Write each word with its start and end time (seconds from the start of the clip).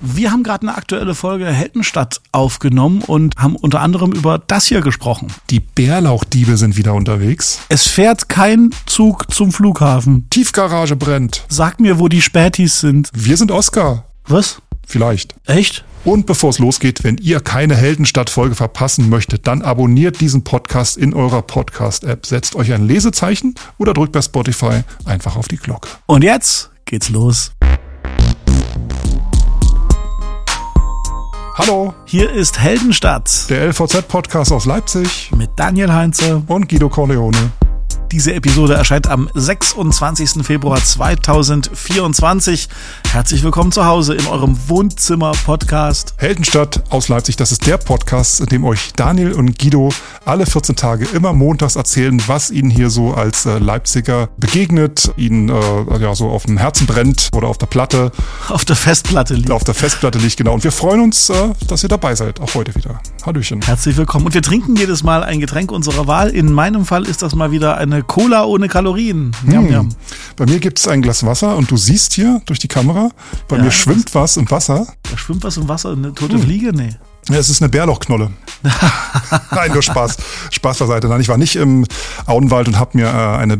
Wir 0.00 0.30
haben 0.30 0.44
gerade 0.44 0.62
eine 0.62 0.76
aktuelle 0.76 1.14
Folge 1.14 1.46
Heldenstadt 1.46 2.20
aufgenommen 2.30 3.02
und 3.02 3.36
haben 3.36 3.56
unter 3.56 3.80
anderem 3.80 4.12
über 4.12 4.38
das 4.38 4.66
hier 4.66 4.80
gesprochen. 4.80 5.26
Die 5.50 5.58
Bärlauchdiebe 5.58 6.56
sind 6.56 6.76
wieder 6.76 6.94
unterwegs. 6.94 7.60
Es 7.68 7.88
fährt 7.88 8.28
kein 8.28 8.70
Zug 8.86 9.32
zum 9.32 9.50
Flughafen. 9.50 10.28
Tiefgarage 10.30 10.94
brennt. 10.94 11.44
Sag 11.48 11.80
mir, 11.80 11.98
wo 11.98 12.06
die 12.06 12.22
Spätis 12.22 12.78
sind. 12.80 13.10
Wir 13.12 13.36
sind 13.36 13.50
Oscar. 13.50 14.04
Was? 14.28 14.62
Vielleicht. 14.86 15.34
Echt? 15.46 15.84
Und 16.04 16.26
bevor 16.26 16.50
es 16.50 16.60
losgeht, 16.60 17.02
wenn 17.02 17.18
ihr 17.18 17.40
keine 17.40 17.74
Heldenstadt-Folge 17.74 18.54
verpassen 18.54 19.08
möchtet, 19.08 19.48
dann 19.48 19.62
abonniert 19.62 20.20
diesen 20.20 20.44
Podcast 20.44 20.96
in 20.96 21.12
eurer 21.12 21.42
Podcast-App, 21.42 22.24
setzt 22.24 22.54
euch 22.54 22.72
ein 22.72 22.86
Lesezeichen 22.86 23.56
oder 23.78 23.94
drückt 23.94 24.12
bei 24.12 24.22
Spotify 24.22 24.84
einfach 25.04 25.36
auf 25.36 25.48
die 25.48 25.56
Glocke. 25.56 25.88
Und 26.06 26.22
jetzt 26.22 26.70
geht's 26.84 27.08
los. 27.08 27.52
Hallo, 31.58 31.92
Hier 32.04 32.30
ist 32.30 32.60
Heldenstadt 32.60 33.50
der 33.50 33.66
LVZ-Podcast 33.66 34.52
aus 34.52 34.64
Leipzig 34.64 35.32
mit 35.36 35.50
Daniel 35.56 35.92
Heinze. 35.92 36.40
und 36.46 36.68
Guido 36.68 36.88
Corleone. 36.88 37.50
Diese 38.10 38.32
Episode 38.32 38.72
erscheint 38.72 39.06
am 39.06 39.28
26. 39.34 40.42
Februar 40.42 40.82
2024. 40.82 42.68
Herzlich 43.12 43.42
willkommen 43.42 43.70
zu 43.70 43.84
Hause 43.84 44.14
in 44.14 44.26
eurem 44.26 44.56
Wohnzimmer-Podcast. 44.66 46.14
Heldenstadt 46.16 46.82
aus 46.88 47.08
Leipzig, 47.08 47.36
das 47.36 47.52
ist 47.52 47.66
der 47.66 47.76
Podcast, 47.76 48.40
in 48.40 48.46
dem 48.46 48.64
euch 48.64 48.94
Daniel 48.96 49.32
und 49.32 49.58
Guido 49.58 49.90
alle 50.24 50.46
14 50.46 50.74
Tage 50.74 51.04
immer 51.12 51.34
montags 51.34 51.76
erzählen, 51.76 52.22
was 52.26 52.50
ihnen 52.50 52.70
hier 52.70 52.88
so 52.88 53.12
als 53.12 53.44
äh, 53.44 53.58
Leipziger 53.58 54.30
begegnet, 54.38 55.12
ihnen 55.18 55.50
äh, 55.50 55.98
ja 56.00 56.14
so 56.14 56.30
auf 56.30 56.46
dem 56.46 56.56
Herzen 56.56 56.86
brennt 56.86 57.28
oder 57.34 57.48
auf 57.48 57.58
der 57.58 57.66
Platte, 57.66 58.10
Auf 58.48 58.64
der 58.64 58.76
Festplatte 58.76 59.34
liegt. 59.34 59.50
auf 59.50 59.64
der 59.64 59.74
Festplatte 59.74 60.18
liegt, 60.18 60.38
genau. 60.38 60.54
Und 60.54 60.64
wir 60.64 60.72
freuen 60.72 61.02
uns, 61.02 61.28
äh, 61.28 61.50
dass 61.66 61.82
ihr 61.82 61.90
dabei 61.90 62.14
seid, 62.14 62.40
auch 62.40 62.54
heute 62.54 62.74
wieder. 62.74 63.00
Hallöchen. 63.26 63.60
Herzlich 63.60 63.98
willkommen. 63.98 64.24
Und 64.26 64.32
wir 64.34 64.42
trinken 64.42 64.76
jedes 64.76 65.02
Mal 65.02 65.22
ein 65.22 65.40
Getränk 65.40 65.70
unserer 65.72 66.06
Wahl. 66.06 66.30
In 66.30 66.50
meinem 66.52 66.86
Fall 66.86 67.04
ist 67.06 67.20
das 67.20 67.34
mal 67.34 67.50
wieder 67.50 67.76
eine 67.76 67.97
Cola 68.02 68.44
ohne 68.44 68.68
Kalorien. 68.68 69.32
Yum, 69.46 69.66
Hm. 69.66 69.72
yum. 69.72 69.88
Bei 70.36 70.46
mir 70.46 70.58
gibt 70.58 70.78
es 70.78 70.86
ein 70.88 71.02
Glas 71.02 71.24
Wasser 71.24 71.56
und 71.56 71.70
du 71.70 71.76
siehst 71.76 72.12
hier 72.14 72.40
durch 72.46 72.58
die 72.58 72.68
Kamera, 72.68 73.10
bei 73.48 73.56
Ja, 73.56 73.62
mir 73.64 73.70
schwimmt 73.70 74.14
was 74.14 74.36
im 74.36 74.50
Wasser. 74.50 74.86
Da 75.10 75.16
schwimmt 75.18 75.42
was 75.44 75.56
im 75.56 75.68
Wasser, 75.68 75.92
eine 75.92 76.14
tote 76.14 76.34
Hm. 76.34 76.42
Fliege? 76.42 76.72
Nee. 76.72 76.96
Ja, 77.28 77.36
es 77.36 77.50
ist 77.50 77.60
eine 77.60 77.68
Bärlauchknolle. 77.68 78.30
Nein, 79.50 79.72
nur 79.72 79.82
Spaß. 79.82 80.16
Spaß 80.50 80.78
beiseite. 80.78 81.08
Nein, 81.08 81.20
ich 81.20 81.28
war 81.28 81.36
nicht 81.36 81.56
im 81.56 81.84
Auenwald 82.26 82.68
und 82.68 82.78
habe 82.78 82.96
mir 82.96 83.06
äh, 83.06 83.36
eine 83.38 83.56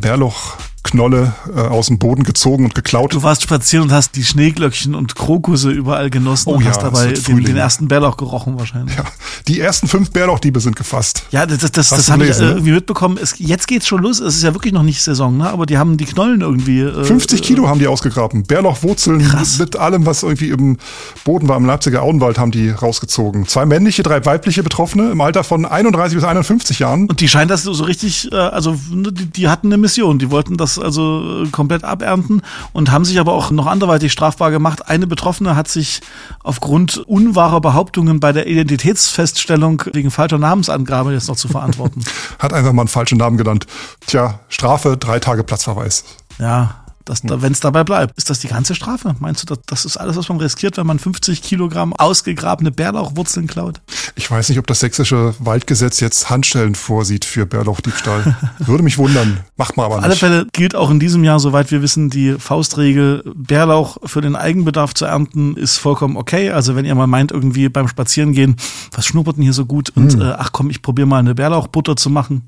Bärlauchknolle 0.89 1.35
äh, 1.55 1.61
aus 1.61 1.87
dem 1.87 1.99
Boden 1.99 2.25
gezogen 2.25 2.65
und 2.65 2.75
geklaut. 2.75 3.15
Du 3.15 3.23
warst 3.23 3.43
spazieren 3.43 3.87
und 3.87 3.93
hast 3.93 4.17
die 4.17 4.25
Schneeglöckchen 4.25 4.95
und 4.95 5.15
Krokusse 5.15 5.71
überall 5.71 6.11
genossen 6.11 6.51
Oh 6.51 6.55
und 6.55 6.65
ja, 6.65 6.71
hast 6.71 6.83
dabei 6.83 7.13
den, 7.13 7.45
den 7.45 7.57
ersten 7.57 7.89
Bärlauch 7.89 8.17
gerochen 8.17 8.59
wahrscheinlich. 8.59 8.97
Ja, 8.97 9.05
die 9.47 9.61
ersten 9.61 9.89
fünf 9.89 10.11
Bärlauchdiebe 10.11 10.61
sind 10.61 10.77
gefasst. 10.77 11.25
Ja, 11.31 11.47
das, 11.47 11.59
das, 11.59 11.73
das, 11.73 11.89
das 11.91 12.11
habe 12.11 12.27
ich 12.27 12.37
äh, 12.37 12.43
ne? 12.43 12.49
irgendwie 12.51 12.73
mitbekommen. 12.73 13.19
Es, 13.21 13.35
jetzt 13.39 13.67
geht's 13.69 13.87
schon 13.87 14.03
los. 14.03 14.21
Es 14.21 14.37
ist 14.37 14.43
ja 14.43 14.55
wirklich 14.55 14.73
noch 14.73 14.83
nicht 14.83 15.03
Saison, 15.03 15.37
ne? 15.37 15.51
aber 15.51 15.67
die 15.67 15.79
haben 15.79 15.97
die 15.97 16.05
Knollen 16.05 16.41
irgendwie. 16.41 16.81
Äh, 16.81 17.05
50 17.05 17.43
Kilo 17.43 17.69
haben 17.69 17.79
die 17.79 17.87
ausgegraben. 17.87 18.45
Bärlauchwurzeln 18.45 19.23
Krass. 19.23 19.59
mit 19.59 19.77
allem, 19.77 20.07
was 20.07 20.23
irgendwie 20.23 20.51
im 20.51 20.79
Boden 21.25 21.49
war, 21.49 21.57
im 21.57 21.67
Leipziger 21.67 22.03
Auenwald, 22.03 22.39
haben 22.39 22.51
die 22.51 22.71
rausgezogen. 22.71 23.47
Zwei 23.47 23.67
männliche, 23.67 24.03
drei 24.03 24.25
weibliche 24.25 24.63
Betroffene 24.63 25.11
im 25.11 25.21
Alter 25.21 25.45
von 25.45 25.65
31 25.65 26.17
bis 26.17 26.25
51 26.25 26.79
Jahren. 26.79 27.07
Und 27.07 27.21
die 27.21 27.29
scheint 27.29 27.51
das 27.51 27.63
so 27.63 27.73
richtig, 27.85 28.33
äh, 28.33 28.37
also 28.37 28.79
ne, 28.91 29.13
die, 29.13 29.27
die 29.27 29.49
hatten 29.49 29.69
eine 29.69 29.77
Mission. 29.77 30.19
Die 30.19 30.31
wollten 30.31 30.57
das 30.57 30.68
also 30.77 31.45
äh, 31.45 31.49
komplett 31.51 31.85
abernten 31.85 32.43
und 32.73 32.91
haben 32.91 33.05
sich 33.05 33.21
aber 33.21 33.33
auch 33.33 33.53
noch 33.53 33.67
anderweitig 33.67 34.11
strafbar 34.11 34.51
gemacht. 34.51 34.89
Eine 34.89 35.07
Betroffene 35.07 35.55
hat 35.55 35.69
sich 35.69 36.01
aufgrund 36.43 36.99
unwahrer 36.99 37.61
Behauptungen 37.61 38.19
bei 38.19 38.33
der 38.33 38.49
Identitätsfeststellung 38.49 39.85
wegen 39.93 40.11
falscher 40.11 40.39
Namensangabe 40.39 41.13
jetzt 41.13 41.29
noch 41.29 41.37
zu 41.37 41.47
verantworten. 41.47 42.03
Hat 42.39 42.53
einfach 42.53 42.73
mal 42.73 42.83
einen 42.83 42.89
falschen 42.89 43.19
Namen 43.19 43.37
genannt. 43.37 43.67
Tja, 44.07 44.41
Strafe, 44.49 44.97
drei 44.97 45.21
Tage 45.21 45.45
Platzverweis. 45.45 46.05
ja. 46.39 46.75
Das, 47.09 47.23
da, 47.23 47.41
wenn 47.41 47.53
es 47.53 47.61
dabei 47.61 47.85
bleibt, 47.85 48.19
ist 48.19 48.29
das 48.29 48.41
die 48.41 48.49
ganze 48.49 48.75
Strafe? 48.75 49.15
Meinst 49.19 49.43
du, 49.43 49.47
das, 49.55 49.59
das 49.67 49.85
ist 49.85 49.97
alles, 49.97 50.17
was 50.17 50.29
man 50.29 50.39
riskiert, 50.39 50.77
wenn 50.77 50.87
man 50.87 50.99
50 50.99 51.41
Kilogramm 51.43 51.95
ausgegrabene 51.95 52.71
Bärlauchwurzeln 52.71 53.47
klaut? 53.47 53.81
Ich 54.15 54.31
weiß 54.31 54.49
nicht, 54.51 54.59
ob 54.59 54.67
das 54.67 54.81
sächsische 54.81 55.35
Waldgesetz 55.39 56.01
jetzt 56.01 56.29
Handstellen 56.29 56.75
vorsieht 56.75 57.25
für 57.25 57.47
Bärlauchdiebstahl. 57.47 58.37
Würde 58.59 58.83
mich 58.85 58.99
wundern. 58.99 59.41
Macht 59.57 59.77
man 59.77 59.87
aber 59.87 59.97
Auf 59.97 60.03
alle 60.03 60.11
nicht. 60.11 60.21
Fälle 60.21 60.47
gilt 60.53 60.75
auch 60.75 60.91
in 60.91 61.01
diesem 61.01 61.25
Jahr, 61.25 61.41
soweit 61.41 61.71
wir 61.71 61.81
wissen, 61.83 62.11
die 62.11 62.35
Faustregel, 62.39 63.23
Bärlauch 63.35 63.97
für 64.05 64.21
den 64.21 64.37
Eigenbedarf 64.37 64.93
zu 64.95 65.05
ernten, 65.07 65.57
ist 65.57 65.79
vollkommen 65.79 66.17
okay. 66.17 66.51
Also 66.51 66.77
wenn 66.77 66.85
ihr 66.85 66.95
mal 66.95 67.07
meint, 67.07 67.33
irgendwie 67.33 67.69
beim 67.71 67.89
Spazierengehen, 67.89 68.57
was 68.93 69.07
schnuppert 69.07 69.37
denn 69.37 69.45
hier 69.45 69.53
so 69.55 69.65
gut? 69.65 69.91
Und 69.91 70.13
Hm. 70.13 70.21
äh, 70.21 70.33
ach 70.37 70.51
komm, 70.53 70.69
ich 70.71 70.83
probiere 70.83 71.07
mal 71.09 71.19
eine 71.19 71.35
Bärlauchbutter 71.35 71.97
zu 71.97 72.11
machen. 72.11 72.43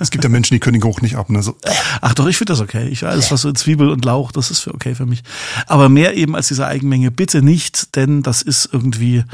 Es 0.00 0.10
gibt 0.10 0.24
ja 0.24 0.30
Menschen, 0.30 0.54
die 0.54 0.60
können 0.60 0.74
den 0.74 0.80
Geruch 0.80 1.00
nicht 1.02 1.16
ab. 1.16 1.30
Ne? 1.30 1.42
So, 1.42 1.56
Ach 2.00 2.14
doch, 2.14 2.26
ich 2.26 2.36
finde 2.36 2.52
das 2.52 2.60
okay. 2.60 2.88
Ich 2.88 3.06
alles, 3.06 3.30
was 3.30 3.42
so 3.42 3.48
Zwiebel 3.76 3.90
und 3.90 4.04
Lauch, 4.04 4.32
das 4.32 4.50
ist 4.50 4.60
für 4.60 4.74
okay 4.74 4.94
für 4.94 5.06
mich. 5.06 5.22
Aber 5.66 5.88
mehr 5.88 6.16
eben 6.16 6.34
als 6.34 6.48
diese 6.48 6.66
Eigenmenge 6.66 7.10
bitte 7.10 7.42
nicht, 7.42 7.94
denn 7.96 8.22
das 8.22 8.40
ist 8.42 8.70
irgendwie 8.72 9.24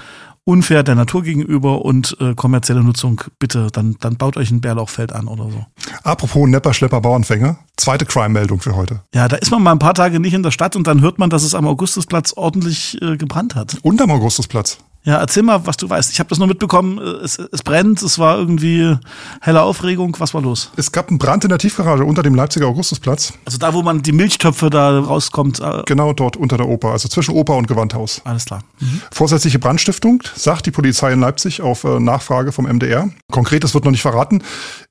unfair 0.45 0.83
der 0.83 0.97
Natur 0.97 1.23
gegenüber 1.23 1.85
und 1.85 2.17
äh, 2.21 2.35
kommerzielle 2.35 2.83
Nutzung 2.83 3.21
bitte, 3.39 3.69
dann, 3.73 3.97
dann 4.01 4.17
baut 4.17 4.37
euch 4.37 4.51
ein 4.51 4.61
Bärlauchfeld 4.61 5.13
an 5.13 5.29
oder 5.29 5.45
so. 5.45 5.65
apropos 6.03 6.49
Nepper, 6.49 6.75
Schlepper, 6.75 7.01
Bauernfänger. 7.01 7.59
Zweite 7.77 8.05
Crime-Meldung 8.05 8.61
für 8.61 8.75
heute. 8.75 9.03
Ja, 9.15 9.29
da 9.29 9.37
ist 9.37 9.53
man 9.53 9.63
mal 9.63 9.71
ein 9.71 9.79
paar 9.79 9.95
Tage 9.95 10.19
nicht 10.19 10.35
in 10.35 10.43
der 10.43 10.51
Stadt 10.51 10.75
und 10.75 10.89
dann 10.89 11.01
hört 11.01 11.21
man, 11.21 11.31
dass 11.31 11.45
es 11.45 11.55
am 11.55 11.69
Augustusplatz 11.69 12.33
ordentlich 12.33 13.01
äh, 13.01 13.17
gebrannt 13.17 13.55
hat. 13.55 13.77
Und 13.83 14.03
am 14.03 14.11
Augustusplatz. 14.11 14.79
Ja, 15.05 15.17
erzähl 15.17 15.43
mal, 15.43 15.67
was 15.67 15.77
du 15.77 15.91
weißt. 15.91 16.13
Ich 16.13 16.21
habe 16.21 16.29
das 16.29 16.39
nur 16.39 16.47
mitbekommen, 16.47 16.99
äh, 16.99 17.25
es, 17.25 17.37
es 17.39 17.63
brennt, 17.63 18.03
es 18.03 18.19
war 18.19 18.39
irgendwie 18.39 18.97
helle 19.41 19.63
Aufregung. 19.63 20.15
Was 20.21 20.33
war 20.33 20.43
los? 20.43 20.71
Es 20.77 20.93
gab 20.93 21.09
einen 21.09 21.19
Brand 21.19 21.43
in 21.43 21.49
der 21.49 21.59
Tiefgarage 21.59 22.05
unter 22.05 22.23
dem 22.23 22.35
Leipziger 22.37 22.67
Augustusplatz. 22.69 23.33
Also 23.45 23.59
da, 23.59 23.75
wo 23.75 23.83
man 23.83 24.03
die 24.03 24.13
Milchtöpfe 24.13 24.71
da 24.71 25.01
rauskommt, 25.01 25.59
äh, 25.61 25.83
Genau 25.87 26.13
dort 26.13 26.37
unter 26.37 26.57
der 26.57 26.69
Oper, 26.69 26.91
also 26.93 27.09
zwischen 27.09 27.35
Oper 27.35 27.57
und 27.57 27.67
Gewandhaus. 27.67 28.21
alles 28.25 28.45
klar. 28.45 28.63
Vorsätzliche 29.11 29.59
Brandstiftung, 29.59 30.23
sagt 30.37 30.67
die 30.67 30.71
Polizei 30.71 31.13
in 31.13 31.21
Leipzig 31.21 31.63
auf 31.63 31.83
äh, 31.83 31.99
Nachfrage 31.99 32.53
vom 32.53 32.67
MDR. 32.67 33.11
Konkretes 33.31 33.75
wird 33.75 33.85
noch 33.85 33.91
nicht 33.91 34.03
verraten. 34.03 34.43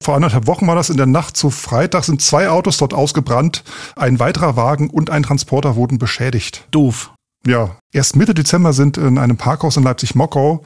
Vor 0.04 0.16
anderthalb 0.16 0.46
Wochen 0.48 0.68
war 0.68 0.76
das 0.76 0.90
in 0.90 0.98
der 0.98 1.06
Nacht 1.06 1.38
zu 1.38 1.50
Freitag, 1.50 2.04
sind 2.04 2.22
zwei 2.22 2.50
Autos 2.50 2.78
dort 2.78 2.94
ausgebrannt. 2.94 3.64
Ein 3.96 4.20
weiterer 4.20 4.58
Wagen 4.58 4.90
und 4.90 5.10
ein 5.10 5.24
Transporter 5.24 5.76
wurden 5.78 6.00
beschädigt. 6.00 6.68
Doof. 6.72 7.12
Ja, 7.46 7.78
erst 7.92 8.16
Mitte 8.16 8.34
Dezember 8.34 8.72
sind 8.74 8.98
in 8.98 9.18
einem 9.18 9.38
Parkhaus 9.38 9.78
in 9.78 9.84
Leipzig-Mockau 9.84 10.64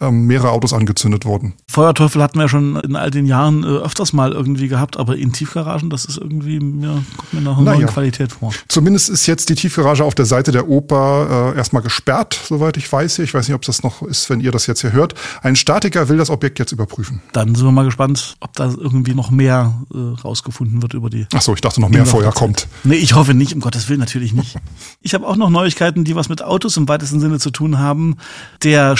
ähm, 0.00 0.26
mehrere 0.26 0.50
Autos 0.50 0.72
angezündet 0.72 1.24
worden. 1.24 1.54
Feuerteufel 1.68 2.22
hatten 2.22 2.38
wir 2.38 2.48
schon 2.48 2.76
in 2.76 2.96
all 2.96 3.10
den 3.10 3.26
Jahren 3.26 3.64
äh, 3.64 3.66
öfters 3.66 4.12
mal 4.12 4.32
irgendwie 4.32 4.68
gehabt, 4.68 4.96
aber 4.96 5.16
in 5.16 5.32
Tiefgaragen, 5.32 5.90
das 5.90 6.04
ist 6.04 6.18
irgendwie, 6.18 6.60
mir 6.60 7.02
kommt 7.16 7.32
mir 7.32 7.40
nach 7.40 7.56
einer 7.56 7.62
Naja. 7.64 7.78
neuen 7.78 7.88
Qualität 7.88 8.32
vor. 8.32 8.52
Zumindest 8.68 9.08
ist 9.08 9.26
jetzt 9.26 9.48
die 9.48 9.54
Tiefgarage 9.54 10.04
auf 10.04 10.14
der 10.14 10.26
Seite 10.26 10.52
der 10.52 10.68
Oper 10.68 11.52
äh, 11.54 11.56
erstmal 11.58 11.82
gesperrt, 11.82 12.38
soweit 12.48 12.76
ich 12.76 12.90
weiß. 12.90 13.18
Ich 13.20 13.34
weiß 13.34 13.48
nicht, 13.48 13.54
ob 13.54 13.62
das 13.62 13.82
noch 13.82 14.02
ist, 14.02 14.30
wenn 14.30 14.40
ihr 14.40 14.50
das 14.52 14.66
jetzt 14.66 14.80
hier 14.80 14.92
hört. 14.92 15.14
Ein 15.42 15.56
Statiker 15.56 16.08
will 16.08 16.16
das 16.16 16.30
Objekt 16.30 16.58
jetzt 16.58 16.72
überprüfen. 16.72 17.20
Dann 17.32 17.54
sind 17.54 17.66
wir 17.66 17.72
mal 17.72 17.84
gespannt, 17.84 18.36
ob 18.40 18.52
da 18.54 18.66
irgendwie 18.66 19.14
noch 19.14 19.30
mehr 19.30 19.74
äh, 19.92 20.20
rausgefunden 20.22 20.82
wird 20.82 20.94
über 20.94 21.10
die 21.10 21.26
Ach 21.34 21.42
so, 21.42 21.54
ich 21.54 21.60
dachte 21.60 21.80
noch 21.80 21.88
mehr 21.88 22.06
Feuer 22.06 22.32
kommt. 22.32 22.68
Nee, 22.84 22.96
ich 22.96 23.14
hoffe 23.14 23.34
nicht, 23.34 23.54
um 23.54 23.60
Gottes 23.60 23.88
Willen 23.88 24.00
natürlich 24.00 24.32
nicht. 24.32 24.56
Ich 25.00 25.14
habe 25.14 25.26
auch 25.26 25.36
noch 25.36 25.50
Neuigkeiten, 25.50 26.04
die 26.04 26.14
was 26.16 26.28
mit 26.28 26.42
Autos 26.42 26.76
im 26.76 26.88
weitesten 26.88 27.20
Sinne 27.20 27.38
zu 27.38 27.50
tun 27.50 27.78
haben. 27.78 28.16
Der 28.62 28.96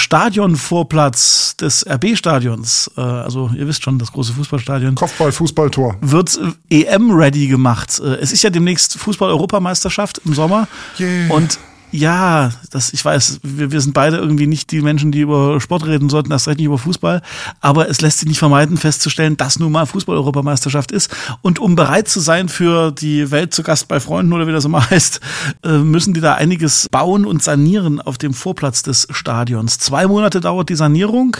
Stadionvorplatz 0.85 1.57
des 1.57 1.85
RB-Stadions, 1.87 2.91
äh, 2.97 3.01
also 3.01 3.49
ihr 3.57 3.67
wisst 3.67 3.83
schon, 3.83 3.99
das 3.99 4.11
große 4.11 4.33
Fußballstadion, 4.33 4.95
Kopfball, 4.95 5.31
Fußball, 5.31 5.69
Tor. 5.69 5.95
wird 6.01 6.39
äh, 6.69 6.83
EM-ready 6.83 7.47
gemacht. 7.47 7.99
Äh, 7.99 8.15
Es 8.15 8.31
ist 8.31 8.43
ja 8.43 8.49
demnächst 8.49 8.97
Fußball-Europameisterschaft 8.97 10.21
im 10.25 10.33
Sommer. 10.33 10.67
Yeah. 10.99 11.33
Und 11.33 11.59
ja, 11.95 12.51
das, 12.71 12.93
ich 12.93 13.03
weiß, 13.03 13.39
wir, 13.43 13.71
wir 13.71 13.81
sind 13.81 13.93
beide 13.93 14.17
irgendwie 14.17 14.47
nicht 14.47 14.71
die 14.71 14.81
Menschen, 14.81 15.11
die 15.11 15.21
über 15.21 15.59
Sport 15.61 15.85
reden 15.85 16.09
sollten, 16.09 16.31
erst 16.31 16.47
recht 16.47 16.57
nicht 16.57 16.67
über 16.67 16.77
Fußball. 16.77 17.21
Aber 17.61 17.89
es 17.89 18.01
lässt 18.01 18.19
sich 18.19 18.27
nicht 18.27 18.39
vermeiden, 18.39 18.77
festzustellen, 18.77 19.37
dass 19.37 19.59
nun 19.59 19.71
mal 19.71 19.85
Fußball-Europameisterschaft 19.85 20.91
ist. 20.91 21.15
Und 21.41 21.59
um 21.59 21.75
bereit 21.75 22.07
zu 22.07 22.19
sein 22.19 22.49
für 22.49 22.91
die 22.91 23.31
Welt 23.31 23.53
zu 23.53 23.63
Gast 23.63 23.87
bei 23.87 23.99
Freunden 23.99 24.33
oder 24.33 24.47
wie 24.47 24.51
das 24.51 24.65
immer 24.65 24.89
heißt, 24.89 25.21
äh, 25.63 25.77
müssen 25.77 26.13
die 26.13 26.21
da 26.21 26.35
einiges 26.35 26.87
bauen 26.91 27.25
und 27.25 27.43
sanieren 27.43 28.01
auf 28.01 28.17
dem 28.17 28.33
Vorplatz 28.33 28.83
des 28.83 29.07
Stadions. 29.11 29.77
Zwei 29.79 30.07
Monate 30.07 30.41
dauert 30.41 30.69
die 30.69 30.75
Sanierung. 30.75 31.37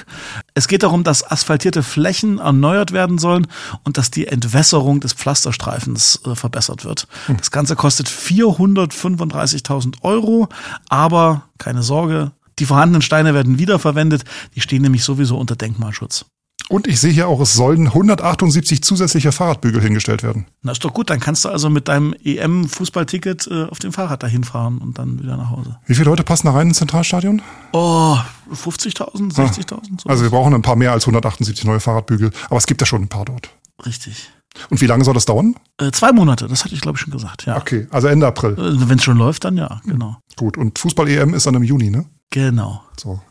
Es 0.58 0.70
geht 0.70 0.84
darum, 0.84 1.04
dass 1.04 1.30
asphaltierte 1.30 1.84
Flächen 1.84 2.40
erneuert 2.40 2.94
werden 2.94 3.18
sollen 3.18 3.46
und 3.84 3.98
dass 3.98 4.10
die 4.10 4.28
Entwässerung 4.28 5.02
des 5.02 5.12
Pflasterstreifens 5.12 6.22
äh, 6.26 6.34
verbessert 6.34 6.86
wird. 6.86 7.10
Das 7.38 7.52
Ganze 7.52 7.76
kostet 7.76 8.08
435.000 8.08 10.02
Euro, 10.02 10.48
aber 10.88 11.44
keine 11.58 11.84
Sorge, 11.84 12.32
die 12.60 12.66
vorhandenen 12.66 13.02
Steine 13.02 13.34
werden 13.34 13.60
wiederverwendet. 13.60 14.24
Die 14.56 14.62
stehen 14.62 14.82
nämlich 14.82 15.04
sowieso 15.04 15.38
unter 15.38 15.58
Denkmalschutz. 15.58 16.26
Und 16.68 16.88
ich 16.88 17.00
sehe 17.00 17.12
hier 17.12 17.28
auch, 17.28 17.40
es 17.42 17.54
sollen 17.54 17.88
178 17.88 18.84
zusätzliche 18.84 19.32
Fahrradbügel 19.32 19.82
hingestellt 19.82 20.24
werden. 20.24 20.48
Na 20.64 20.72
ist 20.72 20.84
doch 20.84 20.94
gut, 20.94 21.12
dann 21.12 21.20
kannst 21.20 21.46
du 21.46 21.50
also 21.50 21.70
mit 21.70 21.88
deinem 21.88 22.16
EM-Fußballticket 22.24 23.48
äh, 23.52 23.64
auf 23.66 23.78
dem 23.80 23.94
Fahrrad 23.94 24.24
dahin 24.24 24.44
fahren 24.44 24.80
und 24.80 24.98
dann 24.98 25.22
wieder 25.22 25.38
nach 25.38 25.52
Hause. 25.52 25.78
Wie 25.86 25.94
viele 25.94 26.10
Leute 26.10 26.24
passen 26.24 26.48
da 26.48 26.54
rein 26.54 26.70
ins 26.70 26.78
Zentralstadion? 26.78 27.44
Oh, 27.72 28.18
50.000, 28.52 29.36
60.000? 29.36 30.02
So. 30.04 30.10
Also 30.10 30.24
wir 30.24 30.32
brauchen 30.32 30.56
ein 30.56 30.64
paar 30.64 30.76
mehr 30.76 30.92
als 30.92 31.04
178 31.04 31.66
neue 31.66 31.80
Fahrradbügel, 31.80 32.32
aber 32.50 32.58
es 32.58 32.66
gibt 32.66 32.82
ja 32.82 32.88
schon 32.88 33.04
ein 33.04 33.10
paar 33.10 33.26
dort. 33.26 33.50
Richtig. 33.86 34.32
Und 34.70 34.82
wie 34.82 34.88
lange 34.88 35.04
soll 35.04 35.14
das 35.14 35.26
dauern? 35.26 35.56
Äh, 35.80 35.92
zwei 35.92 36.14
Monate, 36.14 36.48
das 36.48 36.64
hatte 36.64 36.74
ich 36.74 36.82
glaube 36.82 36.98
ich 36.98 37.02
schon 37.02 37.12
gesagt, 37.12 37.46
ja. 37.46 37.58
Okay, 37.58 37.88
also 37.92 38.08
Ende 38.08 38.26
April. 38.26 38.54
Äh, 38.54 38.90
Wenn 38.90 38.98
es 38.98 39.04
schon 39.04 39.18
läuft, 39.18 39.44
dann 39.44 39.58
ja, 39.58 39.82
genau. 39.86 40.18
Gut, 40.36 40.58
und 40.58 40.80
Fußball-EM 40.80 41.34
ist 41.34 41.46
dann 41.46 41.56
im 41.56 41.64
Juni, 41.64 41.90
ne? 41.92 42.06
Genau. 42.32 42.82
So. 42.98 43.22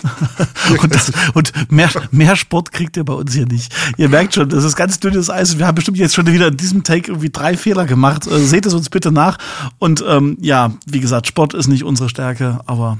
Und, 0.82 0.94
das, 0.94 1.12
und 1.34 1.52
mehr, 1.70 1.90
mehr 2.10 2.36
Sport 2.36 2.72
kriegt 2.72 2.96
ihr 2.96 3.04
bei 3.04 3.12
uns 3.12 3.34
hier 3.34 3.46
nicht. 3.46 3.74
Ihr 3.96 4.08
merkt 4.08 4.34
schon, 4.34 4.48
das 4.48 4.64
ist 4.64 4.76
ganz 4.76 5.00
dünnes 5.00 5.28
Eis. 5.28 5.58
Wir 5.58 5.66
haben 5.66 5.74
bestimmt 5.74 5.98
jetzt 5.98 6.14
schon 6.14 6.26
wieder 6.26 6.48
in 6.48 6.56
diesem 6.56 6.82
Take 6.82 7.10
irgendwie 7.10 7.30
drei 7.30 7.56
Fehler 7.56 7.84
gemacht. 7.84 8.26
Äh, 8.26 8.38
seht 8.38 8.64
es 8.66 8.74
uns 8.74 8.88
bitte 8.88 9.12
nach. 9.12 9.38
Und 9.78 10.04
ähm, 10.06 10.38
ja, 10.40 10.72
wie 10.86 11.00
gesagt, 11.00 11.26
Sport 11.26 11.54
ist 11.54 11.68
nicht 11.68 11.84
unsere 11.84 12.08
Stärke, 12.08 12.60
aber 12.66 12.98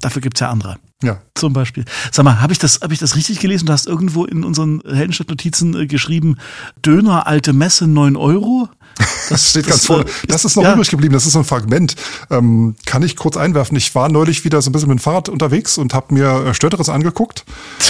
dafür 0.00 0.22
gibt's 0.22 0.40
ja 0.40 0.50
andere. 0.50 0.78
Ja. 1.02 1.20
Zum 1.34 1.52
Beispiel. 1.52 1.84
Sag 2.10 2.24
mal, 2.24 2.40
habe 2.40 2.52
ich 2.52 2.58
das, 2.58 2.80
habe 2.82 2.92
ich 2.92 2.98
das 2.98 3.14
richtig 3.14 3.38
gelesen? 3.38 3.66
Du 3.66 3.72
hast 3.72 3.86
irgendwo 3.86 4.24
in 4.24 4.42
unseren 4.42 4.82
Heldenstadt-Notizen 4.84 5.80
äh, 5.80 5.86
geschrieben, 5.86 6.38
Döner 6.84 7.28
alte 7.28 7.52
Messe 7.52 7.86
9 7.86 8.16
Euro. 8.16 8.68
Das 9.28 9.50
steht 9.50 9.66
ganz 9.66 9.84
vorne. 9.84 10.06
Das 10.26 10.46
ist 10.46 10.56
noch 10.56 10.62
ja. 10.62 10.72
übrig 10.72 10.88
geblieben. 10.90 11.12
Das 11.12 11.26
ist 11.26 11.34
so 11.34 11.40
ein 11.40 11.44
Fragment. 11.44 11.96
Ähm, 12.30 12.76
kann 12.86 13.02
ich 13.02 13.14
kurz 13.14 13.36
einwerfen? 13.36 13.76
Ich 13.76 13.94
war 13.94 14.08
neulich 14.08 14.42
wieder 14.44 14.62
so 14.62 14.70
ein 14.70 14.72
bisschen 14.72 14.88
mit 14.88 14.98
dem 14.98 15.02
Fahrrad 15.02 15.28
unterwegs 15.28 15.76
und 15.76 15.92
habe 15.92 16.14
mir 16.14 16.46
äh, 16.46 16.54
Stötteres 16.54 16.88
angeguckt. 16.88 17.44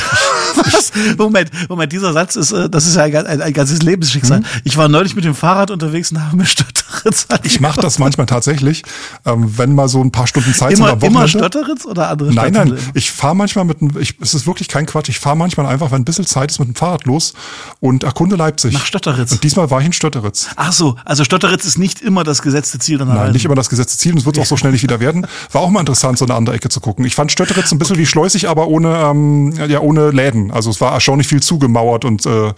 Was? 0.56 0.93
Moment, 1.16 1.50
Moment, 1.69 1.93
dieser 1.93 2.12
Satz 2.12 2.34
ist, 2.34 2.50
äh, 2.50 2.69
das 2.69 2.87
ist 2.87 2.96
ja 2.96 3.04
ein, 3.04 3.14
ein, 3.14 3.40
ein 3.40 3.52
ganzes 3.52 3.82
Lebensschicksal. 3.82 4.40
Mhm. 4.40 4.46
Ich 4.64 4.76
war 4.76 4.88
neulich 4.88 5.14
mit 5.14 5.25
dem 5.25 5.37
Fahrrad 5.37 5.70
unterwegs 5.70 6.11
und 6.11 6.20
habe 6.20 6.37
mir 6.37 6.46
Stötteritz 6.46 7.28
Ich 7.44 7.61
mache 7.61 7.81
das 7.81 8.00
manchmal 8.00 8.26
tatsächlich, 8.26 8.82
ähm, 9.25 9.56
wenn 9.56 9.76
mal 9.76 9.88
so 9.88 10.02
ein 10.02 10.11
paar 10.11 10.26
Stunden 10.26 10.52
Zeit 10.52 10.72
Immer, 10.72 10.87
sind 10.87 10.87
am 10.87 11.02
Wochenende. 11.02 11.19
immer 11.19 11.28
Stötteritz 11.28 11.87
oder 11.87 12.08
andere 12.11 12.34
Nein, 12.34 12.52
nein, 12.52 12.76
ich 12.99 13.12
fahre 13.12 13.35
manchmal 13.35 13.65
mit 13.65 13.81
dem, 13.81 13.99
ich, 13.99 14.17
es 14.21 14.35
ist 14.35 14.47
wirklich 14.47 14.69
kein 14.69 14.85
Quatsch, 14.85 15.09
ich 15.09 15.19
fahre 15.19 15.37
manchmal 15.37 15.67
einfach, 15.67 15.91
wenn 15.91 16.03
ein 16.03 16.05
bisschen 16.05 16.27
Zeit 16.27 16.50
ist, 16.50 16.59
mit 16.59 16.69
dem 16.69 16.75
Fahrrad 16.75 17.06
los 17.06 17.33
und 17.81 18.03
erkunde 18.03 18.37
Leipzig. 18.37 18.75
Nach 18.75 18.85
Stötteritz. 18.85 19.33
Und 19.33 19.43
diesmal 19.43 19.71
war 19.71 19.81
ich 19.81 19.87
in 19.87 19.93
Stötteritz. 19.93 20.49
Ach 20.56 20.73
so, 20.73 20.97
also 21.05 21.25
Stötteritz 21.25 21.65
ist 21.65 21.79
nicht 21.79 22.03
immer 22.03 22.25
das 22.25 22.43
gesetzte 22.43 22.79
Ziel 22.79 22.99
deiner 22.99 23.12
Nein, 23.12 23.21
Reise. 23.21 23.33
nicht 23.33 23.45
immer 23.45 23.55
das 23.55 23.69
gesetzte 23.71 23.99
Ziel 23.99 24.12
und 24.12 24.19
es 24.19 24.27
wird 24.27 24.39
auch 24.39 24.47
so 24.47 24.56
schnell 24.56 24.73
nicht 24.73 24.83
wieder 24.83 25.00
werden. 25.00 25.27
War 25.53 25.62
auch 25.62 25.71
mal 25.71 25.81
interessant, 25.81 26.19
so 26.19 26.25
eine 26.25 26.35
andere 26.35 26.56
Ecke 26.56 26.69
zu 26.69 26.81
gucken. 26.81 27.05
Ich 27.05 27.15
fand 27.15 27.33
Stötteritz 27.33 27.73
ein 27.73 27.79
bisschen 27.79 27.99
wie 27.99 28.06
Schleusig, 28.06 28.49
aber 28.49 28.69
ohne, 28.69 28.97
ähm, 28.97 29.53
ja, 29.69 29.81
ohne 29.81 30.11
Läden. 30.11 30.50
Also 30.50 30.71
es 30.71 30.81
war 30.81 30.93
erstaunlich 30.93 31.29
viel 31.29 31.43
zugemauert 31.43 32.05
und 32.05 32.27
äh, 32.27 32.53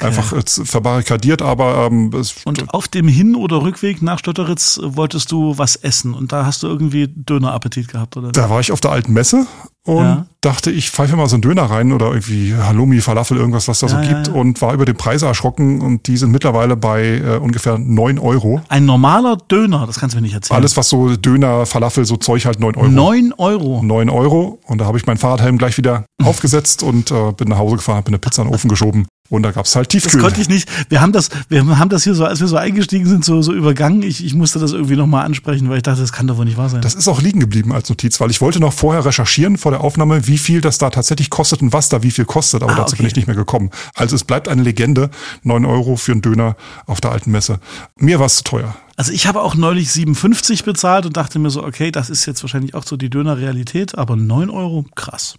einfach 0.00 0.32
äh, 0.32 0.42
verbarrikadiert, 0.44 1.40
aber 1.40 1.88
ähm, 1.90 2.12
es, 2.14 2.34
Und 2.44 2.74
auf 2.74 2.88
dem 2.88 3.08
Hin- 3.08 3.36
oder 3.36 3.62
Rückweg 3.62 4.02
nach 4.02 4.18
Stötteritz 4.18 4.78
äh, 4.78 4.96
wolltest 4.96 5.30
du 5.30 5.56
was 5.56 5.76
essen 5.76 6.14
und 6.14 6.32
da 6.32 6.44
hast 6.44 6.62
du 6.62 6.66
irgendwie 6.66 7.08
Dönerappetit 7.08 7.88
gehabt, 7.88 8.16
oder? 8.16 8.32
da 8.32 8.50
war 8.50 8.60
ich 8.60 8.72
auf 8.72 8.80
der 8.80 8.90
alten 8.90 9.12
Messe 9.12 9.46
und 9.86 10.02
Ja. 10.04 10.26
dachte, 10.40 10.70
ich 10.70 10.90
pfeife 10.90 11.14
mal 11.16 11.28
so 11.28 11.36
einen 11.36 11.42
Döner 11.42 11.64
rein 11.64 11.92
oder 11.92 12.06
irgendwie 12.06 12.54
Halloumi, 12.54 13.00
Falafel, 13.00 13.36
irgendwas, 13.36 13.68
was 13.68 13.80
da 13.80 13.88
so 13.88 13.96
Ja, 13.96 14.02
ja, 14.02 14.08
gibt 14.14 14.28
ja. 14.28 14.34
und 14.34 14.60
war 14.62 14.72
über 14.74 14.84
den 14.84 14.96
Preise 14.96 15.26
erschrocken 15.26 15.80
und 15.82 16.06
die 16.06 16.16
sind 16.16 16.30
mittlerweile 16.32 16.76
bei 16.76 17.18
äh, 17.18 17.36
ungefähr 17.38 17.78
neun 17.78 18.18
Euro. 18.18 18.60
Ein 18.68 18.86
normaler 18.86 19.36
Döner, 19.50 19.86
das 19.86 19.98
kannst 20.00 20.14
du 20.14 20.18
mir 20.18 20.22
nicht 20.22 20.34
erzählen. 20.34 20.56
Alles, 20.56 20.76
was 20.76 20.88
so 20.88 21.16
Döner, 21.16 21.66
Falafel, 21.66 22.04
so 22.04 22.16
Zeug 22.16 22.46
halt 22.46 22.60
neun 22.60 22.76
Euro. 22.76 22.88
Neun 22.88 23.32
Euro. 23.36 23.82
9 23.82 24.08
Euro 24.10 24.58
und 24.66 24.78
da 24.80 24.86
habe 24.86 24.98
ich 24.98 25.06
meinen 25.06 25.18
Fahrradhelm 25.18 25.58
gleich 25.58 25.76
wieder 25.76 26.04
aufgesetzt 26.22 26.82
und 26.82 27.10
äh, 27.10 27.32
bin 27.32 27.48
nach 27.48 27.58
Hause 27.58 27.76
gefahren, 27.76 27.96
habe 27.98 28.08
eine 28.08 28.18
Pizza 28.18 28.42
in 28.42 28.48
den 28.48 28.54
Ofen 28.54 28.68
geschoben 28.68 29.06
und 29.30 29.42
da 29.42 29.50
gab's 29.52 29.74
halt 29.74 29.86
Das 29.94 30.02
Tiefkühl. 30.02 30.20
konnte 30.20 30.40
ich 30.40 30.48
nicht. 30.48 30.68
Wir 30.90 31.00
haben 31.00 31.12
das, 31.12 31.30
wir 31.48 31.78
haben 31.78 31.88
das 31.88 32.04
hier 32.04 32.14
so, 32.14 32.24
als 32.26 32.40
wir 32.40 32.46
so 32.46 32.56
eingestiegen 32.56 33.06
sind, 33.06 33.24
so, 33.24 33.40
so 33.42 33.52
übergangen. 33.54 34.02
Ich, 34.02 34.24
ich 34.24 34.34
musste 34.34 34.58
das 34.58 34.72
irgendwie 34.72 34.96
nochmal 34.96 35.24
ansprechen, 35.24 35.68
weil 35.70 35.78
ich 35.78 35.82
dachte, 35.82 36.02
das 36.02 36.12
kann 36.12 36.26
doch 36.26 36.36
wohl 36.36 36.44
nicht 36.44 36.58
wahr 36.58 36.68
sein. 36.68 36.82
Das 36.82 36.94
ist 36.94 37.08
auch 37.08 37.22
liegen 37.22 37.40
geblieben 37.40 37.72
als 37.72 37.88
Notiz, 37.88 38.20
weil 38.20 38.30
ich 38.30 38.40
wollte 38.42 38.60
noch 38.60 38.72
vorher 38.74 39.04
recherchieren 39.04 39.56
vor 39.56 39.72
der 39.72 39.80
Aufnahme, 39.80 40.26
wie 40.26 40.38
viel 40.38 40.60
das 40.60 40.78
da 40.78 40.90
tatsächlich 40.90 41.30
kostet 41.30 41.62
und 41.62 41.72
was 41.72 41.88
da 41.88 42.02
wie 42.02 42.10
viel 42.10 42.26
kostet, 42.26 42.62
aber 42.62 42.72
Ah, 42.72 42.76
dazu 42.76 42.96
bin 42.96 43.06
okay. 43.06 43.12
ich 43.12 43.16
nicht 43.16 43.26
mehr 43.26 43.36
gekommen. 43.36 43.70
Also 43.94 44.14
es 44.14 44.24
bleibt 44.24 44.46
eine 44.48 44.62
Legende, 44.62 45.10
9 45.42 45.64
Euro 45.64 45.96
für 45.96 46.12
einen 46.12 46.22
Döner 46.22 46.56
auf 46.86 47.00
der 47.00 47.12
alten 47.12 47.30
Messe. 47.30 47.60
Mir 47.96 48.18
war 48.18 48.26
es 48.26 48.36
zu 48.36 48.44
teuer. 48.44 48.76
Also 48.96 49.12
ich 49.12 49.26
habe 49.26 49.42
auch 49.42 49.54
neulich 49.54 49.90
57 49.90 50.64
bezahlt 50.64 51.06
und 51.06 51.16
dachte 51.16 51.38
mir 51.38 51.50
so, 51.50 51.64
okay, 51.64 51.90
das 51.90 52.10
ist 52.10 52.26
jetzt 52.26 52.42
wahrscheinlich 52.42 52.74
auch 52.74 52.84
so 52.84 52.96
die 52.96 53.10
Döner-Realität, 53.10 53.98
aber 53.98 54.14
9 54.16 54.50
Euro, 54.50 54.84
krass. 54.94 55.36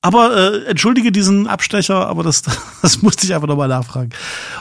Aber 0.00 0.36
äh, 0.36 0.64
entschuldige 0.64 1.12
diesen 1.12 1.46
Abstecher, 1.46 2.06
aber 2.06 2.22
das, 2.22 2.42
das 2.82 3.02
musste 3.02 3.26
ich 3.26 3.34
einfach 3.34 3.48
nochmal 3.48 3.68
nachfragen. 3.68 4.10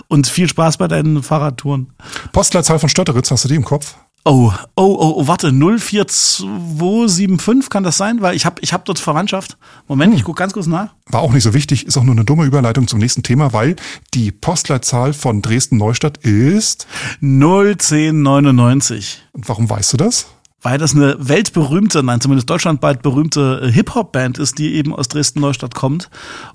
Und 0.08 0.28
viel 0.28 0.50
Spaß 0.50 0.78
bei 0.78 0.88
deinen 0.88 1.24
Fahrradtouren. 1.24 1.94
Postleitzahl 2.32 2.80
von 2.80 2.90
Stötteritz, 2.90 3.32
hast 3.32 3.46
du 3.46 3.48
die 3.48 3.56
im 3.56 3.66
Kopf? 3.66 3.96
Oh, 4.26 4.52
oh, 4.76 4.98
oh, 5.00 5.14
oh, 5.18 5.28
warte, 5.28 5.52
04275 5.52 7.70
kann 7.70 7.84
das 7.84 7.98
sein? 7.98 8.22
Weil 8.22 8.36
ich 8.36 8.46
habe 8.46 8.62
ich 8.62 8.74
hab 8.74 8.86
dort 8.86 9.00
Verwandtschaft. 9.00 9.58
Moment, 9.88 10.14
ich 10.14 10.24
guck 10.24 10.36
ganz 10.36 10.54
kurz 10.54 10.68
nach. 10.68 10.90
War 11.08 11.22
auch 11.22 11.32
nicht 11.32 11.44
so 11.44 11.54
wichtig, 11.54 11.88
ist 11.88 11.98
auch 11.98 12.04
nur 12.04 12.14
eine 12.14 12.26
dumme 12.26 12.44
Überleitung 12.44 12.88
zum 12.88 13.00
nächsten 13.00 13.24
Thema, 13.24 13.54
weil 13.54 13.78
die 14.14 14.32
Postleitzahl 14.32 15.14
von 15.14 15.42
Dresden-Neustadt 15.42 16.18
ist, 16.18 16.86
01099. 17.22 19.24
und 19.32 19.48
warum 19.48 19.70
weißt 19.70 19.94
du 19.94 19.98
das? 19.98 20.28
Weil 20.62 20.78
das 20.78 20.94
eine 20.94 21.16
weltberühmte, 21.20 22.04
nein, 22.04 22.22
zumindest 22.22 22.50
deutschlandweit 22.50 23.02
berühmte 23.02 23.62
äh, 23.64 23.72
Hip-Hop-Band 23.72 24.38
ist, 24.38 24.58
die 24.58 24.74
eben 24.76 24.94
aus 24.96 25.08
Dresden-Neustadt 25.08 25.76
kommt. 25.76 26.10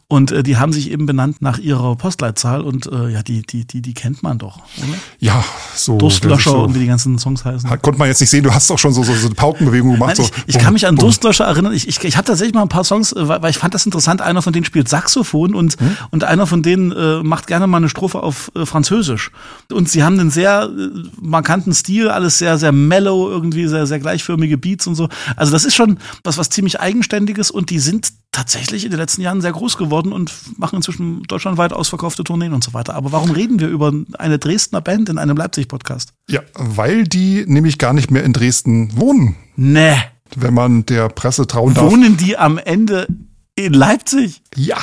Und 0.07 0.31
äh, 0.31 0.43
die 0.43 0.59
haben 0.59 0.73
sich 0.73 0.91
eben 0.91 1.07
benannt 1.07 1.41
nach 1.41 1.59
ihrer 1.59 1.97
Postleitzahl 1.97 2.61
und 2.61 2.87
äh, 2.87 3.09
ja, 3.09 3.23
die, 3.23 3.43
die, 3.43 3.67
die, 3.67 3.81
die 3.81 3.95
kennt 3.95 4.23
man 4.23 4.39
doch, 4.39 4.59
oder? 4.59 4.99
Ja, 5.19 5.45
so. 5.75 5.97
Durstlöscher 5.99 6.51
so, 6.51 6.63
und 6.65 6.75
wie 6.75 6.81
die 6.81 6.87
ganzen 6.87 7.19
Songs 7.19 7.45
heißen. 7.45 7.69
Konnte 7.81 7.99
man 7.99 8.09
jetzt 8.09 8.21
nicht 8.21 8.31
sehen, 8.31 8.45
du 8.45 8.53
hast 8.53 8.71
auch 8.71 8.79
schon 8.79 8.93
so, 8.93 9.03
so, 9.03 9.15
so 9.15 9.27
eine 9.27 9.35
Paukenbewegung 9.35 9.93
gemacht. 9.95 10.19
Nein, 10.19 10.27
so, 10.27 10.31
ich, 10.47 10.55
ich 10.57 10.59
kann 10.59 10.75
mich 10.75 10.87
an 10.87 10.97
Durstlöscher 10.97 11.45
erinnern. 11.45 11.73
Ich, 11.73 11.89
ich, 11.89 12.03
ich 12.05 12.17
habe 12.17 12.27
tatsächlich 12.27 12.55
mal 12.55 12.63
ein 12.63 12.69
paar 12.69 12.85
Songs, 12.85 13.13
äh, 13.13 13.29
weil 13.29 13.43
weil 13.43 13.51
ich 13.51 13.59
fand 13.59 13.75
das 13.75 13.85
interessant. 13.87 14.21
Einer 14.23 14.43
von 14.43 14.53
denen 14.53 14.65
spielt 14.65 14.89
Saxophon 14.89 15.55
und, 15.55 15.81
Hm? 15.81 15.97
und 16.11 16.25
einer 16.25 16.47
von 16.47 16.63
denen 16.63 16.93
äh, 16.93 17.23
macht 17.23 17.47
gerne 17.47 17.67
mal 17.67 17.79
eine 17.79 17.89
Strophe 17.89 18.23
auf 18.23 18.51
äh, 18.55 18.65
Französisch. 18.67 19.31
Und 19.73 19.89
sie 19.89 20.03
haben 20.03 20.19
einen 20.19 20.31
sehr 20.31 20.71
äh, 20.71 20.89
markanten 21.21 21.75
Stil, 21.75 22.09
alles 22.09 22.39
sehr, 22.39 22.59
sehr 22.59 22.73
mellow, 22.73 23.29
irgendwie 23.29 23.67
sehr, 23.67 23.87
sehr 23.87 23.94
gleichförmige 23.99 24.59
Beats 24.59 24.87
und 24.87 24.95
so. 24.95 25.09
Also 25.37 25.53
das 25.53 25.65
ist 25.65 25.75
schon 25.75 25.99
was, 26.23 26.39
was 26.39 26.51
ziemlich 26.51 26.81
Eigenständiges 26.81 27.51
und 27.51 27.71
die 27.71 27.79
sind 27.79 28.13
tatsächlich 28.33 28.85
in 28.85 28.91
den 28.91 28.99
letzten 29.01 29.23
Jahren 29.23 29.41
sehr 29.41 29.53
groß 29.53 29.77
geworden 29.77 30.13
und 30.13 30.33
machen 30.59 30.77
inzwischen 30.77 31.23
deutschlandweit 31.25 31.73
ausverkaufte 31.73 32.25
Tourneen 32.25 32.53
und 32.53 32.65
so 32.65 32.75
weiter. 32.75 32.95
Aber 32.95 33.13
warum 33.13 33.31
reden 33.31 33.61
wir 33.61 33.69
über 33.69 33.93
eine 34.19 34.39
Dresdner 34.39 34.81
Band 34.81 35.09
in 35.09 35.19
einem 35.19 35.37
Leipzig-Podcast? 35.37 36.13
Ja, 36.29 36.41
weil 36.55 37.05
die 37.05 37.45
nämlich 37.47 37.79
gar 37.79 37.93
nicht 37.93 38.11
mehr 38.11 38.25
in 38.25 38.33
Dresden 38.33 38.97
wohnen, 38.99 39.37
Nee. 39.57 39.97
wenn 40.37 40.55
man 40.55 40.85
der 40.87 41.09
Presse 41.09 41.47
trauen 41.47 41.75
darf. 41.75 41.91
Wohnen 41.91 42.17
die 42.17 42.37
am 42.37 42.59
Ende 42.59 43.07
in 43.55 43.73
Leipzig? 43.73 44.43
Ja. 44.57 44.79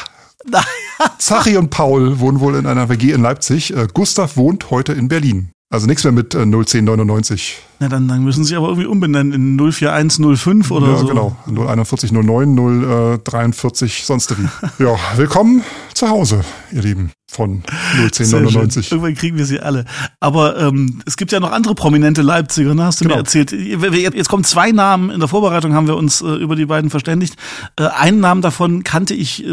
Naja. 0.49 0.63
Zachi 1.19 1.57
und 1.57 1.69
Paul 1.69 2.19
wohnen 2.19 2.39
wohl 2.39 2.55
in 2.55 2.65
einer 2.65 2.89
WG 2.89 3.11
in 3.11 3.21
Leipzig. 3.21 3.75
Äh, 3.75 3.87
Gustav 3.93 4.37
wohnt 4.37 4.71
heute 4.71 4.93
in 4.93 5.07
Berlin. 5.07 5.49
Also 5.73 5.87
nichts 5.87 6.03
mehr 6.03 6.11
mit 6.11 6.35
äh, 6.35 6.39
01099. 6.39 7.57
Na, 7.79 7.87
dann, 7.87 8.05
dann 8.09 8.25
müssen 8.25 8.43
sie 8.43 8.57
aber 8.57 8.67
irgendwie 8.67 8.87
umbenennen 8.87 9.31
in 9.57 9.71
04105 9.71 10.69
oder 10.69 10.87
ja, 10.87 10.97
so. 10.97 11.05
genau. 11.07 11.37
04109, 11.45 13.19
043, 13.23 14.03
sonst 14.03 14.37
wie. 14.37 14.43
ja, 14.83 14.97
willkommen 15.15 15.63
zu 15.93 16.09
Hause, 16.09 16.43
ihr 16.73 16.81
Lieben, 16.81 17.11
von 17.31 17.63
Sehr 17.93 18.09
schön. 18.27 18.39
01099. 18.39 18.91
Irgendwann 18.91 19.15
kriegen 19.15 19.37
wir 19.37 19.45
sie 19.45 19.61
alle. 19.61 19.85
Aber 20.19 20.59
ähm, 20.59 21.01
es 21.05 21.15
gibt 21.15 21.31
ja 21.31 21.39
noch 21.39 21.53
andere 21.53 21.73
prominente 21.73 22.21
Leipziger, 22.21 22.75
ne? 22.75 22.83
hast 22.83 22.99
du 22.99 23.05
Genau. 23.05 23.15
mir 23.15 23.21
erzählt. 23.21 23.53
Jetzt 23.53 24.27
kommen 24.27 24.43
zwei 24.43 24.73
Namen. 24.73 25.09
In 25.09 25.19
der 25.21 25.29
Vorbereitung 25.29 25.73
haben 25.73 25.87
wir 25.87 25.95
uns 25.95 26.19
äh, 26.21 26.25
über 26.35 26.57
die 26.57 26.65
beiden 26.65 26.89
verständigt. 26.89 27.37
Äh, 27.77 27.87
einen 27.87 28.19
Namen 28.19 28.41
davon 28.41 28.83
kannte 28.83 29.13
ich 29.13 29.45
äh, 29.45 29.47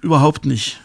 überhaupt 0.00 0.46
nicht. 0.46 0.80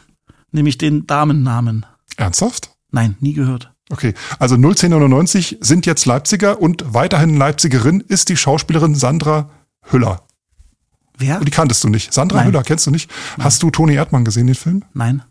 Nämlich 0.51 0.79
den 0.79 1.05
Damennamen. 1.05 1.85
Ernsthaft? 2.17 2.71
Nein, 2.89 3.15
nie 3.19 3.33
gehört. 3.33 3.74
Okay, 3.91 4.13
also 4.39 4.55
01099 4.55 5.57
sind 5.61 5.85
jetzt 5.85 6.05
Leipziger 6.05 6.59
und 6.61 6.83
weiterhin 6.93 7.37
Leipzigerin 7.37 8.01
ist 8.01 8.29
die 8.29 8.37
Schauspielerin 8.37 8.95
Sandra 8.95 9.49
Hüller. 9.83 10.23
Wer? 11.17 11.37
Und 11.39 11.45
die 11.45 11.51
kanntest 11.51 11.83
du 11.83 11.89
nicht. 11.89 12.13
Sandra 12.13 12.37
Nein. 12.39 12.47
Hüller 12.47 12.63
kennst 12.63 12.87
du 12.87 12.91
nicht? 12.91 13.09
Hast 13.39 13.61
du 13.63 13.69
Toni 13.69 13.93
Erdmann 13.93 14.25
gesehen, 14.25 14.47
den 14.47 14.55
Film? 14.55 14.83
Nein. 14.93 15.21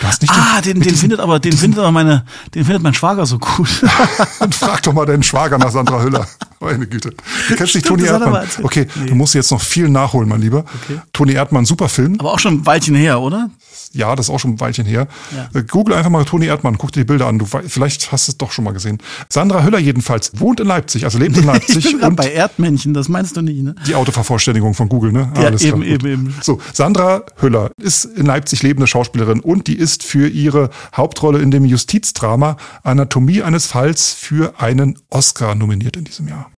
Du 0.00 0.06
hast 0.06 0.22
nicht 0.22 0.32
Ah, 0.32 0.60
den, 0.60 0.74
den 0.74 0.82
diesem- 0.82 0.98
findet 0.98 1.18
aber, 1.20 1.40
den 1.40 1.52
findet 1.52 1.80
aber 1.80 1.90
meine, 1.90 2.24
den 2.54 2.64
findet 2.64 2.82
mein 2.82 2.94
Schwager 2.94 3.26
so 3.26 3.38
gut. 3.40 3.82
Dann 4.38 4.52
frag 4.52 4.82
doch 4.84 4.92
mal 4.92 5.04
deinen 5.04 5.24
Schwager 5.24 5.58
nach 5.58 5.72
Sandra 5.72 6.00
Hüller. 6.02 6.28
Meine 6.60 6.86
Güte. 6.86 7.10
Du 7.48 7.56
kennst 7.56 7.74
nicht 7.74 7.86
Toni 7.88 8.04
er 8.04 8.20
Erdmann. 8.20 8.46
Okay, 8.62 8.86
Nee. 8.94 9.06
du 9.06 9.14
musst 9.16 9.34
jetzt 9.34 9.50
noch 9.50 9.60
viel 9.60 9.88
nachholen, 9.88 10.28
mein 10.28 10.40
Lieber. 10.42 10.58
Okay. 10.84 11.00
Toni 11.12 11.32
Erdmann, 11.32 11.64
super 11.64 11.88
Film. 11.88 12.20
aber 12.20 12.32
auch 12.32 12.38
schon 12.38 12.54
ein 12.60 12.66
Weilchen 12.66 12.94
her, 12.94 13.20
oder? 13.20 13.50
Ja, 13.92 14.14
das 14.14 14.26
ist 14.26 14.30
auch 14.30 14.38
schon 14.38 14.52
ein 14.52 14.60
Weilchen 14.60 14.86
her. 14.86 15.08
Ja. 15.34 15.48
Äh, 15.58 15.64
Google 15.64 15.94
einfach 15.94 16.10
mal 16.10 16.24
Toni 16.24 16.46
Erdmann, 16.46 16.78
guck 16.78 16.92
dir 16.92 17.00
die 17.00 17.04
Bilder 17.04 17.26
an. 17.26 17.38
Du, 17.38 17.46
vielleicht 17.46 18.12
hast 18.12 18.28
du 18.28 18.32
es 18.32 18.38
doch 18.38 18.52
schon 18.52 18.64
mal 18.64 18.72
gesehen. 18.72 18.98
Sandra 19.28 19.64
Hüller 19.64 19.78
jedenfalls 19.78 20.32
wohnt 20.38 20.60
in 20.60 20.66
Leipzig, 20.66 21.04
also 21.04 21.18
lebt 21.18 21.36
in 21.36 21.40
Ich 21.42 21.46
Leipzig 21.46 21.84
bin 21.84 21.98
gerade 21.98 22.10
und 22.10 22.16
bei 22.16 22.32
Erdmännchen, 22.32 22.94
das 22.94 23.08
meinst 23.08 23.36
du 23.36 23.42
nicht, 23.42 23.62
ne? 23.62 23.74
die 23.86 23.94
Autovervollständigung 23.94 24.74
von 24.74 24.88
Google, 24.88 25.12
ne? 25.12 25.32
Ja, 25.34 25.46
Alles 25.46 25.62
eben, 25.62 25.82
klar, 25.82 25.94
eben, 25.94 26.06
eben. 26.06 26.34
So, 26.42 26.60
Sandra 26.72 27.22
Hüller 27.40 27.70
ist 27.80 28.04
in 28.04 28.26
Leipzig 28.26 28.62
lebende 28.62 28.86
Schauspielerin 28.86 29.40
und 29.40 29.66
die 29.66 29.76
ist 29.76 30.02
für 30.02 30.28
ihre 30.28 30.70
Hauptrolle 30.94 31.40
in 31.40 31.50
dem 31.50 31.64
Justizdrama 31.64 32.56
Anatomie 32.82 33.42
eines 33.42 33.66
Falls 33.66 34.12
für 34.12 34.60
einen 34.60 34.98
Oscar 35.10 35.54
nominiert 35.54 35.96
in 35.96 36.04
diesem 36.04 36.28
Jahr. 36.28 36.50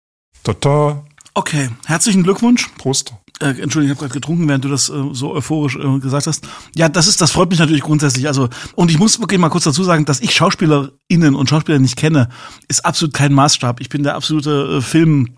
Tata, 0.43 1.03
Okay, 1.35 1.69
herzlichen 1.85 2.21
Glückwunsch. 2.21 2.69
Prost. 2.77 3.15
Äh, 3.43 3.61
Entschuldigung, 3.61 3.83
ich 3.83 3.89
habe 3.89 3.99
gerade 3.99 4.13
getrunken, 4.13 4.47
während 4.47 4.63
du 4.63 4.69
das 4.69 4.89
äh, 4.89 4.93
so 5.11 5.33
euphorisch 5.33 5.75
äh, 5.75 5.99
gesagt 5.99 6.27
hast. 6.27 6.47
Ja, 6.75 6.87
das 6.87 7.07
ist, 7.07 7.19
das 7.19 7.31
freut 7.31 7.49
mich 7.49 7.59
natürlich 7.59 7.83
grundsätzlich. 7.83 8.27
Also, 8.27 8.49
und 8.75 8.89
ich 8.89 8.99
muss 8.99 9.19
wirklich 9.19 9.39
mal 9.39 9.49
kurz 9.49 9.65
dazu 9.65 9.83
sagen, 9.83 10.05
dass 10.05 10.21
ich 10.21 10.33
SchauspielerInnen 10.33 11.35
und 11.35 11.49
Schauspieler 11.49 11.79
nicht 11.79 11.97
kenne, 11.97 12.29
ist 12.69 12.85
absolut 12.85 13.13
kein 13.13 13.33
Maßstab. 13.33 13.81
Ich 13.81 13.89
bin 13.89 14.03
der 14.03 14.15
absolute 14.15 14.77
äh, 14.77 14.81
Film. 14.81 15.29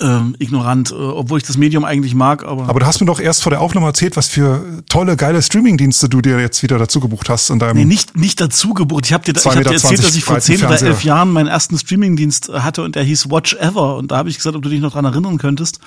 Ähm, 0.00 0.34
ignorant, 0.40 0.90
äh, 0.90 0.94
obwohl 0.94 1.38
ich 1.38 1.44
das 1.44 1.56
Medium 1.56 1.84
eigentlich 1.84 2.12
mag, 2.12 2.44
aber, 2.44 2.68
Aber 2.68 2.80
du 2.80 2.86
hast 2.86 2.98
mir 2.98 3.06
doch 3.06 3.20
erst 3.20 3.44
vor 3.44 3.50
der 3.50 3.60
Aufnahme 3.60 3.86
erzählt, 3.86 4.16
was 4.16 4.26
für 4.26 4.82
tolle, 4.88 5.16
geile 5.16 5.40
Streamingdienste 5.40 6.08
du 6.08 6.20
dir 6.20 6.40
jetzt 6.40 6.60
wieder 6.64 6.76
dazu 6.76 6.98
gebucht 6.98 7.30
hast 7.30 7.50
in 7.50 7.60
deinem. 7.60 7.76
nee, 7.76 7.84
nicht, 7.84 8.16
nicht 8.16 8.40
dazu 8.40 8.74
gebucht. 8.74 9.06
Ich 9.06 9.12
habe 9.12 9.24
dir, 9.24 9.38
ich 9.38 9.46
hab 9.46 9.52
dir 9.54 9.72
erzählt, 9.72 10.02
dass 10.02 10.16
ich 10.16 10.24
vor 10.24 10.40
zehn 10.40 10.62
oder 10.62 10.82
elf 10.82 11.04
Jahren 11.04 11.32
meinen 11.32 11.46
ersten 11.46 11.78
Streamingdienst 11.78 12.48
äh, 12.48 12.60
hatte 12.60 12.82
und 12.82 12.96
der 12.96 13.04
hieß 13.04 13.30
Watch 13.30 13.54
Ever. 13.54 13.96
Und 13.96 14.10
da 14.10 14.16
habe 14.16 14.28
ich 14.28 14.36
gesagt, 14.36 14.56
ob 14.56 14.62
du 14.62 14.68
dich 14.68 14.80
noch 14.80 14.92
dran 14.92 15.04
erinnern 15.04 15.38
könntest. 15.38 15.78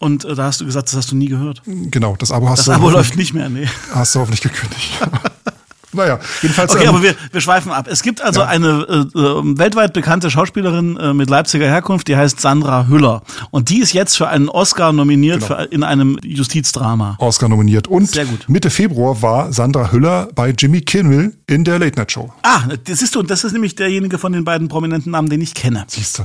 Und 0.00 0.24
äh, 0.24 0.34
da 0.34 0.44
hast 0.44 0.60
du 0.60 0.64
gesagt, 0.64 0.88
das 0.88 0.96
hast 0.96 1.12
du 1.12 1.16
nie 1.16 1.28
gehört. 1.28 1.62
Genau, 1.66 2.16
das 2.18 2.32
Abo 2.32 2.48
hast 2.48 2.60
Das 2.60 2.66
du 2.66 2.72
Abo 2.72 2.84
hoffentlich- 2.86 2.96
läuft 3.08 3.16
nicht 3.16 3.34
mehr, 3.34 3.48
nee. 3.50 3.68
Hast 3.94 4.14
du 4.14 4.20
hoffentlich 4.20 4.40
gekündigt. 4.40 4.92
naja, 5.92 6.18
jedenfalls. 6.40 6.72
Okay, 6.74 6.84
ähm, 6.84 6.88
aber 6.88 7.02
wir, 7.02 7.14
wir 7.32 7.40
schweifen 7.42 7.70
ab. 7.70 7.86
Es 7.86 8.02
gibt 8.02 8.22
also 8.22 8.40
Ja. 8.40 8.46
eine 8.46 8.68
äh, 8.88 9.18
äh, 9.18 9.58
weltweit 9.58 9.92
bekannte 9.92 10.30
Schauspielerin 10.30 10.96
äh, 10.96 11.12
mit 11.12 11.28
Leipziger 11.28 11.66
Herkunft, 11.66 12.08
die 12.08 12.16
heißt 12.16 12.40
Sandra 12.40 12.86
Hüller. 12.88 13.22
Und 13.50 13.68
die 13.68 13.80
ist 13.80 13.92
jetzt 13.92 14.16
für 14.16 14.28
einen 14.28 14.48
Oscar 14.48 14.92
nominiert 14.94 15.40
Genau. 15.46 15.58
für, 15.60 15.64
in 15.64 15.82
einem 15.82 16.18
Justizdrama. 16.24 17.16
Oscar 17.18 17.50
nominiert. 17.50 17.86
Und 17.86 18.08
Sehr 18.10 18.24
gut. 18.24 18.48
Mitte 18.48 18.70
Februar 18.70 19.20
war 19.20 19.52
Sandra 19.52 19.92
Hüller 19.92 20.28
bei 20.34 20.54
Jimmy 20.56 20.80
Kimmel 20.80 21.36
in 21.46 21.64
der 21.64 21.78
Late 21.78 21.98
Night 21.98 22.12
Show. 22.12 22.32
Ah, 22.42 22.62
das 22.84 23.02
ist 23.02 23.14
du, 23.14 23.22
das 23.22 23.44
ist 23.44 23.52
nämlich 23.52 23.74
derjenige 23.74 24.16
von 24.16 24.32
den 24.32 24.44
beiden 24.44 24.68
prominenten 24.68 25.12
Namen, 25.12 25.28
den 25.28 25.42
ich 25.42 25.52
kenne. 25.52 25.84
Siehst 25.88 26.20
du. 26.20 26.22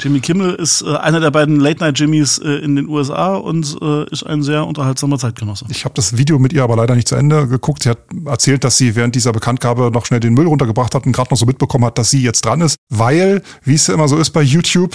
Jimmy 0.00 0.20
Kimmel 0.20 0.54
ist 0.54 0.82
äh, 0.82 0.96
einer 0.96 1.20
der 1.20 1.30
beiden 1.30 1.58
Late 1.58 1.80
Night 1.80 1.98
Jimmys 1.98 2.38
äh, 2.38 2.48
in 2.48 2.76
den 2.76 2.88
USA 2.88 3.34
und 3.34 3.76
äh, 3.80 4.10
ist 4.10 4.24
ein 4.24 4.42
sehr 4.42 4.66
unterhaltsamer 4.66 5.18
Zeitgenosse. 5.18 5.66
Ich 5.68 5.84
habe 5.84 5.94
das 5.94 6.16
Video 6.16 6.38
mit 6.38 6.52
ihr 6.52 6.62
aber 6.62 6.76
leider 6.76 6.94
nicht 6.94 7.08
zu 7.08 7.14
Ende 7.14 7.48
geguckt. 7.48 7.82
Sie 7.82 7.90
hat 7.90 7.98
erzählt, 8.24 8.64
dass 8.64 8.76
sie 8.76 8.94
während 8.94 9.14
dieser 9.14 9.32
Bekanntgabe 9.32 9.90
noch 9.92 10.06
schnell 10.06 10.20
den 10.20 10.34
Müll 10.34 10.46
runtergebracht 10.46 10.94
hat 10.94 11.06
und 11.06 11.12
gerade 11.12 11.30
noch 11.30 11.38
so 11.38 11.46
mitbekommen 11.46 11.84
hat, 11.84 11.98
dass 11.98 12.10
sie 12.10 12.22
jetzt 12.22 12.44
dran 12.44 12.60
ist. 12.60 12.76
Weil, 12.88 13.42
wie 13.64 13.74
es 13.74 13.86
ja 13.86 13.94
immer 13.94 14.08
so 14.08 14.18
ist 14.18 14.30
bei 14.30 14.42
YouTube, 14.42 14.94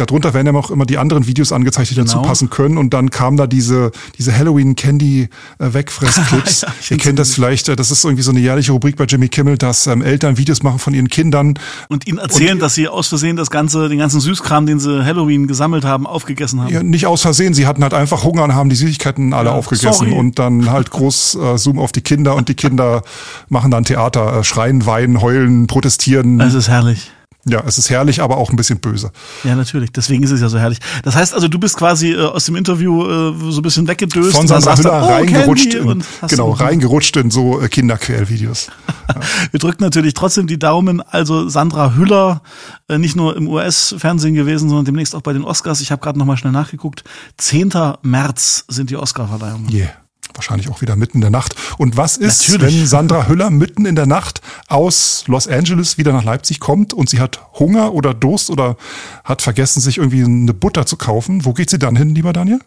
darunter 0.00 0.34
werden 0.34 0.46
ja 0.46 0.52
auch 0.54 0.70
immer 0.70 0.86
die 0.86 0.98
anderen 0.98 1.26
Videos 1.26 1.52
angezeigt, 1.52 1.90
die 1.90 1.94
dazu 1.94 2.16
Genau. 2.18 2.28
passen 2.28 2.50
können. 2.50 2.78
Und 2.78 2.94
dann 2.94 3.10
kam 3.10 3.36
da 3.36 3.46
diese, 3.46 3.90
diese 4.18 4.36
Halloween-Candy-Wegfress-Clips. 4.36 6.62
Ja, 6.62 6.68
ich 6.80 6.90
Ihr 6.90 6.96
kennt 6.98 7.18
das 7.18 7.34
vielleicht, 7.34 7.68
äh, 7.68 7.76
das 7.76 7.90
ist 7.90 8.04
irgendwie 8.04 8.22
so 8.22 8.30
eine 8.30 8.40
jährliche 8.40 8.72
Rubrik 8.72 8.96
bei 8.96 9.04
Jimmy 9.04 9.28
Kimmel, 9.28 9.58
dass 9.58 9.86
ähm, 9.86 10.02
Eltern 10.02 10.38
Videos 10.38 10.62
machen 10.62 10.78
von 10.78 10.94
ihren 10.94 11.08
Kindern. 11.08 11.54
Und 11.88 12.06
ihnen 12.06 12.18
erzählen, 12.18 12.58
dass 12.58 12.74
sie 12.74 12.88
aus 12.88 13.08
Versehen 13.08 13.36
das 13.36 13.50
ganze, 13.50 13.88
den 13.88 13.98
ganzen 13.98 14.20
Süßkram, 14.20 14.66
den 14.66 14.80
sie 14.80 15.04
Halloween 15.04 15.46
gesammelt 15.46 15.84
haben, 15.84 16.06
aufgegessen 16.06 16.60
haben. 16.62 16.72
Ja, 16.72 16.82
nicht 16.82 17.06
aus 17.06 17.22
Versehen, 17.22 17.54
sie 17.54 17.66
hatten 17.66 17.82
halt 17.82 17.94
einfach 17.94 18.24
Hunger 18.24 18.44
und 18.44 18.54
haben 18.54 18.70
die 18.70 18.76
Süßigkeiten 18.76 19.32
alle 19.32 19.50
Ja, 19.50 19.56
aufgegessen 19.56 19.92
sorry. 20.08 20.12
und 20.12 20.38
dann 20.38 20.70
halt 20.70 20.90
groß 20.90 21.34
äh, 21.40 21.58
Zoom 21.58 21.78
auf 21.78 21.92
die 21.92 22.00
Kinder 22.02 22.34
und 22.34 22.48
die 22.48 22.54
Kinder 22.54 23.02
machen 23.48 23.70
dann 23.70 23.84
Theater, 23.84 24.40
äh, 24.40 24.44
schreien, 24.44 24.86
weinen, 24.86 25.20
heulen, 25.20 25.66
protestieren. 25.66 26.40
Es 26.40 26.54
ist 26.54 26.68
herrlich. 26.68 27.10
Ja, 27.50 27.62
es 27.66 27.78
ist 27.78 27.90
herrlich, 27.90 28.20
aber 28.22 28.36
auch 28.36 28.50
ein 28.50 28.56
bisschen 28.56 28.78
böse. 28.78 29.10
Ja, 29.44 29.54
natürlich. 29.54 29.92
Deswegen 29.92 30.22
ist 30.22 30.30
es 30.30 30.40
ja 30.40 30.48
so 30.48 30.58
herrlich. 30.58 30.78
Das 31.04 31.14
heißt 31.14 31.34
also, 31.34 31.48
du 31.48 31.58
bist 31.58 31.76
quasi 31.76 32.12
äh, 32.12 32.24
aus 32.24 32.44
dem 32.44 32.56
Interview 32.56 33.04
äh, 33.04 33.50
so 33.50 33.60
ein 33.60 33.62
bisschen 33.62 33.88
weggedöst. 33.88 34.32
Von 34.32 34.42
und 34.42 34.50
dann 34.50 34.60
Sandra 34.62 34.78
Hüller 34.78 35.02
oh, 35.02 35.12
reingerutscht, 35.12 35.74
in, 35.74 36.04
genau, 36.28 36.50
reingerutscht 36.50 37.16
in 37.16 37.30
so 37.30 37.60
äh, 37.60 37.68
Kinderquälvideos. 37.68 38.68
Wir 39.50 39.60
drücken 39.60 39.82
natürlich 39.82 40.14
trotzdem 40.14 40.46
die 40.46 40.58
Daumen. 40.58 41.00
Also 41.00 41.48
Sandra 41.48 41.94
Hüller, 41.94 42.42
äh, 42.88 42.98
nicht 42.98 43.16
nur 43.16 43.36
im 43.36 43.48
US-Fernsehen 43.48 44.34
gewesen, 44.34 44.68
sondern 44.68 44.84
demnächst 44.84 45.14
auch 45.14 45.22
bei 45.22 45.32
den 45.32 45.44
Oscars. 45.44 45.80
Ich 45.80 45.90
habe 45.90 46.00
gerade 46.02 46.18
noch 46.18 46.26
mal 46.26 46.36
schnell 46.36 46.52
nachgeguckt. 46.52 47.04
10. 47.38 47.72
März 48.02 48.64
sind 48.68 48.90
die 48.90 48.96
Oscar-Verleihungen. 48.96 49.72
Yeah. 49.72 49.90
Wahrscheinlich 50.38 50.68
auch 50.68 50.82
wieder 50.82 50.94
mitten 50.94 51.18
in 51.18 51.22
der 51.22 51.30
Nacht. 51.30 51.56
Und 51.78 51.96
was 51.96 52.16
ist, 52.16 52.48
Natürlich. 52.48 52.76
wenn 52.76 52.86
Sandra 52.86 53.26
Hüller 53.26 53.50
mitten 53.50 53.86
in 53.86 53.96
der 53.96 54.06
Nacht 54.06 54.40
aus 54.68 55.24
Los 55.26 55.48
Angeles 55.48 55.98
wieder 55.98 56.12
nach 56.12 56.22
Leipzig 56.22 56.60
kommt 56.60 56.94
und 56.94 57.10
sie 57.10 57.18
hat 57.18 57.40
Hunger 57.58 57.92
oder 57.92 58.14
Durst 58.14 58.48
oder 58.48 58.76
hat 59.24 59.42
vergessen, 59.42 59.80
sich 59.80 59.98
irgendwie 59.98 60.22
eine 60.22 60.54
Butter 60.54 60.86
zu 60.86 60.96
kaufen? 60.96 61.44
Wo 61.44 61.54
geht 61.54 61.70
sie 61.70 61.78
dann 61.80 61.96
hin, 61.96 62.14
lieber 62.14 62.32
Daniel? 62.32 62.60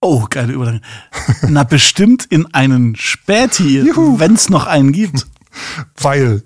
Oh, 0.00 0.26
geile 0.30 0.52
Überleitung. 0.52 0.82
Na, 1.48 1.64
bestimmt 1.64 2.24
in 2.26 2.54
einen 2.54 2.94
Späti, 2.94 3.82
wenn 3.84 4.34
es 4.34 4.48
noch 4.48 4.66
einen 4.66 4.92
gibt. 4.92 5.26
Weil 6.00 6.44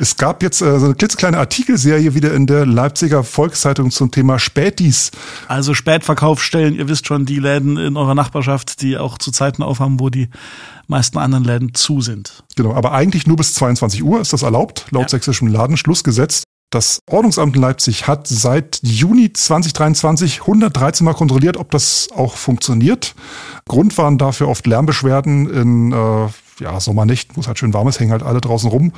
es 0.00 0.16
gab 0.16 0.42
jetzt 0.42 0.62
äh, 0.62 0.78
so 0.78 0.86
eine 0.86 0.94
klitzekleine 0.94 1.36
Artikelserie 1.38 2.14
wieder 2.14 2.32
in 2.32 2.46
der 2.46 2.64
Leipziger 2.64 3.22
Volkszeitung 3.22 3.90
zum 3.90 4.10
Thema 4.10 4.38
Spätis. 4.38 5.10
Also 5.46 5.74
Spätverkaufsstellen, 5.74 6.74
ihr 6.74 6.88
wisst 6.88 7.06
schon, 7.06 7.26
die 7.26 7.38
Läden 7.38 7.76
in 7.76 7.98
eurer 7.98 8.14
Nachbarschaft, 8.14 8.80
die 8.80 8.96
auch 8.96 9.18
zu 9.18 9.30
Zeiten 9.30 9.62
aufhaben, 9.62 10.00
wo 10.00 10.08
die 10.08 10.28
meisten 10.86 11.18
anderen 11.18 11.44
Läden 11.44 11.74
zu 11.74 12.00
sind. 12.00 12.42
Genau, 12.56 12.74
aber 12.74 12.92
eigentlich 12.92 13.26
nur 13.26 13.36
bis 13.36 13.52
22 13.54 14.02
Uhr 14.02 14.20
ist 14.20 14.32
das 14.32 14.42
erlaubt, 14.42 14.86
laut 14.90 15.02
Ja. 15.02 15.08
sächsischem 15.10 15.48
Ladenschlussgesetz. 15.48 16.44
Das 16.70 17.00
Ordnungsamt 17.10 17.56
in 17.56 17.62
Leipzig 17.62 18.06
hat 18.06 18.26
seit 18.26 18.78
Juni 18.82 19.32
2023 19.32 20.40
113 20.42 21.04
Mal 21.04 21.14
kontrolliert, 21.14 21.56
ob 21.58 21.70
das 21.72 22.08
auch 22.14 22.36
funktioniert. 22.36 23.14
Grund 23.68 23.98
waren 23.98 24.18
dafür 24.18 24.48
oft 24.48 24.66
Lärmbeschwerden 24.66 25.50
in 25.50 25.92
äh, 25.92 26.28
ja, 26.62 26.78
Sommernächten, 26.80 27.36
wo 27.36 27.40
es 27.40 27.48
halt 27.48 27.58
schön 27.58 27.74
warm 27.74 27.88
ist, 27.88 28.00
hängen 28.00 28.12
halt 28.12 28.22
alle 28.22 28.40
draußen 28.40 28.70
rum. 28.70 28.92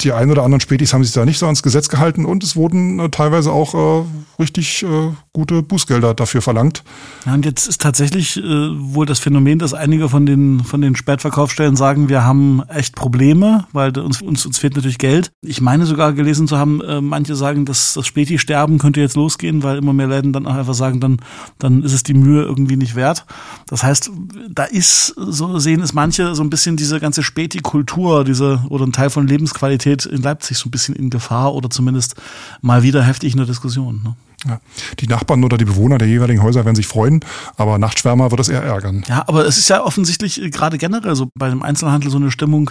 Die 0.00 0.12
ein 0.12 0.30
oder 0.30 0.42
anderen 0.42 0.60
Spätis 0.60 0.92
haben 0.92 1.04
sich 1.04 1.14
da 1.14 1.24
nicht 1.24 1.38
so 1.38 1.46
ans 1.46 1.62
Gesetz 1.62 1.88
gehalten 1.88 2.26
und 2.26 2.42
es 2.42 2.56
wurden 2.56 2.98
äh, 2.98 3.10
teilweise 3.10 3.52
auch 3.52 3.74
äh, 3.74 4.04
richtig 4.42 4.82
äh, 4.82 5.12
gute 5.32 5.62
Bußgelder 5.62 6.14
dafür 6.14 6.42
verlangt. 6.42 6.82
Ja, 7.24 7.34
und 7.34 7.44
jetzt 7.44 7.68
ist 7.68 7.80
tatsächlich 7.80 8.36
äh, 8.36 8.42
wohl 8.42 9.06
das 9.06 9.20
Phänomen, 9.20 9.60
dass 9.60 9.72
einige 9.72 10.08
von 10.08 10.26
den 10.26 10.64
von 10.64 10.80
den 10.80 10.96
Spätverkaufsstellen 10.96 11.76
sagen, 11.76 12.08
wir 12.08 12.24
haben 12.24 12.62
echt 12.68 12.96
Probleme, 12.96 13.66
weil 13.72 13.96
uns 13.98 14.20
uns, 14.20 14.44
uns 14.44 14.58
fehlt 14.58 14.74
natürlich 14.74 14.98
Geld. 14.98 15.30
Ich 15.42 15.60
meine 15.60 15.86
sogar 15.86 16.12
gelesen 16.12 16.48
zu 16.48 16.58
haben, 16.58 16.82
äh, 16.82 17.00
manche 17.00 17.36
sagen, 17.36 17.64
dass 17.64 17.94
das 17.94 18.06
Späti-Sterben 18.06 18.78
könnte 18.78 19.00
jetzt 19.00 19.16
losgehen, 19.16 19.62
weil 19.62 19.78
immer 19.78 19.92
mehr 19.92 20.08
Läden 20.08 20.32
dann 20.32 20.46
auch 20.46 20.54
einfach 20.54 20.74
sagen, 20.74 20.98
dann 20.98 21.18
dann 21.58 21.84
ist 21.84 21.92
es 21.92 22.02
die 22.02 22.14
Mühe 22.14 22.42
irgendwie 22.42 22.76
nicht 22.76 22.96
wert. 22.96 23.26
Das 23.68 23.84
heißt, 23.84 24.10
da 24.50 24.64
ist 24.64 25.14
so 25.16 25.58
sehen 25.60 25.80
es 25.80 25.94
manche 25.94 26.34
so 26.34 26.42
ein 26.42 26.50
bisschen 26.50 26.76
diese 26.76 26.98
ganze 26.98 27.22
Späti-Kultur, 27.22 28.24
diese 28.24 28.60
oder 28.68 28.84
ein 28.84 28.92
Teil 28.92 29.08
von 29.08 29.28
Lebensqualität 29.28 29.83
in 29.86 30.22
Leipzig 30.22 30.58
so 30.58 30.68
ein 30.68 30.70
bisschen 30.70 30.94
in 30.94 31.10
Gefahr 31.10 31.54
oder 31.54 31.70
zumindest 31.70 32.14
mal 32.60 32.82
wieder 32.82 33.02
heftig 33.02 33.32
in 33.32 33.38
der 33.38 33.46
Diskussion. 33.46 34.02
Ne? 34.02 34.16
Ja. 34.46 34.60
Die 35.00 35.06
Nachbarn 35.06 35.42
oder 35.42 35.56
die 35.56 35.64
Bewohner 35.64 35.96
der 35.96 36.08
jeweiligen 36.08 36.42
Häuser 36.42 36.64
werden 36.64 36.76
sich 36.76 36.86
freuen, 36.86 37.20
aber 37.56 37.78
Nachtschwärmer 37.78 38.30
wird 38.30 38.40
es 38.40 38.48
eher 38.48 38.62
ärgern. 38.62 39.02
Ja, 39.08 39.24
aber 39.26 39.46
es 39.46 39.56
ist 39.56 39.70
ja 39.70 39.82
offensichtlich 39.82 40.40
äh, 40.40 40.50
gerade 40.50 40.76
generell 40.76 41.14
so 41.16 41.30
bei 41.34 41.48
dem 41.48 41.62
Einzelhandel 41.62 42.10
so 42.10 42.18
eine 42.18 42.30
Stimmung. 42.30 42.70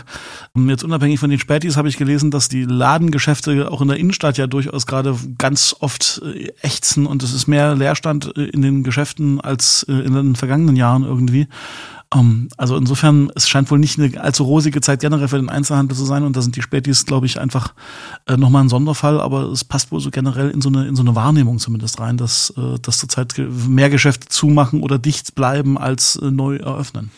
Ähm, 0.55 0.70
Jetzt 0.70 0.84
unabhängig 0.84 1.20
von 1.20 1.29
den 1.29 1.39
Spätis 1.39 1.75
habe 1.75 1.89
ich 1.89 1.98
gelesen, 1.98 2.29
dass 2.29 2.48
die 2.48 2.63
Ladengeschäfte 2.63 3.72
auch 3.72 3.82
in 3.82 3.88
der 3.88 3.98
Innenstadt 3.98 4.38
ja 4.38 4.46
durchaus 4.46 4.86
gerade 4.86 5.17
ganz 5.38 5.75
oft 5.79 6.22
äh, 6.24 6.51
ächzen 6.62 7.08
und 7.08 7.24
es 7.24 7.34
ist 7.34 7.48
mehr 7.48 7.75
Leerstand 7.75 8.38
äh, 8.38 8.43
in 8.43 8.62
den 8.62 8.84
Geschäften 8.84 9.41
als 9.41 9.84
in 9.84 10.13
den 10.13 10.36
vergangenen 10.36 10.75
Jahren 10.75 11.03
irgendwie. 11.03 11.48
Ähm, 12.13 12.50
Also 12.58 12.77
insofern, 12.77 13.32
es 13.36 13.50
scheint 13.50 13.70
wohl 13.72 13.79
nicht 13.79 14.00
eine 14.00 14.22
allzu 14.22 14.43
rosige 14.43 14.82
Zeit 14.82 15.01
generell 15.01 15.27
für 15.27 15.38
den 15.38 15.50
Einzelhandel 15.50 15.98
zu 15.98 16.05
sein 16.05 16.24
und 16.24 16.36
da 16.36 16.41
sind 16.41 16.55
die 16.55 16.62
Spätis, 16.62 17.05
glaube 17.05 17.25
ich, 17.25 17.39
einfach 17.39 17.74
äh, 18.27 18.38
nochmal 18.38 18.63
ein 18.63 18.70
Sonderfall, 18.70 19.20
aber 19.20 19.43
es 19.51 19.63
passt 19.63 19.91
wohl 19.91 20.00
so 20.00 20.12
generell 20.12 20.50
in 20.50 20.62
so 20.62 20.70
eine, 20.70 20.88
in 20.88 20.96
so 20.96 21.01
eine 21.01 21.15
Wahrnehmung 21.15 21.60
zumindest 21.60 22.00
rein, 22.00 22.17
dass, 22.17 22.53
äh, 22.58 22.79
dass 22.82 23.00
zurzeit 23.00 23.36
mehr 23.38 23.89
Geschäfte 23.89 24.27
zumachen 24.27 24.82
oder 24.82 25.00
dicht 25.00 25.36
bleiben 25.36 25.77
als 25.77 26.15
äh, 26.17 26.32
neu 26.32 26.58
eröffnen. 26.58 27.12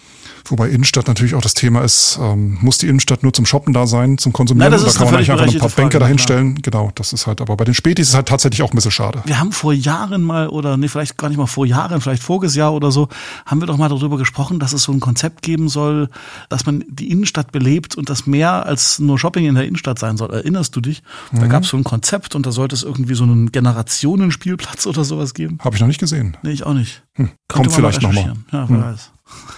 Wobei 0.48 0.70
Innenstadt 0.70 1.08
natürlich 1.08 1.36
auch 1.36 1.42
das 1.42 1.54
Thema 1.54 1.82
ist, 1.82 2.20
ähm, 2.22 2.58
muss 2.62 2.78
die 2.78 2.88
Innenstadt 2.88 3.24
nur 3.24 3.34
zum 3.34 3.46
Shoppen 3.46 3.74
da 3.74 3.88
sein, 3.88 4.18
zum 4.18 4.34
Konsumieren? 4.34 4.72
Nein, 4.72 4.80
ist 4.80 4.98
kann 4.98 5.06
man 5.06 5.16
einfach 5.16 5.34
ein 5.34 5.38
paar 5.38 5.46
berechtigte 5.48 5.76
Bänke 5.76 5.92
Frage, 5.92 6.00
dahinstellen? 6.00 6.62
Genau, 6.62 6.92
das 6.96 7.14
ist 7.14 7.28
halt, 7.28 7.42
aber 7.42 7.58
bei 7.58 7.66
den 7.66 7.74
Spätis 7.74 8.08
ist 8.08 8.10
es 8.10 8.16
halt 8.16 8.28
tatsächlich 8.28 8.62
auch 8.62 8.72
ein 8.72 8.76
bisschen 8.76 8.92
schade. 8.92 9.22
Wir 9.26 9.40
haben 9.40 9.52
vor 9.52 9.74
Jahren 9.74 10.24
mal, 10.24 10.48
oder 10.50 10.78
nee, 10.78 10.88
vielleicht 10.88 11.18
gar 11.18 11.30
nicht 11.30 11.38
mal 11.38 11.48
vor 11.48 11.66
Jahren, 11.66 12.02
vielleicht 12.02 12.24
voriges 12.24 12.56
Jahr 12.56 12.74
oder 12.74 12.92
so, 12.92 13.08
haben 13.46 13.62
wir 13.62 13.68
doch 13.68 13.78
mal 13.78 13.90
darüber 13.90 14.18
gesprochen, 14.18 14.60
dass 14.60 14.74
es 14.74 14.84
so 14.84 14.92
ein 14.92 15.00
Konzept 15.00 15.42
geben 15.42 15.70
soll, 15.70 16.10
dass 16.50 16.66
man 16.66 16.84
die 16.88 17.10
Innenstadt 17.10 17.52
belebt 17.52 17.96
und 17.96 18.10
das 18.10 18.28
mehr 18.28 18.66
als 18.66 19.00
nur 19.00 19.18
Shopping 19.18 19.46
in 19.46 19.56
der 19.56 19.66
Innenstadt 19.66 20.00
sein 20.00 20.18
soll. 20.18 20.32
Erinnerst 20.32 20.76
du 20.76 20.82
dich? 20.82 21.04
Mhm. 21.32 21.40
Da 21.40 21.48
gab 21.48 21.64
es 21.64 21.70
so 21.70 21.78
ein 21.78 21.84
Konzept 21.84 22.36
und 22.36 22.46
da 22.46 22.52
sollte 22.52 22.76
es 22.76 22.84
irgendwie 22.84 23.16
so 23.16 23.24
einen 23.24 23.52
Generationenspielplatz 23.52 24.86
oder 24.88 25.04
sowas 25.04 25.34
geben. 25.34 25.58
Habe 25.64 25.76
ich 25.76 25.82
noch 25.82 25.88
nicht 25.88 26.00
gesehen. 26.00 26.38
Nee, 26.44 26.52
ich 26.52 26.66
auch 26.66 26.74
nicht. 26.74 27.05
Hm, 27.16 27.30
kommt 27.48 27.72
vielleicht 27.72 28.02
nochmal. 28.02 28.34
Ja, 28.52 28.70
wer 28.70 28.82
weiß. 28.82 29.12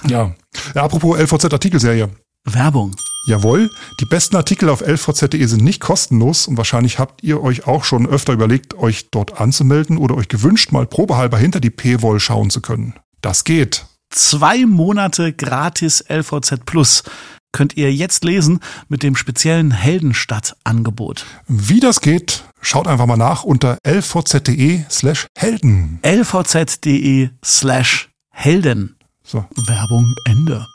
Ja. 0.08 0.36
ja, 0.76 0.84
apropos 0.84 1.20
LVZ-Artikelserie. 1.20 2.10
Werbung. 2.46 2.96
Jawohl, 3.28 3.70
die 4.00 4.06
besten 4.06 4.38
Artikel 4.38 4.70
auf 4.70 4.80
lvz.de 4.82 5.46
sind 5.46 5.64
nicht 5.64 5.82
kostenlos 5.82 6.48
und 6.48 6.56
wahrscheinlich 6.56 6.98
habt 6.98 7.24
ihr 7.24 7.44
euch 7.44 7.68
auch 7.68 7.84
schon 7.84 8.08
öfter 8.08 8.32
überlegt, 8.32 8.76
euch 8.76 9.10
dort 9.10 9.42
anzumelden 9.42 9.98
oder 9.98 10.16
euch 10.16 10.30
gewünscht, 10.30 10.72
mal 10.72 10.88
probehalber 10.88 11.38
hinter 11.38 11.60
die 11.60 11.70
P-Wall 11.70 12.22
schauen 12.22 12.50
zu 12.50 12.62
können. 12.62 12.94
Das 13.22 13.44
geht. 13.44 13.86
Zwei 14.10 14.66
Monate 14.66 15.34
gratis 15.34 16.06
LVZ 16.08 16.66
Plus 16.66 17.04
könnt 17.52 17.78
ihr 17.78 17.94
jetzt 17.94 18.24
lesen 18.24 18.60
mit 18.88 19.04
dem 19.04 19.16
speziellen 19.16 19.72
Heldenstadt-Angebot. 19.72 21.26
Wie 21.48 21.80
das 21.80 22.02
geht, 22.02 22.44
schaut 22.62 22.88
einfach 22.88 23.06
mal 23.06 23.18
nach 23.18 23.44
unter 23.44 23.78
lvz.de 23.84 24.84
slash 24.90 25.28
Helden. 25.38 26.00
lvz.de 26.04 27.30
slash 27.44 28.10
Helden. 28.32 28.98
So. 29.24 29.46
Werbung 29.56 30.14
Ende. 30.26 30.66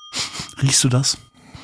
Riechst 0.61 0.85
du 0.85 0.89
das? 0.89 1.17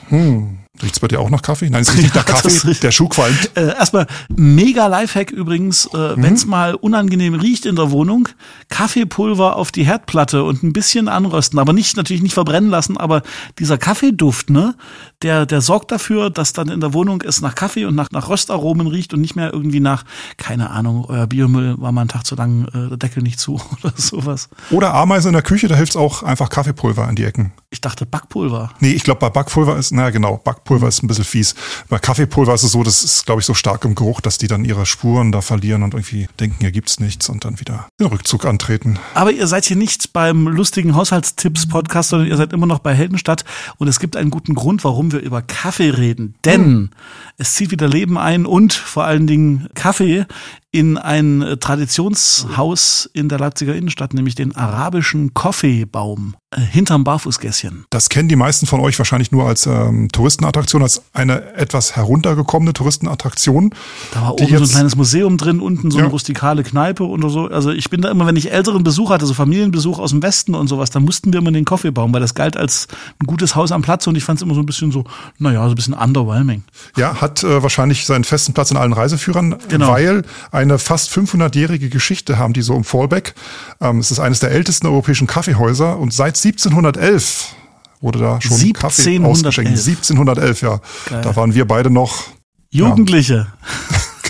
Hm. 0.08 0.60
Riecht's 0.82 1.00
bei 1.00 1.08
dir 1.08 1.20
auch 1.20 1.30
nach 1.30 1.42
Kaffee? 1.42 1.68
Nein, 1.70 1.82
es 1.82 1.92
riecht 1.92 2.02
nicht 2.02 2.14
nach 2.14 2.24
Kaffee. 2.24 2.74
Der 2.74 2.90
Schuh 2.92 3.08
qualmt. 3.08 3.50
Äh, 3.56 3.74
erstmal 3.76 4.06
mega 4.28 4.86
Lifehack 4.86 5.30
übrigens, 5.30 5.86
äh, 5.92 6.16
Mhm. 6.16 6.22
wenn's 6.22 6.46
mal 6.46 6.74
unangenehm 6.74 7.34
riecht 7.34 7.66
in 7.66 7.76
der 7.76 7.90
Wohnung, 7.90 8.28
Kaffeepulver 8.68 9.56
auf 9.56 9.72
die 9.72 9.84
Herdplatte 9.84 10.44
und 10.44 10.62
ein 10.62 10.72
bisschen 10.72 11.08
anrösten, 11.08 11.58
aber 11.58 11.72
nicht 11.72 11.96
natürlich 11.96 12.22
nicht 12.22 12.34
verbrennen 12.34 12.70
lassen, 12.70 12.96
aber 12.96 13.22
dieser 13.58 13.76
Kaffeeduft, 13.78 14.50
ne, 14.50 14.74
der 15.22 15.46
der 15.46 15.60
sorgt 15.60 15.90
dafür, 15.90 16.30
dass 16.30 16.52
dann 16.52 16.68
in 16.68 16.80
der 16.80 16.92
Wohnung 16.94 17.22
es 17.22 17.40
nach 17.40 17.54
Kaffee 17.54 17.84
und 17.86 17.94
nach 17.94 18.10
nach 18.12 18.28
Röstaromen 18.28 18.86
riecht 18.86 19.12
und 19.14 19.20
nicht 19.20 19.34
mehr 19.36 19.52
irgendwie 19.52 19.80
nach 19.80 20.04
keine 20.36 20.70
Ahnung, 20.70 21.04
euer 21.08 21.26
Biomüll 21.26 21.74
war 21.78 21.90
mal 21.92 22.02
einen 22.02 22.08
Tag 22.08 22.24
zu 22.24 22.36
lang, 22.36 22.66
äh, 22.68 22.88
der 22.88 22.96
Deckel 22.98 23.22
nicht 23.22 23.40
zu 23.40 23.54
oder 23.82 23.92
sowas. 23.96 24.48
Oder 24.70 24.94
Ameisen 24.94 25.28
in 25.28 25.32
der 25.34 25.42
Küche, 25.42 25.66
da 25.68 25.74
hilft's 25.74 25.96
auch 25.96 26.22
einfach 26.22 26.48
Kaffeepulver 26.50 27.08
an 27.08 27.16
die 27.16 27.24
Ecken. 27.24 27.52
Ich 27.70 27.80
dachte 27.80 28.06
Backpulver. 28.06 28.70
Nee, 28.80 28.92
ich 28.92 29.02
glaube, 29.02 29.20
bei 29.20 29.30
Backpulver 29.30 29.76
ist, 29.76 29.90
na 29.92 30.10
genau, 30.10 30.36
Backpulver 30.36 30.67
ist 30.76 31.02
ein 31.02 31.08
bisschen 31.08 31.24
fies. 31.24 31.54
Bei 31.88 31.98
Kaffeepulver 31.98 32.54
ist 32.54 32.62
es 32.62 32.72
so, 32.72 32.82
das 32.82 33.02
ist, 33.02 33.26
glaube 33.26 33.40
ich, 33.40 33.46
so 33.46 33.54
stark 33.54 33.84
im 33.84 33.94
Geruch, 33.94 34.20
dass 34.20 34.38
die 34.38 34.46
dann 34.46 34.64
ihre 34.64 34.86
Spuren 34.86 35.32
da 35.32 35.40
verlieren 35.40 35.82
und 35.82 35.94
irgendwie 35.94 36.28
denken, 36.38 36.56
hier 36.60 36.72
gibt's 36.72 37.00
nichts 37.00 37.28
und 37.28 37.44
dann 37.44 37.60
wieder 37.60 37.88
den 37.98 38.08
Rückzug 38.08 38.44
antreten. 38.44 38.98
Aber 39.14 39.32
ihr 39.32 39.46
seid 39.46 39.64
hier 39.64 39.76
nicht 39.76 40.12
beim 40.12 40.46
lustigen 40.46 40.94
Haushaltstipps-Podcast, 40.94 42.10
sondern 42.10 42.28
ihr 42.28 42.36
seid 42.36 42.52
immer 42.52 42.66
noch 42.66 42.80
bei 42.80 42.94
Heldenstadt. 42.94 43.44
Und 43.78 43.88
es 43.88 44.00
gibt 44.00 44.16
einen 44.16 44.30
guten 44.30 44.54
Grund, 44.54 44.84
warum 44.84 45.12
wir 45.12 45.20
über 45.20 45.42
Kaffee 45.42 45.90
reden. 45.90 46.34
Denn 46.44 46.90
es 47.36 47.54
zieht 47.54 47.70
wieder 47.70 47.88
Leben 47.88 48.18
ein 48.18 48.46
und 48.46 48.72
vor 48.72 49.04
allen 49.04 49.26
Dingen 49.26 49.68
Kaffee 49.74 50.26
in 50.70 50.98
ein 50.98 51.40
äh, 51.42 51.56
Traditionshaus 51.56 53.08
in 53.14 53.28
der 53.28 53.38
Leipziger 53.38 53.74
Innenstadt, 53.74 54.12
nämlich 54.14 54.34
den 54.34 54.54
arabischen 54.54 55.32
Kaffeebaum 55.32 56.34
äh, 56.50 56.60
hinterm 56.60 57.04
Barfußgässchen. 57.04 57.86
Das 57.90 58.08
kennen 58.10 58.28
die 58.28 58.36
meisten 58.36 58.66
von 58.66 58.80
euch 58.80 58.98
wahrscheinlich 58.98 59.32
nur 59.32 59.46
als 59.46 59.66
ähm, 59.66 60.08
Touristenattraktion, 60.12 60.82
als 60.82 61.02
eine 61.14 61.54
etwas 61.54 61.96
heruntergekommene 61.96 62.74
Touristenattraktion. 62.74 63.70
Da 64.12 64.22
war 64.22 64.34
oben 64.34 64.46
so 64.58 64.64
ein 64.64 64.68
kleines 64.68 64.96
Museum 64.96 65.38
drin, 65.38 65.60
unten 65.60 65.90
so 65.90 65.98
eine 65.98 66.06
Ja. 66.08 66.10
rustikale 66.10 66.62
Kneipe 66.62 67.06
oder 67.06 67.30
so. 67.30 67.46
Also 67.46 67.70
ich 67.70 67.88
bin 67.88 68.02
da 68.02 68.10
immer, 68.10 68.26
wenn 68.26 68.36
ich 68.36 68.50
älteren 68.52 68.84
Besuch 68.84 69.10
hatte, 69.10 69.24
so 69.26 69.32
Familienbesuch 69.34 69.98
aus 69.98 70.10
dem 70.10 70.22
Westen 70.22 70.54
und 70.54 70.68
sowas, 70.68 70.90
dann 70.90 71.02
mussten 71.04 71.32
wir 71.32 71.38
immer 71.40 71.48
in 71.48 71.54
den 71.54 71.64
Kaffeebaum, 71.64 72.12
weil 72.12 72.20
das 72.20 72.34
galt 72.34 72.56
als 72.58 72.88
ein 73.22 73.26
gutes 73.26 73.54
Haus 73.56 73.72
am 73.72 73.80
Platz 73.82 74.06
und 74.06 74.16
ich 74.16 74.24
fand 74.24 74.38
es 74.38 74.42
immer 74.42 74.54
so 74.54 74.60
ein 74.60 74.66
bisschen 74.66 74.92
so, 74.92 75.04
naja, 75.38 75.64
so 75.64 75.70
ein 75.70 75.74
bisschen 75.76 75.94
underwhelming. 75.94 76.62
Ja, 76.96 77.20
hat 77.20 77.42
äh, 77.42 77.62
wahrscheinlich 77.62 78.04
seinen 78.06 78.24
festen 78.24 78.52
Platz 78.52 78.70
in 78.70 78.76
allen 78.76 78.92
Reiseführern, 78.92 79.56
Genau. 79.68 79.88
weil 79.88 80.22
eine 80.58 80.78
fast 80.78 81.10
500-jährige 81.10 81.88
Geschichte 81.88 82.36
haben 82.36 82.52
die 82.52 82.62
so 82.62 82.74
im 82.74 82.82
Fallback. 82.82 83.34
Ähm, 83.80 83.98
es 84.00 84.10
ist 84.10 84.18
eines 84.18 84.40
der 84.40 84.50
ältesten 84.50 84.88
europäischen 84.88 85.28
Kaffeehäuser 85.28 85.96
und 85.96 86.12
seit 86.12 86.36
1711 86.36 87.54
wurde 88.00 88.18
da 88.18 88.40
schon 88.40 88.56
Kaffee 88.72 89.02
1711. 89.02 89.30
ausgeschenkt. 89.30 89.70
1711, 89.70 90.62
ja. 90.62 90.80
Geil. 91.08 91.20
Da 91.22 91.36
waren 91.36 91.54
wir 91.54 91.66
beide 91.66 91.90
noch 91.90 92.24
Jugendliche. 92.70 93.46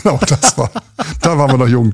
Genau, 0.00 0.20
das 0.24 0.56
war, 0.56 0.70
da 1.22 1.36
waren 1.38 1.50
wir 1.50 1.58
noch 1.58 1.66
jung. 1.66 1.92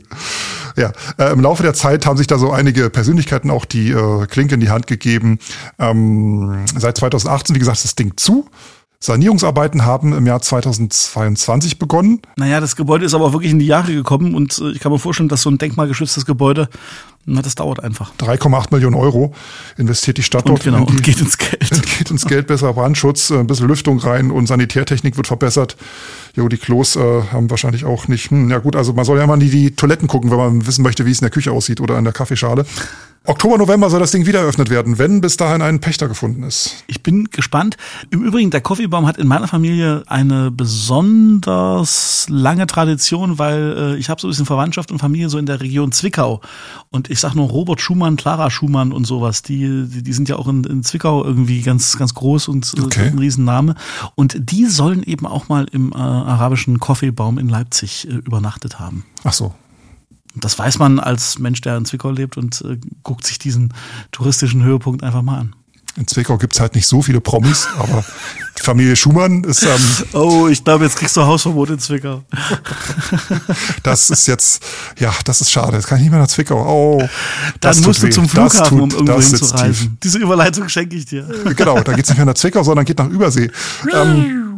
Ja, 0.76 0.92
äh, 1.16 1.32
im 1.32 1.40
Laufe 1.40 1.62
der 1.62 1.72
Zeit 1.72 2.04
haben 2.04 2.18
sich 2.18 2.26
da 2.26 2.36
so 2.36 2.52
einige 2.52 2.90
Persönlichkeiten 2.90 3.50
auch 3.50 3.64
die 3.64 3.92
äh, 3.92 4.26
Klinke 4.26 4.56
in 4.56 4.60
die 4.60 4.68
Hand 4.68 4.86
gegeben. 4.86 5.38
Ähm, 5.78 6.66
seit 6.76 6.98
2018, 6.98 7.54
wie 7.54 7.60
gesagt, 7.60 7.82
das 7.82 7.94
Ding 7.94 8.12
zu. 8.18 8.46
Sanierungsarbeiten 9.04 9.84
haben 9.84 10.14
im 10.14 10.26
Jahr 10.26 10.40
2022 10.40 11.78
begonnen. 11.78 12.23
Naja, 12.37 12.58
das 12.61 12.75
Gebäude 12.75 13.04
ist 13.04 13.12
aber 13.12 13.26
auch 13.26 13.32
wirklich 13.32 13.50
in 13.50 13.58
die 13.58 13.66
Jahre 13.66 13.92
gekommen 13.92 14.34
und 14.34 14.58
äh, 14.58 14.70
ich 14.70 14.80
kann 14.80 14.90
mir 14.90 14.99
vorstellen, 14.99 15.28
dass 15.28 15.42
so 15.42 15.50
ein 15.50 15.58
denkmalgeschütztes 15.58 16.25
Gebäude, 16.25 16.70
na, 17.26 17.42
das 17.42 17.54
dauert 17.54 17.84
einfach. 17.84 18.12
3,8 18.18 18.68
Millionen 18.70 18.96
Euro 18.96 19.34
investiert 19.76 20.16
die 20.16 20.23
Stadt 20.23 20.46
Und 20.46 20.52
dort 20.52 20.64
genau, 20.64 20.87
die, 20.87 20.92
und 20.92 21.02
geht 21.02 21.20
ins 21.20 21.37
Geld. 21.37 21.82
geht 21.99 22.11
ins 22.11 22.25
Geld, 22.25 22.46
besser 22.46 22.73
Brandschutz, 22.73 23.28
äh, 23.28 23.40
ein 23.40 23.46
bisschen 23.46 23.68
Lüftung 23.68 23.98
rein 23.98 24.31
und 24.31 24.46
Sanitärtechnik 24.46 25.18
wird 25.18 25.26
verbessert. 25.26 25.76
Jo, 26.37 26.49
die 26.49 26.57
Klos 26.57 26.97
äh, 26.97 27.23
haben 27.33 27.49
wahrscheinlich 27.51 27.85
auch 27.85 28.09
nicht. 28.09 28.31
Hm, 28.31 28.51
ja 28.51 28.59
gut, 28.59 28.75
also 28.77 28.92
man 28.92 29.05
soll 29.05 29.18
ja 29.18 29.27
mal 29.27 29.35
in 29.35 29.40
die, 29.40 29.51
die 29.51 29.70
Toiletten 29.77 30.09
gucken, 30.09 30.31
wenn 30.31 30.38
man 30.38 30.66
wissen 30.66 30.83
möchte, 30.83 31.07
wie 31.07 31.11
es 31.12 31.20
in 31.20 31.25
der 31.25 31.31
Küche 31.31 31.53
aussieht 31.53 31.81
oder 31.81 31.97
in 31.99 32.05
der 32.05 32.12
Kaffeeschale. 32.12 32.66
Oktober, 33.27 33.57
November 33.57 33.88
soll 33.88 34.01
das 34.01 34.11
Ding 34.11 34.27
wieder 34.27 34.40
eröffnet 34.40 34.68
werden, 34.68 34.99
wenn 34.99 35.23
bis 35.23 35.38
dahin 35.38 35.62
ein 35.62 35.81
Pächter 35.81 36.09
gefunden 36.09 36.42
ist. 36.42 36.85
Ich 36.88 37.03
bin 37.03 37.25
gespannt. 37.31 37.79
Im 38.11 38.23
Übrigen, 38.23 38.51
der 38.51 38.61
Coffeebaum 38.61 39.07
hat 39.07 39.16
in 39.16 39.27
meiner 39.27 39.49
Familie 39.49 40.03
eine 40.09 40.51
besonders 40.51 42.27
lange 42.29 42.66
Tradition, 42.66 43.38
weil 43.38 43.77
äh, 43.79 43.97
ich 43.97 44.11
habe 44.11 44.20
so 44.20 44.27
ein 44.27 44.31
bisschen 44.31 44.44
Verwandtschaft 44.44 44.92
und 44.92 44.99
Familie 44.99 45.31
so 45.31 45.38
in 45.38 45.47
der 45.47 45.62
Region 45.62 45.90
Zwickau. 45.92 46.42
Und 46.90 47.09
ich 47.11 47.18
sag 47.18 47.35
nur 47.35 47.49
Robert 47.49 47.81
Schumann, 47.81 48.16
Clara 48.16 48.51
Schumann 48.51 48.92
und 48.92 49.07
sowas. 49.07 49.40
Die, 49.40 49.87
die, 49.87 50.03
die 50.03 50.12
sind 50.12 50.29
ja 50.29 50.37
auch 50.37 50.47
in, 50.49 50.64
in 50.64 50.83
Zwickau 50.83 51.25
irgendwie 51.25 51.62
ganz, 51.62 51.97
ganz 51.97 52.12
groß 52.12 52.49
und 52.49 52.75
äh, 52.77 52.83
Okay. 52.83 53.07
ein 53.07 53.18
Riesenname. 53.18 53.75
Und 54.16 54.37
die 54.38 54.66
sollen 54.66 55.03
eben 55.03 55.27
auch 55.27 55.49
mal 55.49 55.66
im 55.73 55.92
äh, 55.92 55.97
arabischen 56.24 56.80
Coffeebaum 56.80 57.38
in 57.38 57.48
Leipzig 57.48 58.06
äh, 58.08 58.12
übernachtet 58.14 58.78
haben. 58.78 59.04
Ach 59.24 59.32
so. 59.32 59.54
Und 60.34 60.42
das 60.44 60.58
weiß 60.58 60.78
man 60.78 60.98
als 60.98 61.38
Mensch, 61.38 61.60
der 61.60 61.76
in 61.76 61.84
Zwickau 61.84 62.10
lebt 62.10 62.37
und 62.37 62.60
äh, 62.62 62.78
guckt 63.04 63.24
sich 63.26 63.38
diesen 63.38 63.72
touristischen 64.10 64.62
Höhepunkt 64.64 65.02
einfach 65.04 65.22
mal 65.22 65.38
an. 65.38 65.54
In 65.96 66.08
Zwickau 66.08 66.38
gibt's 66.38 66.58
halt 66.58 66.74
nicht 66.74 66.88
so 66.88 67.02
viele 67.02 67.20
Promis, 67.20 67.68
aber 67.78 68.04
die 68.58 68.62
Familie 68.62 68.96
Schumann 68.96 69.44
ist, 69.44 69.62
ähm, 69.62 69.80
Oh, 70.12 70.48
ich 70.48 70.64
glaube, 70.64 70.82
jetzt 70.87 70.96
kriegst 70.96 71.16
du 71.16 71.22
Hausverbot 71.22 71.70
in 71.70 71.78
Zwickau. 71.78 72.24
das 73.84 74.10
ist 74.10 74.26
jetzt, 74.26 74.64
ja, 74.98 75.12
das 75.24 75.40
ist 75.40 75.50
schade. 75.52 75.76
Jetzt 75.76 75.87
kann 75.87 75.98
ich 75.98 76.02
nicht 76.04 76.10
mehr 76.10 76.20
nach 76.20 76.26
Zwickau. 76.28 76.56
Oh, 76.66 77.08
das 77.60 77.76
Dann 77.76 77.87
musst 77.87 78.02
du 78.02 78.06
weh. 78.08 78.10
zum 78.10 78.28
Flughafen, 78.28 78.78
tut- 78.78 78.80
um 78.80 79.06
irgendwo 79.06 79.20
hinzureisen. 79.20 79.98
Diese 80.02 80.18
Überleitung 80.18 80.68
schenke 80.68 80.96
ich 80.96 81.06
dir. 81.06 81.28
Genau, 81.56 81.80
da 81.80 81.92
geht's 81.92 82.08
nicht 82.08 82.18
mehr 82.18 82.26
nach 82.26 82.34
Zwickau, 82.34 82.62
sondern 82.64 82.84
geht 82.84 82.98
nach 82.98 83.08
Übersee. 83.08 83.50
Ähm, 83.92 84.53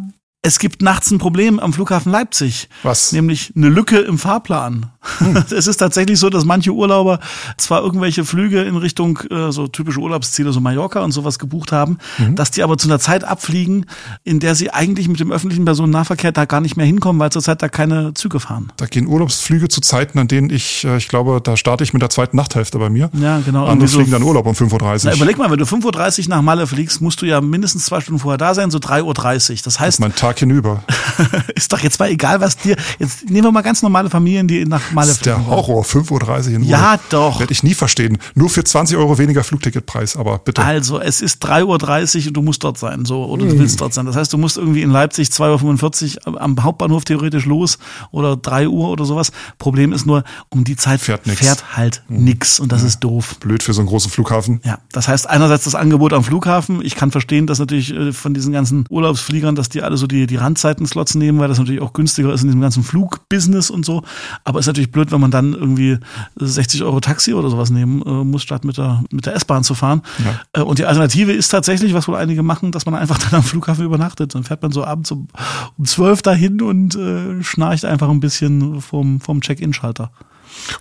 Es 0.47 0.61
gibt 0.61 0.81
nachts 0.81 1.11
ein 1.11 1.19
Problem 1.19 1.59
am 1.59 1.73
Flughafen 1.73 2.13
Leipzig. 2.13 2.69
Was? 2.85 3.11
Nämlich 3.11 3.53
eine 3.57 3.69
Lücke 3.69 3.99
im 3.99 4.17
Fahrplan. 4.17 4.93
Es 5.51 5.67
ist 5.67 5.77
tatsächlich 5.79 6.19
so, 6.19 6.31
dass 6.31 6.45
manche 6.45 6.73
Urlauber 6.73 7.21
zwar 7.57 7.83
irgendwelche 7.83 8.25
Flüge 8.25 8.63
in 8.63 8.77
Richtung 8.77 9.19
äh, 9.31 9.51
so 9.53 9.67
typische 9.69 10.01
Urlaubsziele, 10.01 10.53
so 10.53 10.61
Mallorca 10.61 11.01
und 11.01 11.13
sowas 11.13 11.39
gebucht 11.39 11.73
haben, 11.73 11.99
dass 12.35 12.51
die 12.51 12.63
aber 12.63 12.77
zu 12.79 12.89
einer 12.89 12.99
Zeit 12.99 13.25
abfliegen, 13.25 13.87
in 14.25 14.41
der 14.41 14.55
sie 14.55 14.71
eigentlich 14.71 15.09
mit 15.09 15.21
dem 15.21 15.33
öffentlichen 15.33 15.65
Personennahverkehr 15.65 16.33
da 16.33 16.45
gar 16.45 16.61
nicht 16.61 16.77
mehr 16.77 16.87
hinkommen, 16.87 17.21
weil 17.21 17.31
zurzeit 17.31 17.63
da 17.63 17.69
keine 17.69 18.15
Züge 18.15 18.41
fahren. 18.41 18.73
Da 18.77 18.87
gehen 18.87 19.07
Urlaubsflüge 19.07 19.69
zu 19.69 19.81
Zeiten, 19.81 20.19
an 20.19 20.29
denen 20.29 20.51
ich, 20.51 20.85
äh, 20.85 20.97
ich 20.97 21.09
glaube, 21.09 21.41
da 21.43 21.57
starte 21.57 21.85
ich 21.85 21.93
mit 21.93 22.03
der 22.03 22.11
zweiten 22.11 22.37
Nachthälfte 22.37 22.79
bei 22.79 22.91
mir. 22.91 23.11
Ja, 23.15 23.41
genau. 23.41 23.67
Andere 23.67 23.89
so- 23.89 23.99
fliegen 23.99 24.13
dann 24.13 24.23
Urlaub 24.23 24.47
um 24.47 24.55
5.30 24.55 25.01
Na, 25.05 25.11
Uhr. 25.11 25.17
überleg 25.17 25.39
mal, 25.39 25.51
wenn 25.51 25.59
du 25.59 25.65
5.30 25.65 26.25
Uhr 26.25 26.29
nach 26.31 26.43
Malle 26.43 26.67
fliegst, 26.67 27.01
musst 27.01 27.23
du 27.23 27.27
ja 27.27 27.41
mindestens 27.41 27.85
zwei 27.87 28.01
Stunden 28.01 28.21
vorher 28.21 28.39
da 28.39 28.55
sein, 28.55 28.71
so 28.71 28.79
3.30 28.79 29.51
Uhr. 29.53 29.57
Das 29.65 29.81
heißt, 29.81 30.01
mein 30.01 30.15
Tag 30.15 30.39
hinüber. 30.39 30.83
ist 31.55 31.73
doch 31.73 31.81
jetzt 31.81 31.99
mal 31.99 32.11
egal, 32.11 32.41
was 32.41 32.57
dir. 32.57 32.77
Jetzt 32.99 33.29
nehmen 33.31 33.45
wir 33.45 33.53
mal 33.53 33.63
ganz 33.63 33.83
normale 33.83 34.11
Familien, 34.11 34.49
die 34.49 34.65
nach 34.65 34.93
Malle 34.97 35.09
Das 35.09 35.19
ist 35.19 35.27
der. 35.27 35.47
Horror, 35.47 35.85
5.30 35.85 36.49
Uhr 36.49 36.55
in 36.57 36.63
Ja, 36.65 36.99
doch. 37.11 37.39
Werde 37.39 37.53
ich 37.53 37.63
nie 37.63 37.75
verstehen. 37.75 38.19
Nur 38.35 38.49
für 38.51 38.65
20 38.65 38.97
Euro 38.97 39.19
weniger 39.19 39.45
Flugticketpreis, 39.45 40.17
aber 40.17 40.39
bitte. 40.39 40.63
Also, 40.65 40.99
es 41.01 41.21
ist 41.21 41.45
3.30 41.47 41.63
Uhr 42.23 42.27
und 42.29 42.35
du 42.35 42.43
musst 42.43 42.65
dort 42.65 42.79
sein, 42.79 43.05
so, 43.05 43.25
oder 43.27 43.45
Hm. 43.45 43.51
du 43.51 43.59
willst 43.59 43.81
dort 43.81 43.95
sein. 43.95 44.07
Das 44.07 44.17
heißt, 44.17 44.33
du 44.33 44.39
musst 44.39 44.57
irgendwie 44.57 44.83
in 44.83 44.91
Leipzig 44.91 45.29
2.45 45.29 46.27
Uhr 46.27 46.41
am 46.41 46.63
Hauptbahnhof 46.63 47.05
theoretisch 47.05 47.45
los 47.45 47.79
oder 48.11 48.37
3 48.37 48.69
Uhr 48.69 48.89
oder 48.91 49.05
sowas. 49.05 49.31
Problem 49.59 49.93
ist 49.93 50.07
nur, 50.07 50.25
um 50.49 50.65
die 50.65 50.77
Zeit 50.77 51.01
Fährt 51.01 51.27
nix. 51.27 51.39
fährt 51.41 51.77
halt 51.77 52.03
nix 52.09 52.59
und 52.59 52.73
das 52.73 52.83
ist 52.83 53.01
doof. 53.01 53.37
Blöd 53.41 53.63
für 53.63 53.73
so 53.75 53.81
einen 53.81 53.89
großen 53.89 54.11
Flughafen. 54.11 54.61
Ja, 54.65 54.79
das 54.93 55.09
heißt 55.09 55.29
einerseits 55.29 55.65
das 55.65 55.75
Angebot 55.75 56.13
am 56.13 56.25
Flughafen. 56.25 56.81
Ich 56.83 56.95
kann 56.95 57.11
verstehen, 57.11 57.47
dass 57.47 57.59
natürlich 57.59 57.93
äh, 57.95 58.13
von 58.13 58.33
diesen 58.35 58.53
ganzen 58.53 58.85
Urlaubsfliegern, 58.89 59.55
dass 59.55 59.69
die 59.69 59.83
alle 59.83 59.97
so 59.97 60.07
die, 60.07 60.27
die 60.27 60.37
Randzeiten-Slots 60.37 61.15
nehmen, 61.17 61.39
weil 61.39 61.49
das 61.49 61.59
natürlich 61.59 61.81
auch 61.83 61.93
günstiger 61.93 62.33
ist 62.33 62.43
in 62.43 62.49
diesem 62.49 62.61
ganzen 62.61 62.83
Flugbusiness 62.83 63.71
und 63.71 63.85
so. 63.85 64.03
Aber 64.45 64.59
ist 64.61 64.67
natürlich 64.67 64.86
blöd, 64.93 65.13
wenn 65.13 65.21
man 65.21 65.31
dann 65.31 65.53
irgendwie 65.53 65.99
60 66.37 66.83
Euro 66.83 67.01
Taxi 67.01 67.35
oder 67.35 67.51
sowas 67.51 67.71
nehmen 67.71 68.03
äh, 68.03 68.25
muss, 68.25 68.43
statt 68.43 68.65
mit 68.65 68.79
der, 68.79 69.05
mit 69.11 69.27
der 69.27 69.35
S-Bahn 69.35 69.65
zu 69.65 69.75
fahren. 69.75 70.03
Äh, 70.53 70.61
und 70.61 70.79
die 70.79 70.85
Alternative 70.85 71.33
ist 71.33 71.49
tatsächlich, 71.49 71.95
was 71.95 72.09
wohl 72.09 72.17
einige 72.17 72.43
machen, 72.43 72.73
dass 72.73 72.87
man 72.87 72.95
einfach 72.95 73.19
dann 73.31 73.41
am 73.41 73.43
Flughafen 73.43 73.85
übernachtet. 73.85 74.35
Dann 74.35 74.45
fährt 74.45 74.63
man 74.63 74.73
so 74.73 74.85
abends 74.85 75.11
um, 75.11 75.29
um 75.79 75.85
12 75.85 76.23
dahin 76.23 76.61
und 76.63 76.95
äh, 76.97 77.43
schnarcht 77.43 77.85
einfach 77.85 78.09
ein 78.09 78.21
bisschen 78.21 78.81
vom, 78.81 79.21
vom 79.21 79.41
Check-In-Schalter. 79.41 80.11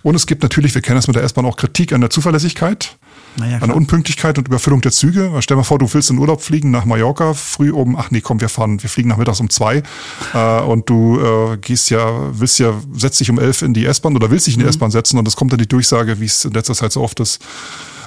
Und 0.02 0.14
es 0.14 0.26
gibt 0.26 0.42
natürlich, 0.42 0.74
wir 0.74 0.82
kennen 0.82 0.96
das 0.96 1.06
mit 1.06 1.16
der 1.16 1.22
S-Bahn 1.22 1.46
auch 1.46 1.56
Kritik 1.56 1.92
an 1.92 2.00
der 2.00 2.10
Zuverlässigkeit. 2.10 2.96
Naja, 3.38 3.58
an 3.58 3.68
der 3.68 3.76
Unpünktlichkeit 3.76 4.38
und 4.38 4.48
Überfüllung 4.48 4.80
der 4.80 4.92
Züge. 4.92 5.30
Stell 5.40 5.56
dir 5.56 5.58
mal 5.58 5.64
vor, 5.64 5.78
du 5.78 5.92
willst 5.92 6.10
in 6.10 6.18
Urlaub 6.18 6.40
fliegen 6.40 6.70
nach 6.70 6.86
Mallorca 6.86 7.34
früh 7.34 7.70
um, 7.70 7.94
ach 7.96 8.10
nee, 8.10 8.22
komm, 8.22 8.40
wir 8.40 8.48
fahren, 8.48 8.82
wir 8.82 8.88
fliegen 8.88 9.10
nachmittags 9.10 9.40
um 9.40 9.50
zwei 9.50 9.82
äh, 10.34 10.60
und 10.60 10.88
du 10.88 11.20
äh, 11.20 11.58
gehst 11.58 11.90
ja, 11.90 12.30
willst 12.32 12.58
ja, 12.58 12.72
setzt 12.94 13.20
dich 13.20 13.28
um 13.28 13.38
elf 13.38 13.60
in 13.60 13.74
die 13.74 13.84
S-Bahn 13.84 14.16
oder 14.16 14.30
willst 14.30 14.46
dich 14.46 14.54
in 14.54 14.60
die 14.60 14.64
mhm. 14.64 14.70
S-Bahn 14.70 14.90
setzen 14.90 15.18
und 15.18 15.28
es 15.28 15.36
kommt 15.36 15.52
dann 15.52 15.58
die 15.58 15.68
Durchsage, 15.68 16.18
wie 16.20 16.24
es 16.24 16.46
in 16.46 16.52
letzter 16.52 16.74
Zeit 16.74 16.92
so 16.92 17.02
oft 17.02 17.20
ist. 17.20 17.42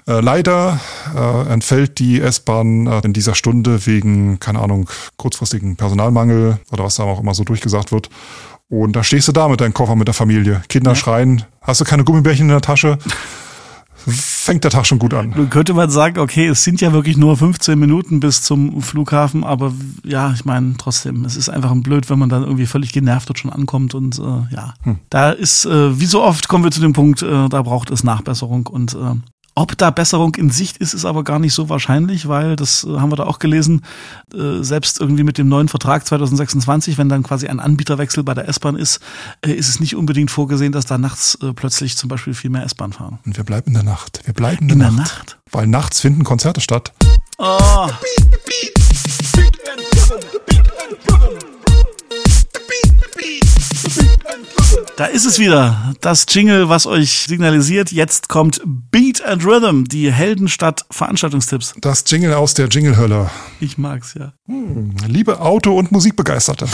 Äh, 0.08 0.21
leider 0.21 0.79
äh, 1.15 1.53
entfällt 1.53 1.99
die 1.99 2.19
S-Bahn 2.19 2.88
äh, 2.88 3.01
in 3.03 3.13
dieser 3.13 3.36
Stunde 3.36 3.86
wegen, 3.86 4.39
keine 4.39 4.60
Ahnung, 4.60 4.89
kurzfristigen 5.17 5.75
Personalmangel 5.75 6.58
oder 6.71 6.84
was 6.84 6.95
da 6.95 7.03
auch 7.03 7.19
immer 7.19 7.36
so 7.36 7.43
durchgesagt 7.43 7.91
wird. 7.91 8.10
Und 8.69 8.95
da 8.95 9.03
stehst 9.03 9.27
du 9.27 9.32
da 9.32 9.47
mit 9.47 9.62
deinem 9.62 9.73
Koffer 9.73 9.95
mit 9.95 10.08
der 10.08 10.13
Familie. 10.13 10.62
Kinder 10.69 10.91
ja. 10.91 10.95
schreien, 10.95 11.43
hast 11.62 11.82
du 11.82 11.86
keine 11.86 12.03
Gummibärchen 12.03 12.45
in 12.45 12.51
der 12.51 12.62
Tasche? 12.62 12.97
fängt 14.08 14.63
der 14.63 14.71
Tag 14.71 14.86
schon 14.86 14.99
gut 14.99 15.13
an. 15.13 15.34
Nun 15.36 15.49
könnte 15.49 15.73
man 15.73 15.89
sagen, 15.89 16.19
okay, 16.19 16.47
es 16.47 16.63
sind 16.63 16.82
ja 16.82 16.93
wirklich 16.93 17.17
nur 17.17 17.38
15 17.38 17.77
Minuten 17.77 18.19
bis 18.19 18.41
zum 18.41 18.82
Flughafen, 18.82 19.43
aber 19.43 19.73
ja, 20.03 20.32
ich 20.34 20.45
meine 20.45 20.75
trotzdem, 20.77 21.25
es 21.25 21.36
ist 21.36 21.49
einfach 21.49 21.71
ein 21.71 21.84
blöd, 21.84 22.10
wenn 22.10 22.19
man 22.19 22.29
dann 22.29 22.43
irgendwie 22.43 22.65
völlig 22.65 22.91
genervt 22.91 23.29
dort 23.29 23.39
schon 23.39 23.51
ankommt 23.51 23.93
und 23.93 24.17
äh, 24.19 24.55
ja, 24.55 24.73
hm. 24.84 24.99
da 25.10 25.32
ist, 25.32 25.65
äh, 25.65 25.99
wie 25.99 26.05
so 26.05 26.23
oft 26.23 26.47
kommen 26.47 26.63
wir 26.63 26.71
zu 26.71 26.82
dem 26.82 26.93
Punkt, 26.93 27.21
äh, 27.21 27.49
da 27.49 27.62
braucht 27.62 27.91
es 27.91 28.03
Nachbesserung 28.03 28.67
und 28.67 28.93
äh, 28.93 29.15
ob 29.59 29.77
da 29.77 29.91
Besserung 29.91 30.35
in 30.35 30.49
Sicht 30.49 30.77
ist, 30.77 30.93
ist 30.93 31.03
aber 31.03 31.25
gar 31.25 31.37
nicht 31.37 31.53
so 31.53 31.67
wahrscheinlich, 31.67 32.29
weil 32.29 32.55
das 32.55 32.85
äh, 32.85 32.97
haben 32.97 33.11
wir 33.11 33.17
da 33.17 33.25
auch 33.25 33.39
gelesen, 33.39 33.81
äh, 34.33 34.63
selbst 34.63 35.01
irgendwie 35.01 35.23
mit 35.23 35.37
dem 35.37 35.49
neuen 35.49 35.67
Vertrag 35.67 36.07
2026, 36.07 36.97
wenn 36.97 37.09
dann 37.09 37.23
quasi 37.23 37.47
ein 37.47 37.59
Anbieterwechsel 37.59 38.23
bei 38.23 38.33
der 38.33 38.47
S-Bahn 38.47 38.77
ist, 38.77 39.01
äh, 39.45 39.51
ist 39.51 39.67
es 39.67 39.81
nicht 39.81 39.97
unbedingt 39.97 40.31
vorgesehen, 40.31 40.71
dass 40.71 40.85
da 40.85 40.97
nachts 40.97 41.37
plötzlich 41.55 41.97
zum 41.97 42.07
Beispiel 42.07 42.33
viel 42.33 42.49
mehr 42.49 42.63
S-Bahn 42.63 42.93
fahren. 42.93 43.19
Und 43.25 43.35
wir 43.35 43.43
bleiben 43.43 43.67
in 43.67 43.73
der 43.73 43.83
Nacht. 43.83 44.21
Wir 44.23 44.33
bleiben 44.33 44.65
in, 44.65 44.69
in 44.69 44.79
der, 44.79 44.91
Nacht. 44.91 45.17
Nacht. 45.17 45.37
Weil 45.51 45.67
nachts 45.67 45.99
finden 45.99 46.23
Konzerte 46.23 46.61
statt. 46.61 46.93
Oh. 47.37 47.89
Da 54.97 55.06
ist 55.06 55.25
es 55.25 55.39
wieder, 55.39 55.93
das 56.02 56.25
Jingle, 56.30 56.67
was 56.69 56.86
euch 56.86 57.25
signalisiert. 57.28 57.91
Jetzt 57.91 58.28
kommt 58.28 58.62
Beat 58.65 59.23
and 59.23 59.45
Rhythm, 59.45 59.86
die 59.86 60.12
Heldenstadt 60.12 60.86
Veranstaltungstipps. 60.91 61.73
Das 61.80 62.04
Jingle 62.06 62.34
aus 62.34 62.54
der 62.54 62.67
Jinglehölle. 62.67 63.30
Ich 63.60 63.78
mag's, 63.78 64.13
ja. 64.13 64.34
Hm, 64.47 64.95
liebe 65.08 65.39
Auto- 65.39 65.78
und 65.78 65.91
Musikbegeisterte. 65.91 66.67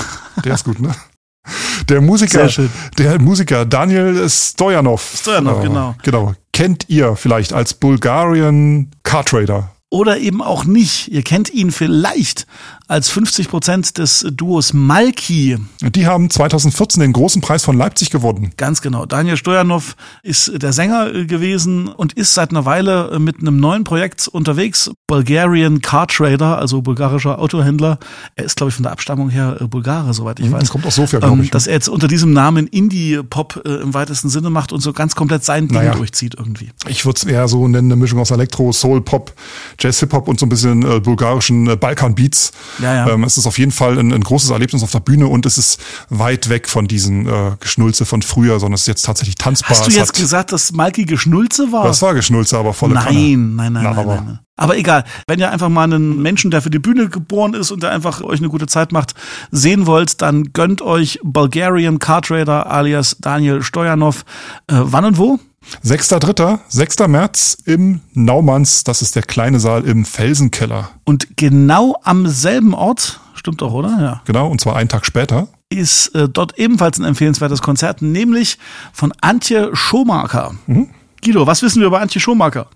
Der 0.43 0.55
ist 0.55 0.63
gut, 0.65 0.79
ne? 0.79 0.95
Der 1.89 2.01
Musiker, 2.01 2.49
der 2.97 3.21
Musiker 3.21 3.65
Daniel 3.65 4.27
Stojanov. 4.27 5.17
Stojanov, 5.21 5.59
äh, 5.59 5.67
genau. 5.67 5.95
Genau. 6.01 6.33
Kennt 6.51 6.89
ihr 6.89 7.15
vielleicht 7.15 7.53
als 7.53 7.75
Bulgarian 7.75 8.89
Car 9.03 9.25
Trader? 9.25 9.75
Oder 9.91 10.17
eben 10.17 10.41
auch 10.41 10.65
nicht. 10.65 11.09
Ihr 11.09 11.21
kennt 11.21 11.53
ihn 11.53 11.71
vielleicht 11.71 12.47
als 12.87 13.09
50 13.09 13.49
Prozent 13.49 13.97
des 13.97 14.25
Duos 14.31 14.73
Malki. 14.73 15.57
Die 15.81 16.05
haben 16.05 16.29
2014 16.29 17.01
den 17.01 17.13
großen 17.13 17.41
Preis 17.41 17.63
von 17.63 17.77
Leipzig 17.77 18.11
gewonnen. 18.11 18.51
Ganz 18.57 18.81
genau. 18.81 19.05
Daniel 19.05 19.37
Stojanov 19.37 19.95
ist 20.21 20.51
der 20.61 20.71
Sänger 20.71 21.13
äh, 21.13 21.25
gewesen 21.25 21.87
und 21.87 22.13
ist 22.13 22.33
seit 22.33 22.51
einer 22.51 22.65
Weile 22.65 23.11
äh, 23.11 23.19
mit 23.19 23.39
einem 23.39 23.59
neuen 23.59 23.83
Projekt 23.83 24.27
unterwegs. 24.27 24.91
Bulgarian 25.07 25.81
Car 25.81 26.07
Trader, 26.07 26.57
also 26.57 26.81
bulgarischer 26.81 27.39
Autohändler. 27.39 27.99
Er 28.35 28.45
ist, 28.45 28.57
glaube 28.57 28.69
ich, 28.69 28.75
von 28.75 28.83
der 28.83 28.91
Abstammung 28.91 29.29
her 29.29 29.57
äh, 29.59 29.65
Bulgare, 29.65 30.13
soweit 30.13 30.39
ich 30.39 30.47
mhm, 30.47 30.53
weiß. 30.53 30.69
Kommt 30.69 30.85
aus 30.85 30.95
Sofia, 30.95 31.19
glaube 31.19 31.35
ähm, 31.35 31.43
ich. 31.43 31.51
Dass 31.51 31.67
er 31.67 31.73
jetzt 31.73 31.89
unter 31.89 32.07
diesem 32.07 32.33
Namen 32.33 32.67
Indie-Pop 32.67 33.63
im 33.65 33.93
weitesten 33.93 34.29
Sinne 34.29 34.49
macht 34.49 34.71
und 34.71 34.81
so 34.81 34.93
ganz 34.93 35.15
komplett 35.15 35.43
sein 35.43 35.67
Ding 35.67 35.77
naja. 35.77 35.95
durchzieht 35.95 36.35
irgendwie. 36.37 36.69
Ich 36.87 37.05
würde 37.05 37.17
es 37.17 37.23
eher 37.23 37.47
so 37.47 37.67
nennen, 37.67 37.91
eine 37.91 37.95
Mischung 37.99 38.19
aus 38.19 38.31
Elektro, 38.31 38.71
Soul, 38.71 39.01
Pop, 39.01 39.33
Jazz-Hip-Hop 39.79 40.27
und 40.27 40.39
so 40.39 40.45
ein 40.45 40.49
bisschen 40.49 40.83
äh, 40.83 40.99
bulgarischen 40.99 41.67
äh, 41.67 41.75
Balkan-Beats. 41.75 42.51
Ja, 42.79 42.93
ja. 42.93 43.07
Ähm, 43.09 43.23
es 43.23 43.37
ist 43.37 43.45
auf 43.47 43.57
jeden 43.57 43.71
Fall 43.71 43.97
ein, 43.97 44.11
ein, 44.11 44.21
großes 44.21 44.49
Erlebnis 44.49 44.83
auf 44.83 44.91
der 44.91 44.99
Bühne 44.99 45.27
und 45.27 45.45
es 45.45 45.57
ist 45.57 45.79
weit 46.09 46.49
weg 46.49 46.67
von 46.67 46.87
diesen 46.87 47.27
äh, 47.27 47.51
Geschnulze 47.59 48.05
von 48.05 48.21
früher, 48.21 48.59
sondern 48.59 48.75
es 48.75 48.81
ist 48.81 48.87
jetzt 48.87 49.05
tatsächlich 49.05 49.35
tanzbar. 49.35 49.69
Hast 49.69 49.87
du 49.87 49.91
jetzt 49.91 50.13
gesagt, 50.13 50.51
dass 50.51 50.71
Malki 50.71 51.05
Geschnulze 51.05 51.71
war? 51.71 51.85
Das 51.85 52.01
war 52.01 52.13
Geschnulze, 52.13 52.57
aber 52.57 52.73
volle 52.73 52.95
nein, 52.95 53.03
Kanne. 53.03 53.19
Nein, 53.19 53.55
nein, 53.55 53.73
nein, 53.73 53.85
aber. 53.85 54.15
nein. 54.15 54.39
Aber 54.57 54.77
egal, 54.77 55.03
wenn 55.27 55.39
ihr 55.39 55.51
einfach 55.51 55.67
mal 55.67 55.83
einen 55.83 56.21
Menschen, 56.21 56.49
der 56.49 56.61
für 56.61 56.69
die 56.69 56.79
Bühne 56.79 57.09
geboren 57.09 57.53
ist 57.53 57.71
und 57.71 57.83
der 57.83 57.91
einfach 57.91 58.21
euch 58.21 58.39
eine 58.39 58.47
gute 58.47 58.67
Zeit 58.67 58.93
macht, 58.93 59.13
sehen 59.51 59.85
wollt, 59.85 60.21
dann 60.21 60.53
gönnt 60.53 60.81
euch 60.81 61.19
Bulgarian 61.23 61.99
Car 61.99 62.21
Trader 62.21 62.71
alias 62.71 63.17
Daniel 63.19 63.63
Stojanov. 63.63 64.23
Äh, 64.67 64.75
wann 64.77 65.03
und 65.03 65.17
wo? 65.17 65.39
6.3., 65.83 66.59
6. 66.67 66.99
März 67.07 67.57
im 67.65 68.01
Naumanns, 68.13 68.83
das 68.83 69.01
ist 69.01 69.15
der 69.15 69.23
kleine 69.23 69.59
Saal 69.59 69.85
im 69.85 70.05
Felsenkeller. 70.05 70.89
Und 71.03 71.37
genau 71.37 71.97
am 72.03 72.27
selben 72.27 72.73
Ort, 72.73 73.19
stimmt 73.33 73.61
doch, 73.61 73.73
oder? 73.73 73.97
Ja. 73.99 74.21
Genau, 74.25 74.49
und 74.49 74.61
zwar 74.61 74.75
einen 74.75 74.89
Tag 74.89 75.05
später. 75.05 75.47
Ist 75.69 76.13
äh, 76.15 76.29
dort 76.29 76.57
ebenfalls 76.59 76.99
ein 76.99 77.05
empfehlenswertes 77.05 77.61
Konzert, 77.61 78.01
nämlich 78.01 78.57
von 78.93 79.13
Antje 79.21 79.75
Schomaker. 79.75 80.55
Mhm. 80.67 80.89
Guido, 81.23 81.47
was 81.47 81.61
wissen 81.61 81.79
wir 81.79 81.87
über 81.87 82.01
Antje 82.01 82.21
Schomaker? 82.21 82.67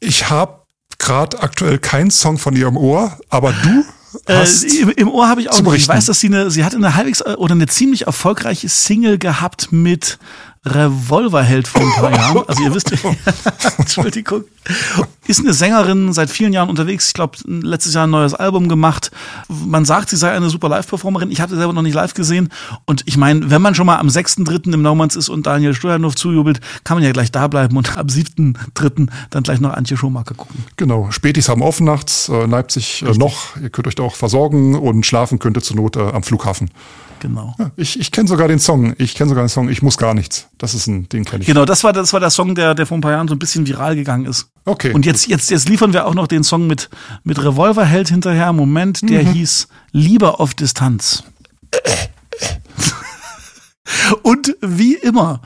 Ich 0.00 0.28
habe 0.28 0.62
gerade 0.98 1.42
aktuell 1.42 1.78
keinen 1.78 2.10
Song 2.10 2.38
von 2.38 2.56
ihrem 2.56 2.76
Ohr, 2.76 3.16
aber 3.28 3.52
du? 3.52 3.84
Äh, 4.28 4.46
im, 4.80 4.90
im, 4.90 5.08
Ohr 5.08 5.28
habe 5.28 5.40
ich 5.40 5.50
auch 5.50 5.60
noch. 5.62 5.74
Ich 5.74 5.88
weiß, 5.88 6.06
dass 6.06 6.20
sie 6.20 6.28
eine, 6.28 6.50
sie 6.50 6.64
hat 6.64 6.74
eine 6.74 6.94
halbwegs 6.94 7.20
äh, 7.20 7.34
oder 7.36 7.54
eine 7.54 7.66
ziemlich 7.66 8.06
erfolgreiche 8.06 8.68
Single 8.68 9.18
gehabt 9.18 9.72
mit 9.72 10.18
Revolverheld 10.64 11.66
vor 11.66 11.80
ein 11.80 11.92
paar 11.92 12.12
Jahren. 12.12 12.42
Also 12.46 12.62
ihr 12.62 12.72
wisst, 12.72 12.92
Entschuldigung, 13.78 14.44
ist 15.26 15.40
eine 15.40 15.54
Sängerin 15.54 16.12
seit 16.12 16.30
vielen 16.30 16.52
Jahren 16.52 16.68
unterwegs. 16.68 17.08
Ich 17.08 17.14
glaube, 17.14 17.36
letztes 17.46 17.94
Jahr 17.94 18.06
ein 18.06 18.10
neues 18.10 18.32
Album 18.32 18.68
gemacht. 18.68 19.10
Man 19.48 19.84
sagt, 19.84 20.10
sie 20.10 20.16
sei 20.16 20.30
eine 20.30 20.50
super 20.50 20.68
Live-Performerin. 20.68 21.32
Ich 21.32 21.40
hatte 21.40 21.56
selber 21.56 21.72
noch 21.72 21.82
nicht 21.82 21.94
live 21.94 22.14
gesehen. 22.14 22.50
Und 22.84 23.02
ich 23.06 23.16
meine, 23.16 23.50
wenn 23.50 23.60
man 23.60 23.74
schon 23.74 23.86
mal 23.86 23.98
am 23.98 24.06
6.3. 24.06 24.72
im 24.72 24.82
Naumanns 24.82 25.16
ist 25.16 25.28
und 25.28 25.46
Daniel 25.46 25.74
Steuernhoff 25.74 26.14
zujubelt, 26.14 26.60
kann 26.84 26.96
man 26.96 27.04
ja 27.04 27.10
gleich 27.10 27.32
da 27.32 27.48
bleiben 27.48 27.76
und 27.76 27.98
am 27.98 28.06
7.3. 28.06 29.08
dann 29.30 29.42
gleich 29.42 29.60
noch 29.60 29.72
Antje 29.72 29.96
Schumacher 29.96 30.34
gucken. 30.34 30.64
Genau. 30.76 31.10
Spätis 31.10 31.48
haben 31.48 31.62
offen 31.62 31.86
nachts, 31.86 32.28
äh, 32.28 32.46
Leipzig 32.46 33.02
äh, 33.02 33.12
noch. 33.18 33.56
Ihr 33.60 33.70
könnt 33.70 33.88
euch 33.88 33.96
da 33.96 34.04
auch 34.04 34.14
versorgen 34.14 34.76
und 34.76 35.04
schlafen 35.06 35.40
könnt 35.40 35.56
ihr 35.56 35.62
zur 35.62 35.76
Not 35.76 35.96
äh, 35.96 36.00
am 36.00 36.22
Flughafen. 36.22 36.70
Genau. 37.22 37.54
Ja, 37.56 37.70
ich 37.76 38.00
ich 38.00 38.10
kenne 38.10 38.26
sogar 38.26 38.48
den 38.48 38.58
Song. 38.58 38.94
Ich 38.98 39.14
kenne 39.14 39.28
sogar 39.28 39.44
den 39.44 39.48
Song. 39.48 39.68
Ich 39.68 39.80
muss 39.80 39.96
gar 39.96 40.12
nichts. 40.12 40.48
Das 40.58 40.74
ist 40.74 40.88
ein, 40.88 41.08
den 41.08 41.24
kenne 41.24 41.42
ich. 41.42 41.46
Genau, 41.46 41.64
das 41.64 41.84
war, 41.84 41.92
das 41.92 42.12
war 42.12 42.18
der 42.18 42.30
Song, 42.30 42.56
der, 42.56 42.74
der 42.74 42.84
vor 42.84 42.98
ein 42.98 43.00
paar 43.00 43.12
Jahren 43.12 43.28
so 43.28 43.36
ein 43.36 43.38
bisschen 43.38 43.64
viral 43.64 43.94
gegangen 43.94 44.26
ist. 44.26 44.48
Okay. 44.64 44.92
Und 44.92 45.06
jetzt, 45.06 45.28
jetzt, 45.28 45.48
jetzt 45.48 45.68
liefern 45.68 45.92
wir 45.92 46.08
auch 46.08 46.14
noch 46.14 46.26
den 46.26 46.42
Song 46.42 46.66
mit, 46.66 46.90
mit 47.22 47.38
Revolverheld 47.38 48.08
hinterher. 48.08 48.52
Moment, 48.52 49.08
der 49.08 49.22
mhm. 49.22 49.34
hieß 49.34 49.68
Lieber 49.92 50.40
auf 50.40 50.54
Distanz. 50.54 51.22
Und 54.22 54.56
wie 54.60 54.94
immer 54.94 55.42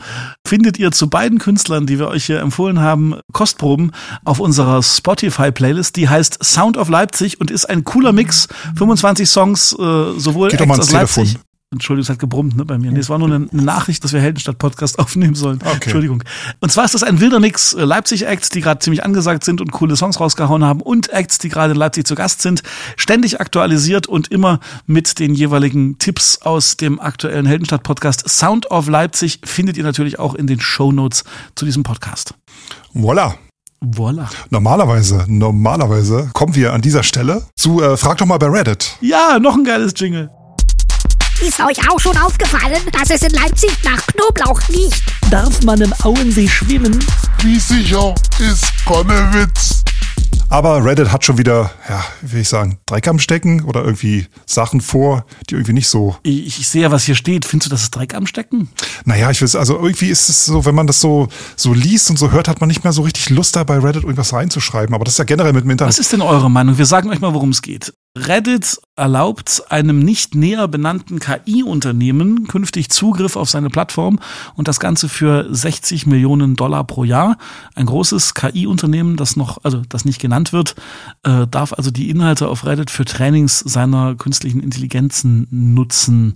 findet 0.47 0.79
ihr 0.79 0.93
zu 0.93 1.11
beiden 1.11 1.39
Künstlern, 1.39 1.87
die 1.87 1.99
wir 1.99 2.09
euch 2.09 2.25
hier 2.25 2.41
empfohlen 2.41 2.81
haben, 2.81 3.17
Kostproben 3.33 3.93
auf 4.25 4.41
unserer 4.41 4.83
Spotify-Playlist. 4.83 5.97
Die 5.97 6.09
heißt 6.09 6.43
Sound 6.43 6.79
of 6.79 6.89
Leipzig 6.89 7.39
und 7.39 7.51
ist 7.51 7.67
ein 7.67 7.85
cooler 7.85 8.13
Mix. 8.13 8.49
25 8.77 9.29
Songs, 9.29 9.73
äh, 9.73 10.19
sowohl 10.19 10.49
Geht 10.49 10.63
Acts 10.63 10.79
aus 10.79 10.91
Leipzig. 10.93 11.39
Entschuldigung, 11.77 12.03
es 12.05 12.09
hat 12.11 12.19
gebrummt 12.19 12.57
ne, 12.57 12.65
bei 12.65 12.79
mir. 12.79 12.91
Nee, 12.91 13.01
es 13.01 13.11
war 13.11 13.19
nur 13.19 13.29
eine, 13.31 13.47
Nachricht, 13.53 14.03
dass 14.03 14.13
wir 14.13 14.21
Heldenstadt-Podcast 14.21 14.99
aufnehmen 14.99 15.35
sollen. 15.35 15.59
Okay. 15.63 15.75
Entschuldigung. 15.75 16.25
Und 16.61 16.73
zwar 16.73 16.85
ist 16.85 16.95
das 16.95 17.03
ein 17.03 17.21
wilder 17.21 17.39
Mix 17.39 17.75
äh, 17.75 17.85
Leipzig-Acts, 17.85 18.49
die 18.51 18.61
gerade 18.61 18.81
ziemlich 18.81 19.05
angesagt 19.05 19.45
sind 19.45 19.61
und 19.61 19.73
coole 19.73 19.95
Songs 19.97 20.19
rausgehauen 20.19 20.65
haben 20.65 20.81
und 20.81 21.11
Acts, 21.11 21.39
die 21.39 21.49
gerade 21.49 21.75
in 21.75 21.79
Leipzig 21.79 22.07
zu 22.07 22.15
Gast 22.15 22.43
sind. 22.43 22.63
Ständig 22.97 23.41
aktualisiert 23.41 24.07
und 24.07 24.29
immer 24.29 24.61
mit 24.87 25.19
den 25.19 25.35
jeweiligen 25.35 25.99
Tipps 25.99 26.39
aus 26.43 26.77
dem 26.77 26.99
aktuellen 26.99 27.47
Heldenstadt-Podcast. 27.47 28.29
Sound 28.29 28.71
of 28.71 28.89
Leipzig 28.89 29.41
findet 29.45 29.77
ihr 29.77 29.85
natürlich 29.85 30.19
auch 30.19 30.35
in 30.35 30.47
den 30.47 30.61
Show 30.61 30.93
Notes 30.93 31.25
zu 31.55 31.65
diesem 31.65 31.83
Podcast. 31.83 32.35
Voila. 32.95 33.35
Voila. 33.81 34.29
Normalerweise, 34.51 35.27
normalerweise 35.29 36.31
kommen 36.33 36.55
wir 36.55 36.73
an 36.73 36.81
dieser 36.81 37.03
Stelle 37.03 37.43
zu 37.57 37.83
äh, 37.83 37.97
Frag 37.97 38.19
doch 38.19 38.27
mal 38.27 38.39
bei 38.39 38.47
Reddit. 38.47 38.97
Ja, 39.01 39.39
noch 39.39 39.55
ein 39.55 39.65
geiles 39.65 39.93
Jingle. 39.97 40.31
Ist 41.41 41.61
euch 41.61 41.91
auch 41.91 42.01
schon 42.01 42.17
aufgefallen, 42.17 42.81
dass 42.93 43.11
es 43.11 43.21
in 43.23 43.31
Leipzig 43.31 43.71
nach 43.85 44.07
Knoblauch 44.07 44.59
riecht? 44.71 45.03
Darf 45.31 45.63
man 45.65 45.79
im 45.83 45.93
Auensee 46.03 46.49
schwimmen? 46.49 46.99
Wie 47.43 47.59
sicher 47.59 48.15
ist 48.39 48.65
Konnewitz? 48.87 49.85
Aber 50.49 50.83
Reddit 50.83 51.13
hat 51.13 51.27
schon 51.27 51.37
wieder, 51.37 51.71
ja, 51.91 52.03
wie 52.23 52.33
will 52.33 52.41
ich 52.41 52.49
sagen, 52.49 52.79
Dreck 52.87 53.07
am 53.09 53.19
Stecken 53.19 53.65
oder 53.65 53.85
irgendwie 53.85 54.27
Sachen 54.47 54.81
vor, 54.81 55.27
die 55.51 55.57
irgendwie 55.57 55.75
nicht 55.75 55.89
so. 55.89 56.17
Ich, 56.23 56.59
ich 56.59 56.69
sehe 56.69 56.83
ja, 56.83 56.91
was 56.91 57.05
hier 57.05 57.17
steht. 57.17 57.45
Findest 57.45 57.67
du, 57.67 57.75
das 57.75 57.83
ist 57.83 57.91
Dreck 57.91 58.15
am 58.15 58.27
Stecken? 58.27 58.71
Naja, 59.05 59.31
ich 59.31 59.41
will 59.43 59.59
also 59.59 59.75
irgendwie 59.75 60.09
ist 60.09 60.31
es 60.31 60.47
so, 60.47 60.65
wenn 60.65 60.75
man 60.75 60.87
das 60.87 61.01
so, 61.01 61.29
so 61.55 61.75
liest 61.75 62.09
und 62.09 62.19
so 62.19 62.31
hört, 62.31 62.49
hat 62.49 62.61
man 62.61 62.69
nicht 62.69 62.83
mehr 62.83 62.95
so 62.95 63.03
richtig 63.03 63.29
Lust 63.29 63.57
da 63.57 63.65
bei 63.65 63.79
Reddit 63.79 64.05
irgendwas 64.05 64.33
reinzuschreiben. 64.33 64.95
Aber 64.95 65.05
das 65.05 65.15
ist 65.15 65.19
ja 65.19 65.25
generell 65.25 65.53
mit 65.53 65.65
dem 65.65 65.71
Internet. 65.71 65.91
Was 65.91 65.99
ist 65.99 66.15
denn 66.15 66.23
eure 66.23 66.51
Meinung? 66.51 66.79
Wir 66.79 66.87
sagen 66.87 67.11
euch 67.11 67.21
mal, 67.21 67.35
worum 67.35 67.51
es 67.51 67.61
geht. 67.61 67.93
Reddit 68.17 68.81
erlaubt 68.97 69.65
einem 69.69 69.99
nicht 69.99 70.35
näher 70.35 70.69
benannten 70.69 71.21
KI-Unternehmen 71.21 72.49
künftig 72.49 72.89
Zugriff 72.89 73.37
auf 73.37 73.51
seine 73.51 73.69
Plattform 73.69 74.19
und 74.55 74.69
das 74.69 74.81
Ganze 74.81 75.11
für 75.11 75.47
60 75.55 76.07
Millionen 76.07 76.57
Dollar 76.57 76.85
pro 76.85 77.05
Jahr. 77.05 77.37
Ein 77.75 77.87
großes 77.87 78.35
KI-Unternehmen, 78.35 79.17
das 79.17 79.37
noch, 79.37 79.59
also 79.65 79.83
das 79.87 80.07
nicht 80.07 80.19
genannt 80.19 80.55
wird, 80.55 80.77
äh, 81.25 81.47
darf 81.47 81.75
also 81.75 81.91
die 81.91 82.09
Inhalte 82.09 82.49
auf 82.49 82.65
Reddit 82.65 82.91
für 82.91 83.05
Trainings 83.05 83.59
seiner 83.59 84.15
künstlichen 84.15 84.61
Intelligenzen 84.61 85.47
nutzen. 85.51 86.35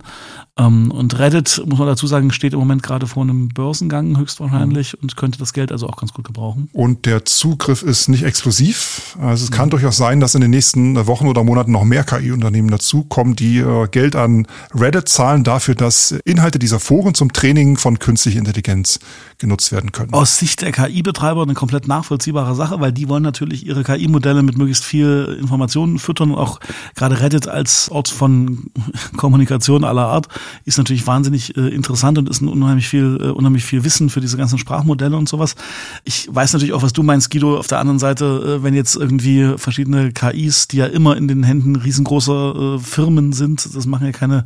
Ähm, 0.57 0.91
und 0.91 1.17
Reddit, 1.17 1.63
muss 1.65 1.79
man 1.79 1.87
dazu 1.87 2.05
sagen, 2.05 2.31
steht 2.31 2.53
im 2.53 2.59
Moment 2.59 2.83
gerade 2.83 3.07
vor 3.07 3.23
einem 3.23 3.49
Börsengang 3.49 4.17
höchstwahrscheinlich 4.17 4.93
mhm. 4.93 4.99
und 5.01 5.17
könnte 5.17 5.39
das 5.39 5.53
Geld 5.53 5.71
also 5.71 5.87
auch 5.87 5.97
ganz 5.97 6.13
gut 6.13 6.25
gebrauchen. 6.25 6.69
Und 6.73 7.07
der 7.07 7.25
Zugriff 7.25 7.81
ist 7.81 8.07
nicht 8.07 8.23
exklusiv. 8.23 9.17
Also 9.19 9.45
es 9.45 9.49
mhm. 9.49 9.55
kann 9.55 9.69
durchaus 9.71 9.97
sein, 9.97 10.19
dass 10.19 10.35
in 10.35 10.41
den 10.41 10.51
nächsten 10.51 11.07
Wochen 11.07 11.27
oder 11.27 11.43
Monaten 11.43 11.70
noch 11.71 11.83
mehr 11.83 12.03
KI-Unternehmen 12.03 12.41
Unternehmen 12.51 12.71
dazukommen, 12.71 13.35
die 13.35 13.59
äh, 13.59 13.87
Geld 13.87 14.15
an 14.15 14.47
Reddit 14.75 15.07
zahlen 15.07 15.43
dafür, 15.43 15.75
dass 15.75 16.11
Inhalte 16.25 16.59
dieser 16.59 16.79
Foren 16.79 17.13
zum 17.13 17.31
Training 17.33 17.77
von 17.77 17.99
künstlicher 17.99 18.39
Intelligenz 18.39 18.99
genutzt 19.37 19.71
werden 19.71 19.91
können. 19.91 20.13
Aus 20.13 20.37
Sicht 20.37 20.61
der 20.61 20.71
KI-Betreiber 20.71 21.43
eine 21.43 21.53
komplett 21.53 21.87
nachvollziehbare 21.87 22.55
Sache, 22.55 22.79
weil 22.79 22.91
die 22.91 23.07
wollen 23.09 23.23
natürlich 23.23 23.65
ihre 23.65 23.83
KI-Modelle 23.83 24.43
mit 24.43 24.57
möglichst 24.57 24.83
viel 24.83 25.37
Informationen 25.39 25.99
füttern 25.99 26.31
und 26.31 26.37
auch 26.37 26.59
gerade 26.95 27.21
Reddit 27.21 27.47
als 27.47 27.89
Ort 27.89 28.09
von 28.09 28.65
Kommunikation 29.17 29.83
aller 29.83 30.07
Art 30.07 30.27
ist 30.65 30.77
natürlich 30.77 31.07
wahnsinnig 31.07 31.55
äh, 31.55 31.69
interessant 31.69 32.17
und 32.17 32.29
ist 32.29 32.41
ein 32.41 32.47
unheimlich 32.47 32.87
viel, 32.87 33.17
äh, 33.21 33.27
unheimlich 33.29 33.63
viel 33.63 33.83
Wissen 33.83 34.09
für 34.09 34.19
diese 34.19 34.37
ganzen 34.37 34.57
Sprachmodelle 34.57 35.15
und 35.15 35.29
sowas. 35.29 35.55
Ich 36.03 36.27
weiß 36.31 36.53
natürlich 36.53 36.73
auch, 36.73 36.83
was 36.83 36.93
du 36.93 37.03
meinst, 37.03 37.31
Guido, 37.31 37.57
auf 37.57 37.67
der 37.67 37.79
anderen 37.79 37.99
Seite, 37.99 38.63
wenn 38.63 38.73
jetzt 38.73 38.95
irgendwie 38.95 39.53
verschiedene 39.57 40.11
KIs, 40.11 40.67
die 40.67 40.77
ja 40.77 40.85
immer 40.85 41.15
in 41.17 41.27
den 41.27 41.43
Händen 41.43 41.60
riesengroßer 41.75 42.75
äh, 42.75 42.79
Firmen 42.79 43.33
sind, 43.33 43.75
das 43.75 43.85
machen 43.85 44.05
ja 44.05 44.11
keine 44.11 44.45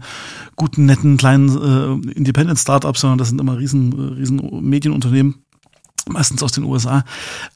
guten, 0.56 0.86
netten, 0.86 1.18
kleinen 1.18 1.50
äh, 1.50 2.12
Independent-Startups, 2.12 3.02
sondern 3.02 3.18
das 3.18 3.30
sind 3.30 3.42
immer 3.42 3.58
riesen, 3.58 3.94
äh, 3.94 4.14
riesen 4.16 4.42
Medien 4.62 4.94
Meistens 6.08 6.44
aus 6.44 6.52
den 6.52 6.64
USA, 6.66 7.04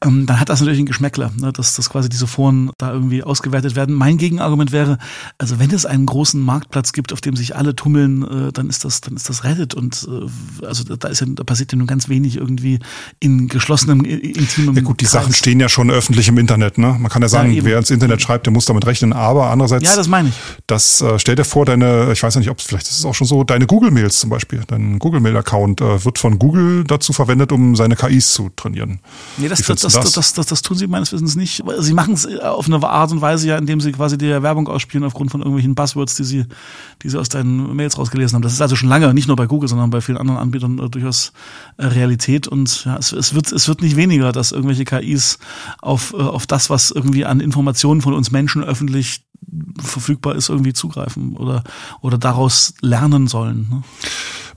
ähm, 0.04 0.26
dann 0.26 0.40
hat 0.40 0.48
das 0.48 0.60
natürlich 0.60 0.80
ein 0.80 0.86
Geschmäckler, 0.86 1.30
ne, 1.36 1.52
dass, 1.52 1.76
dass 1.76 1.88
quasi 1.88 2.08
diese 2.08 2.26
Foren 2.26 2.70
da 2.78 2.92
irgendwie 2.92 3.22
ausgewertet 3.22 3.76
werden. 3.76 3.94
Mein 3.94 4.18
Gegenargument 4.18 4.72
wäre, 4.72 4.98
also 5.38 5.60
wenn 5.60 5.70
es 5.70 5.86
einen 5.86 6.04
großen 6.06 6.40
Marktplatz 6.40 6.92
gibt, 6.92 7.12
auf 7.12 7.20
dem 7.20 7.36
sich 7.36 7.54
alle 7.54 7.76
tummeln, 7.76 8.48
äh, 8.48 8.52
dann 8.52 8.68
ist 8.68 8.84
das, 8.84 9.00
dann 9.02 9.14
ist 9.14 9.28
das 9.28 9.44
Reddit 9.44 9.74
und 9.74 10.08
äh, 10.08 10.66
also 10.66 10.82
da 10.84 11.08
ist 11.08 11.20
ja, 11.20 11.26
da 11.30 11.44
passiert 11.44 11.70
ja 11.70 11.78
nur 11.78 11.86
ganz 11.86 12.08
wenig 12.08 12.36
irgendwie 12.36 12.80
in 13.20 13.46
geschlossenem, 13.46 14.04
intimem. 14.04 14.74
Ja 14.74 14.82
gut, 14.82 15.00
die 15.00 15.04
Kreis. 15.04 15.12
Sachen 15.12 15.32
stehen 15.32 15.60
ja 15.60 15.68
schon 15.68 15.90
öffentlich 15.90 16.26
im 16.26 16.38
Internet, 16.38 16.76
ne? 16.76 16.96
Man 16.98 17.08
kann 17.08 17.22
ja 17.22 17.28
sagen, 17.28 17.52
ja, 17.52 17.64
wer 17.64 17.78
ins 17.78 17.90
Internet 17.90 18.20
schreibt, 18.20 18.46
der 18.46 18.52
muss 18.52 18.64
damit 18.64 18.84
rechnen, 18.86 19.12
aber 19.12 19.50
andererseits. 19.50 19.84
Ja, 19.84 19.94
das 19.94 20.08
meine 20.08 20.30
ich. 20.30 20.34
Das 20.66 21.00
äh, 21.02 21.18
stell 21.20 21.36
dir 21.36 21.44
vor, 21.44 21.66
deine, 21.66 22.12
ich 22.12 22.22
weiß 22.22 22.34
ja 22.34 22.40
nicht, 22.40 22.50
ob 22.50 22.58
es 22.58 22.64
vielleicht 22.64 22.88
ist 22.88 22.98
es 22.98 23.04
auch 23.04 23.14
schon 23.14 23.26
so, 23.26 23.44
deine 23.44 23.66
Google-Mails 23.66 24.18
zum 24.18 24.30
Beispiel, 24.30 24.62
dein 24.66 24.98
Google-Mail-Account 24.98 25.80
äh, 25.80 26.04
wird 26.04 26.18
von 26.18 26.38
Google 26.38 26.84
dazu 26.84 27.12
verwendet, 27.12 27.52
um 27.52 27.76
seine 27.76 27.94
KIs 27.94 28.32
zu 28.32 28.39
zu 28.40 28.50
trainieren. 28.56 29.00
Nee, 29.36 29.48
das, 29.48 29.62
das, 29.62 29.82
das, 30.32 30.32
das, 30.46 30.62
tun 30.62 30.76
sie 30.76 30.86
meines 30.86 31.12
Wissens 31.12 31.36
nicht. 31.36 31.62
Sie 31.78 31.92
machen 31.92 32.14
es 32.14 32.24
äh, 32.24 32.38
auf 32.38 32.66
eine 32.66 32.82
Art 32.86 33.12
und 33.12 33.20
Weise 33.20 33.48
ja, 33.48 33.58
indem 33.58 33.80
sie 33.80 33.92
quasi 33.92 34.16
die 34.16 34.30
Werbung 34.30 34.68
ausspielen 34.68 35.04
aufgrund 35.04 35.30
von 35.30 35.40
irgendwelchen 35.40 35.74
Buzzwords, 35.74 36.14
die 36.14 36.24
sie, 36.24 36.44
die 37.02 37.08
sie 37.10 37.18
aus 37.18 37.28
deinen 37.28 37.74
Mails 37.76 37.98
rausgelesen 37.98 38.36
haben. 38.36 38.42
Das 38.42 38.52
ist 38.52 38.62
also 38.62 38.76
schon 38.76 38.88
lange, 38.88 39.12
nicht 39.12 39.28
nur 39.28 39.36
bei 39.36 39.46
Google, 39.46 39.68
sondern 39.68 39.90
bei 39.90 40.00
vielen 40.00 40.18
anderen 40.18 40.40
Anbietern 40.40 40.78
äh, 40.78 40.88
durchaus 40.88 41.32
äh, 41.76 41.86
Realität. 41.86 42.48
Und 42.48 42.84
ja, 42.84 42.96
es, 42.96 43.12
es, 43.12 43.34
wird, 43.34 43.52
es 43.52 43.68
wird 43.68 43.82
nicht 43.82 43.96
weniger, 43.96 44.32
dass 44.32 44.52
irgendwelche 44.52 44.84
KIs 44.84 45.38
auf, 45.80 46.14
auf 46.14 46.46
das, 46.46 46.70
was 46.70 46.90
irgendwie 46.90 47.24
an 47.24 47.40
Informationen 47.40 48.00
von 48.00 48.14
uns 48.14 48.30
Menschen 48.30 48.64
öffentlich 48.64 49.22
verfügbar 49.80 50.36
ist, 50.36 50.48
irgendwie 50.48 50.72
zugreifen 50.72 51.36
oder, 51.36 51.64
oder 52.02 52.18
daraus 52.18 52.74
lernen 52.80 53.26
sollen. 53.26 53.68
Ne? 53.70 53.82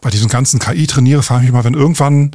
Bei 0.01 0.09
diesen 0.09 0.27
ganzen 0.27 0.59
KI-Trainiere 0.59 1.23
frage 1.23 1.45
ich 1.45 1.51
mich 1.51 1.53
mal, 1.53 1.63
wenn 1.63 1.73
irgendwann 1.73 2.31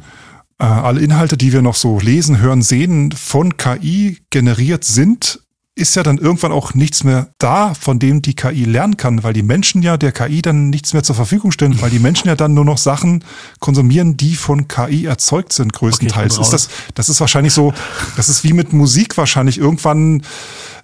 äh, 0.59 0.65
alle 0.65 1.01
Inhalte, 1.01 1.37
die 1.37 1.53
wir 1.53 1.61
noch 1.61 1.75
so 1.75 1.99
lesen, 1.99 2.39
hören, 2.39 2.61
sehen, 2.61 3.11
von 3.11 3.57
KI 3.57 4.19
generiert 4.29 4.83
sind, 4.83 5.39
ist 5.79 5.95
ja 5.95 6.03
dann 6.03 6.17
irgendwann 6.17 6.51
auch 6.51 6.73
nichts 6.73 7.05
mehr 7.05 7.29
da, 7.37 7.73
von 7.73 7.99
dem 7.99 8.21
die 8.21 8.35
KI 8.35 8.65
lernen 8.65 8.97
kann, 8.97 9.23
weil 9.23 9.31
die 9.31 9.43
Menschen 9.43 9.81
ja 9.81 9.95
der 9.95 10.11
KI 10.11 10.41
dann 10.41 10.69
nichts 10.69 10.91
mehr 10.91 11.03
zur 11.03 11.15
Verfügung 11.15 11.51
stellen, 11.51 11.81
weil 11.81 11.89
die 11.89 11.99
Menschen 11.99 12.27
ja 12.27 12.35
dann 12.35 12.53
nur 12.53 12.65
noch 12.65 12.77
Sachen 12.77 13.23
konsumieren, 13.59 14.17
die 14.17 14.35
von 14.35 14.67
KI 14.67 15.05
erzeugt 15.05 15.53
sind, 15.53 15.71
größtenteils. 15.71 16.37
Okay, 16.37 16.43
ist 16.43 16.51
das, 16.51 16.69
das 16.95 17.07
ist 17.07 17.21
wahrscheinlich 17.21 17.53
so, 17.53 17.73
das 18.17 18.27
ist 18.27 18.43
wie 18.43 18.51
mit 18.51 18.73
Musik 18.73 19.17
wahrscheinlich 19.17 19.57
irgendwann 19.57 20.23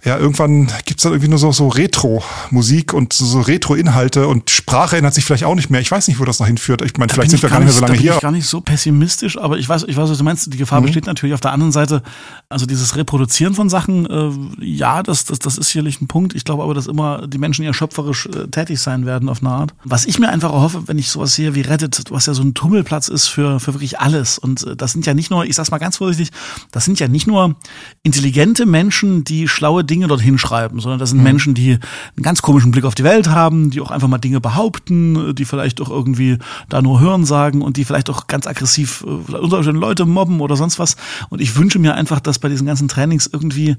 ja, 0.06 0.20
irgendwann 0.20 0.68
gibt's 0.86 1.02
dann 1.02 1.13
irgendwie 1.13 1.30
nur 1.30 1.39
so, 1.39 1.52
so 1.52 1.68
Retro-Musik 1.68 2.94
und 2.94 3.12
so, 3.12 3.26
so 3.26 3.41
Retro-Inhalte 3.41 4.28
und 4.28 4.52
Sprache 4.52 4.98
ändert 4.98 5.15
sich 5.15 5.26
vielleicht 5.26 5.46
auch 5.46 5.56
nicht 5.56 5.72
mehr. 5.72 5.82
Ich 5.82 5.89
weiß 5.89 6.08
nicht, 6.08 6.20
wo 6.20 6.26
das 6.26 6.39
noch 6.39 6.46
hinführt. 6.46 6.84
Ich 6.84 6.96
meine, 6.98 7.12
vielleicht 7.12 7.32
sind 7.32 7.41
wir 7.41 7.50
gar 7.50 7.60
nicht 7.60 7.65
mehr 7.65 7.74
so 7.74 7.82
lange 7.82 7.94
da 7.94 7.94
bin 7.94 8.02
hier. 8.02 8.13
Ich 8.13 8.22
gar 8.22 8.32
nicht 8.32 8.46
so 8.46 8.62
pessimistisch, 8.62 9.36
aber 9.38 9.58
ich 9.58 9.68
weiß, 9.68 9.86
ich 9.88 9.98
weiß, 9.98 10.08
was 10.08 10.20
du 10.20 10.24
meinst. 10.24 10.54
Die 10.54 10.58
Gefahr 10.58 10.80
mhm. 10.80 10.86
besteht 10.86 11.08
natürlich 11.08 11.34
auf 11.34 11.41
der 11.41 11.54
anderen 11.54 11.72
Seite. 11.72 12.04
Also 12.50 12.68
dieses 12.68 12.96
Reproduzieren 12.96 13.56
von 13.56 13.68
Sachen, 13.68 14.06
äh, 14.06 14.63
ja, 14.63 15.02
das, 15.02 15.26
das, 15.26 15.39
das 15.39 15.58
ist 15.58 15.70
sicherlich 15.70 16.00
ein 16.02 16.08
Punkt. 16.08 16.36
Ich 16.36 16.46
glaube 16.46 16.62
aber, 16.62 16.76
dass 16.76 16.86
immer 16.86 17.26
die 17.26 17.39
Menschen 17.39 17.65
ja 17.65 17.74
schöpferisch 17.74 18.28
äh, 18.28 18.48
tätig 18.48 18.80
sein 18.80 19.08
werden 19.08 19.28
auf 19.28 19.41
eine 19.41 19.50
Art. 19.50 19.74
Was 19.86 20.06
ich 20.06 20.20
mir 20.20 20.30
einfach 20.30 20.54
erhoffe, 20.54 20.88
wenn 20.88 21.00
ich 21.00 21.10
sowas 21.10 21.34
sehe 21.34 21.56
wie 21.56 21.62
Reddit, 21.62 22.04
was 22.12 22.28
ja 22.28 22.36
so 22.36 22.44
ein 22.44 22.54
Tummelplatz 22.54 23.08
ist 23.08 23.26
für, 23.26 23.60
für 23.60 23.74
wirklich 23.74 24.00
alles. 24.00 24.38
Und 24.38 24.68
äh, 24.68 24.76
das 24.76 24.91
sind 24.91 25.08
ja 25.08 25.15
nicht 25.15 25.32
nur, 25.32 25.46
ich 25.46 25.56
sag's 25.56 25.72
mal 25.72 25.80
ganz 25.80 25.98
vorsichtig, 25.98 26.32
das 26.72 26.86
sind 26.86 27.00
ja 27.00 27.08
nicht 27.08 27.26
nur 27.26 27.56
intelligente 28.04 28.68
Menschen, 28.68 29.24
die 29.24 29.48
schlaue 29.48 29.84
Dinge 29.84 29.95
Dinge 29.96 30.08
dorthin 30.08 30.38
schreiben, 30.38 30.82
sondern 30.82 31.00
das 31.00 31.12
sind 31.12 31.20
mhm. 31.20 31.24
Menschen, 31.24 31.54
die 31.54 31.72
einen 31.72 32.24
ganz 32.24 32.42
komischen 32.42 32.72
Blick 32.72 32.84
auf 32.84 32.96
die 32.96 33.06
Welt 33.06 33.30
haben, 33.30 33.70
die 33.70 33.80
auch 33.80 33.92
einfach 33.92 34.10
mal 34.10 34.18
Dinge 34.18 34.42
behaupten, 34.42 35.34
die 35.34 35.46
vielleicht 35.46 35.80
auch 35.80 35.90
irgendwie 35.90 36.38
da 36.68 36.82
nur 36.82 37.00
Hören 37.00 37.24
sagen 37.24 37.62
und 37.62 37.78
die 37.78 37.86
vielleicht 37.86 38.10
auch 38.10 38.28
ganz 38.28 38.46
aggressiv 38.46 39.06
äh, 39.08 39.36
unter 39.36 39.62
Leute 39.72 40.06
mobben 40.06 40.42
oder 40.42 40.58
sonst 40.58 40.80
was. 40.80 40.98
Und 41.30 41.40
ich 41.40 41.56
wünsche 41.56 41.80
mir 41.80 41.96
einfach, 41.96 42.20
dass 42.20 42.40
bei 42.40 42.50
diesen 42.50 42.68
ganzen 42.68 42.90
Trainings 42.90 43.30
irgendwie 43.32 43.78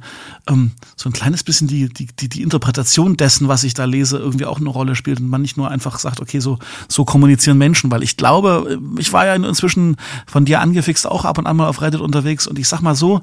ähm, 0.49 0.71
so 0.97 1.11
ein 1.11 1.13
kleines 1.13 1.45
bisschen 1.45 1.69
die, 1.69 1.91
die, 1.91 2.07
die, 2.07 2.31
die 2.31 2.41
Interpretation 2.41 3.19
dessen, 3.19 3.49
was 3.49 3.63
ich 3.63 3.75
da 3.75 3.85
lese, 3.85 4.17
irgendwie 4.17 4.47
auch 4.47 4.59
eine 4.59 4.71
Rolle 4.71 4.95
spielt 4.95 5.21
und 5.21 5.29
man 5.29 5.43
nicht 5.43 5.59
nur 5.59 5.71
einfach 5.71 5.99
sagt, 5.99 6.21
okay, 6.21 6.41
so, 6.41 6.59
so 6.89 7.05
kommunizieren 7.05 7.59
Menschen, 7.59 7.91
weil 7.91 8.03
ich 8.03 8.17
glaube, 8.17 8.81
ich 8.97 9.13
war 9.13 9.27
ja 9.27 9.35
inzwischen 9.35 9.97
von 10.27 10.47
dir 10.47 10.61
angefixt 10.63 11.07
auch 11.07 11.27
ab 11.27 11.37
und 11.37 11.47
an 11.47 11.57
mal 11.57 11.69
auf 11.69 11.83
Reddit 11.83 12.01
unterwegs 12.01 12.47
und 12.47 12.59
ich 12.59 12.69
sag 12.69 12.81
mal 12.81 12.95
so, 12.95 13.21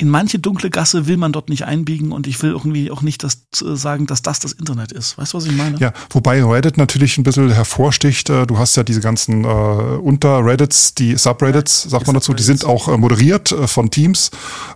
in 0.00 0.08
manche 0.08 0.38
dunkle 0.38 0.70
Gasse 0.70 1.08
will 1.08 1.16
man 1.16 1.32
dort 1.32 1.48
nicht 1.48 1.64
einbiegen 1.64 2.12
und 2.12 2.28
ich 2.28 2.40
will 2.40 2.52
irgendwie 2.52 2.92
auch 2.92 3.02
nicht 3.02 3.24
das 3.24 3.42
äh, 3.60 3.74
sagen, 3.74 4.06
dass 4.06 4.22
das 4.22 4.38
das 4.38 4.52
Internet 4.52 4.92
ist. 4.92 5.18
Weißt 5.18 5.32
du, 5.32 5.38
was 5.38 5.44
ich 5.44 5.52
meine? 5.52 5.76
Ja, 5.78 5.92
wobei 6.10 6.42
Reddit 6.42 6.78
natürlich 6.78 7.18
ein 7.18 7.24
bisschen 7.24 7.50
hervorsticht. 7.50 8.30
Äh, 8.30 8.46
du 8.46 8.58
hast 8.58 8.76
ja 8.76 8.84
diese 8.84 9.00
ganzen 9.00 9.44
äh, 9.44 9.48
Unter-Reddits, 9.48 10.94
die 10.94 11.16
Subreddits, 11.16 11.82
sagt 11.82 12.06
man 12.06 12.14
dazu, 12.14 12.32
die 12.32 12.44
sind 12.44 12.64
auch 12.64 12.86
äh, 12.86 12.96
moderiert 12.96 13.50
äh, 13.50 13.66
von 13.66 13.90
Teams 13.90 14.30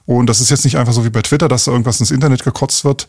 und 0.07 0.27
das 0.27 0.41
ist 0.41 0.51
jetzt 0.51 0.65
nicht 0.65 0.77
einfach 0.77 0.93
so 0.93 1.05
wie 1.05 1.11
bei 1.11 1.23
Twitter, 1.23 1.47
dass 1.47 1.65
da 1.65 1.71
irgendwas 1.71 2.01
ins 2.01 2.11
Internet 2.11 2.43
gekotzt 2.43 2.85
wird. 2.85 3.07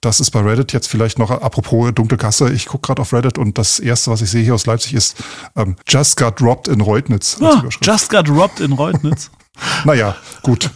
Das 0.00 0.18
ist 0.18 0.32
bei 0.32 0.40
Reddit 0.40 0.72
jetzt 0.72 0.88
vielleicht 0.88 1.20
noch, 1.20 1.30
apropos 1.30 1.94
dunkle 1.94 2.18
Gasse, 2.18 2.52
ich 2.52 2.66
gucke 2.66 2.88
gerade 2.88 3.00
auf 3.00 3.12
Reddit 3.12 3.38
und 3.38 3.58
das 3.58 3.78
erste, 3.78 4.10
was 4.10 4.22
ich 4.22 4.30
sehe 4.30 4.42
hier 4.42 4.56
aus 4.56 4.66
Leipzig 4.66 4.94
ist 4.94 5.16
ähm, 5.54 5.76
Just 5.86 6.16
got 6.16 6.42
robbed 6.42 6.66
in 6.66 6.80
Reutnitz. 6.80 7.38
Ah, 7.40 7.62
just 7.80 8.10
got 8.10 8.28
robbed 8.28 8.58
in 8.58 8.72
Reutnitz. 8.72 9.30
naja, 9.84 10.16
gut. 10.42 10.70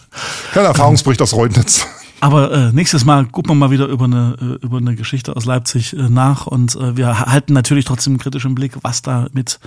Kein 0.53 0.65
Erfahrungsbericht 0.65 1.21
aus 1.21 1.33
Reutnitz. 1.33 1.85
Aber 2.21 2.51
äh, 2.51 2.71
nächstes 2.73 3.05
Mal 3.05 3.25
gucken 3.25 3.51
wir 3.51 3.55
mal 3.55 3.71
wieder 3.71 3.87
über 3.87 4.05
eine, 4.05 4.35
äh, 4.41 4.65
über 4.65 4.77
eine 4.77 4.95
Geschichte 4.95 5.35
aus 5.35 5.45
Leipzig 5.45 5.93
äh, 5.93 6.09
nach 6.09 6.47
und 6.47 6.75
äh, 6.75 6.97
wir 6.97 7.19
halten 7.19 7.53
natürlich 7.53 7.85
trotzdem 7.85 8.17
kritisch 8.17 8.45
im 8.45 8.55
Blick, 8.55 8.73
was 8.81 9.01
da 9.01 9.27
mit 9.31 9.59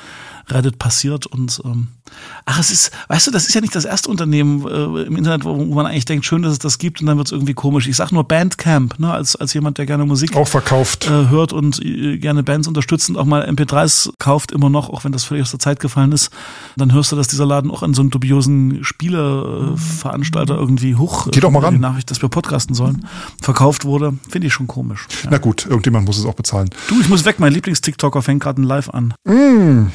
Reddit 0.48 0.78
passiert 0.78 1.26
und 1.26 1.61
ähm, 1.64 1.88
ach, 2.44 2.59
es 2.59 2.70
ist, 2.70 2.90
weißt 3.09 3.26
du, 3.26 3.31
das 3.31 3.46
ist 3.46 3.55
ja 3.55 3.61
nicht 3.61 3.74
das 3.74 3.85
erste 3.85 4.11
Unternehmen 4.11 4.66
äh, 4.66 5.02
im 5.02 5.16
Internet, 5.16 5.44
wo, 5.44 5.57
man 5.57 5.87
eigentlich 5.87 6.05
denkt, 6.05 6.24
schön, 6.24 6.42
dass 6.42 6.52
es 6.52 6.59
das 6.59 6.78
gibt 6.78 7.00
und 7.00 7.07
dann 7.07 7.16
wird 7.16 7.28
es 7.28 7.33
irgendwie 7.33 7.55
komisch. 7.55 7.88
Ich 7.88 7.96
sag 7.96 8.12
nur 8.12 8.24
Bandcamp, 8.24 8.98
ne, 8.98 9.12
als, 9.12 9.37
als 9.37 9.55
jemand, 9.55 9.78
der 9.78 9.87
gerne 9.87 10.05
Musik 10.05 10.35
auch 10.37 10.48
verkauft 10.48 11.07
äh, 11.07 11.28
hört 11.28 11.52
und 11.52 11.85
äh, 11.85 12.18
gerne 12.18 12.42
Bands 12.42 12.68
unterstützt 12.68 13.09
und 13.11 13.16
auch 13.16 13.24
mal 13.24 13.48
MP3s 13.48 14.11
kauft, 14.18 14.52
immer 14.52 14.70
noch, 14.70 14.90
auch 14.90 15.05
wenn 15.05 15.12
das 15.12 15.24
völlig 15.24 15.42
aus 15.42 15.50
der 15.50 15.61
Zeit 15.61 15.81
gefallen 15.81 16.12
ist, 16.12 16.31
dann 16.76 16.92
hörst 16.92 17.12
du, 17.12 17.16
dass 17.16 17.28
dieser 17.28 17.46
Laden 17.46 17.70
auch 17.70 17.83
an 17.83 17.94
so 17.94 18.02
einen 18.02 18.11
dubiosen 18.11 18.85
Spieleveranstalter 18.85 20.55
irgendwie 20.55 20.96
hoch 20.96 21.28
Geh 21.31 21.40
doch 21.40 21.50
mal 21.50 21.61
ran. 21.61 21.74
die 21.74 21.81
Nachricht, 21.81 22.11
dass 22.11 22.20
wir 22.22 22.28
podcasten 22.28 22.74
sollen, 22.74 23.07
verkauft 23.40 23.85
wurde, 23.85 24.14
finde 24.28 24.48
ich 24.48 24.52
schon 24.52 24.66
komisch. 24.66 25.07
Ja. 25.24 25.31
Na 25.33 25.38
gut, 25.38 25.66
irgendjemand 25.66 26.07
muss 26.07 26.18
es 26.18 26.24
auch 26.24 26.35
bezahlen. 26.35 26.70
Du, 26.88 27.00
ich 27.00 27.09
muss 27.09 27.24
weg, 27.24 27.38
mein 27.38 27.52
Lieblings-TikToker 27.52 28.22
fängt 28.22 28.42
gerade 28.42 28.61
ein 28.61 28.64
Live 28.64 28.90
an. 28.90 29.14
Mm. 29.24 29.87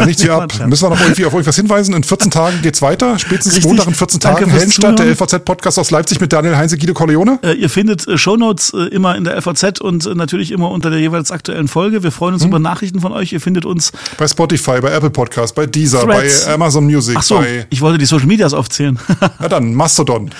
Dann 0.00 0.08
nicht 0.08 0.20
hier 0.20 0.34
ab. 0.34 0.52
Müssen 0.66 0.84
wir 0.84 0.90
noch 0.90 1.00
irgendwie 1.00 1.24
auf 1.26 1.32
irgendwas 1.32 1.56
hinweisen? 1.56 1.94
In 1.94 2.02
14 2.02 2.30
Tagen 2.30 2.62
geht's 2.62 2.80
weiter. 2.82 3.18
Spätestens 3.18 3.56
Richtig. 3.56 3.68
Montag 3.68 3.86
in 3.86 3.94
14 3.94 4.20
Tagen. 4.20 4.50
Heldenstadt, 4.50 4.98
der 4.98 5.06
LVZ-Podcast 5.06 5.78
aus 5.78 5.90
Leipzig 5.90 6.20
mit 6.20 6.32
Daniel 6.32 6.56
Heinze, 6.56 6.78
Guido 6.78 6.94
Corleone. 6.94 7.38
Äh, 7.42 7.52
ihr 7.52 7.68
findet 7.68 8.08
äh, 8.08 8.16
Shownotes 8.16 8.72
äh, 8.72 8.84
immer 8.88 9.16
in 9.16 9.24
der 9.24 9.36
LVZ 9.36 9.80
und 9.80 10.06
äh, 10.06 10.14
natürlich 10.14 10.52
immer 10.52 10.70
unter 10.70 10.90
der 10.90 11.00
jeweils 11.00 11.30
aktuellen 11.30 11.68
Folge. 11.68 12.02
Wir 12.02 12.12
freuen 12.12 12.34
uns 12.34 12.42
hm. 12.42 12.50
über 12.50 12.58
Nachrichten 12.58 13.00
von 13.00 13.12
euch. 13.12 13.32
Ihr 13.32 13.40
findet 13.40 13.64
uns 13.66 13.92
bei 14.16 14.26
Spotify, 14.26 14.80
bei 14.80 14.90
Apple 14.90 15.10
Podcast, 15.10 15.54
bei 15.54 15.66
Deezer, 15.66 16.04
Threads. 16.04 16.46
bei 16.46 16.54
Amazon 16.54 16.84
Music. 16.84 17.16
Ach 17.18 17.22
so, 17.22 17.38
bei 17.38 17.66
ich 17.70 17.80
wollte 17.80 17.98
die 17.98 18.06
Social 18.06 18.26
Medias 18.26 18.54
aufzählen. 18.54 18.98
ja 19.40 19.48
dann, 19.48 19.74
Mastodon. 19.74 20.30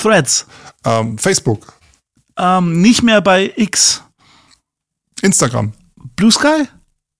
Threads. 0.00 0.46
Ähm, 0.84 1.18
Facebook. 1.18 1.74
Ähm, 2.38 2.80
nicht 2.80 3.02
mehr 3.02 3.20
bei 3.20 3.52
X. 3.56 4.02
Instagram. 5.20 5.72
Blue 6.16 6.30
Sky? 6.30 6.68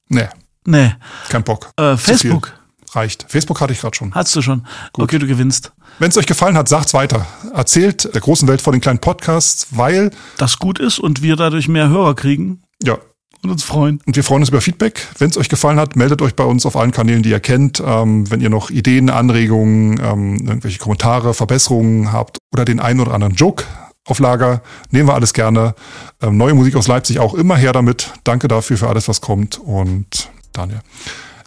Nee, 0.08 0.28
Nee. 0.66 0.92
kein 1.28 1.44
Bock. 1.44 1.70
Äh. 1.76 1.96
Facebook. 1.96 2.52
Reicht. 2.92 3.26
Facebook 3.28 3.60
hatte 3.60 3.72
ich 3.72 3.80
gerade 3.80 3.96
schon. 3.96 4.14
Hattest 4.14 4.36
du 4.36 4.42
schon. 4.42 4.66
Okay, 4.92 5.18
du 5.18 5.26
gewinnst. 5.26 5.72
Wenn 5.98 6.10
es 6.10 6.16
euch 6.16 6.26
gefallen 6.26 6.56
hat, 6.56 6.68
sagt's 6.68 6.94
weiter. 6.94 7.26
Erzählt 7.52 8.14
der 8.14 8.20
großen 8.20 8.46
Welt 8.46 8.62
von 8.62 8.72
den 8.72 8.80
kleinen 8.80 9.00
Podcasts, 9.00 9.68
weil, 9.70 10.10
Das 10.38 10.58
gut 10.58 10.78
ist 10.78 10.98
und 10.98 11.22
wir 11.22 11.36
dadurch 11.36 11.66
mehr 11.68 11.88
Hörer 11.88 12.14
kriegen 12.14 12.62
ja, 12.82 12.98
und 13.42 13.50
uns 13.50 13.62
freuen. 13.62 14.00
Und 14.06 14.16
wir 14.16 14.24
freuen 14.24 14.42
uns 14.42 14.48
über 14.48 14.60
Feedback. 14.60 15.06
Wenn 15.18 15.30
es 15.30 15.36
euch 15.36 15.48
gefallen 15.48 15.78
hat, 15.78 15.96
meldet 15.96 16.22
euch 16.22 16.34
bei 16.34 16.44
uns 16.44 16.66
auf 16.66 16.76
allen 16.76 16.92
Kanälen, 16.92 17.22
die 17.22 17.30
ihr 17.30 17.40
kennt. 17.40 17.82
Ähm, 17.84 18.30
wenn 18.30 18.40
ihr 18.40 18.50
noch 18.50 18.70
Ideen, 18.70 19.10
Anregungen, 19.10 20.00
ähm, 20.02 20.36
irgendwelche 20.46 20.78
Kommentare, 20.78 21.34
Verbesserungen 21.34 22.12
habt 22.12 22.38
oder 22.52 22.64
den 22.64 22.80
einen 22.80 23.00
oder 23.00 23.12
anderen 23.12 23.34
Joke 23.34 23.64
auf 24.06 24.18
Lager, 24.18 24.62
nehmen 24.90 25.08
wir 25.08 25.14
alles 25.14 25.32
gerne. 25.32 25.74
Ähm, 26.22 26.36
neue 26.36 26.54
Musik 26.54 26.76
aus 26.76 26.88
Leipzig 26.88 27.18
auch 27.20 27.34
immer 27.34 27.56
her 27.56 27.72
damit. 27.72 28.12
Danke 28.24 28.48
dafür 28.48 28.76
für 28.76 28.88
alles, 28.88 29.08
was 29.08 29.20
kommt. 29.20 29.58
Und 29.58 30.30
Daniel, 30.54 30.80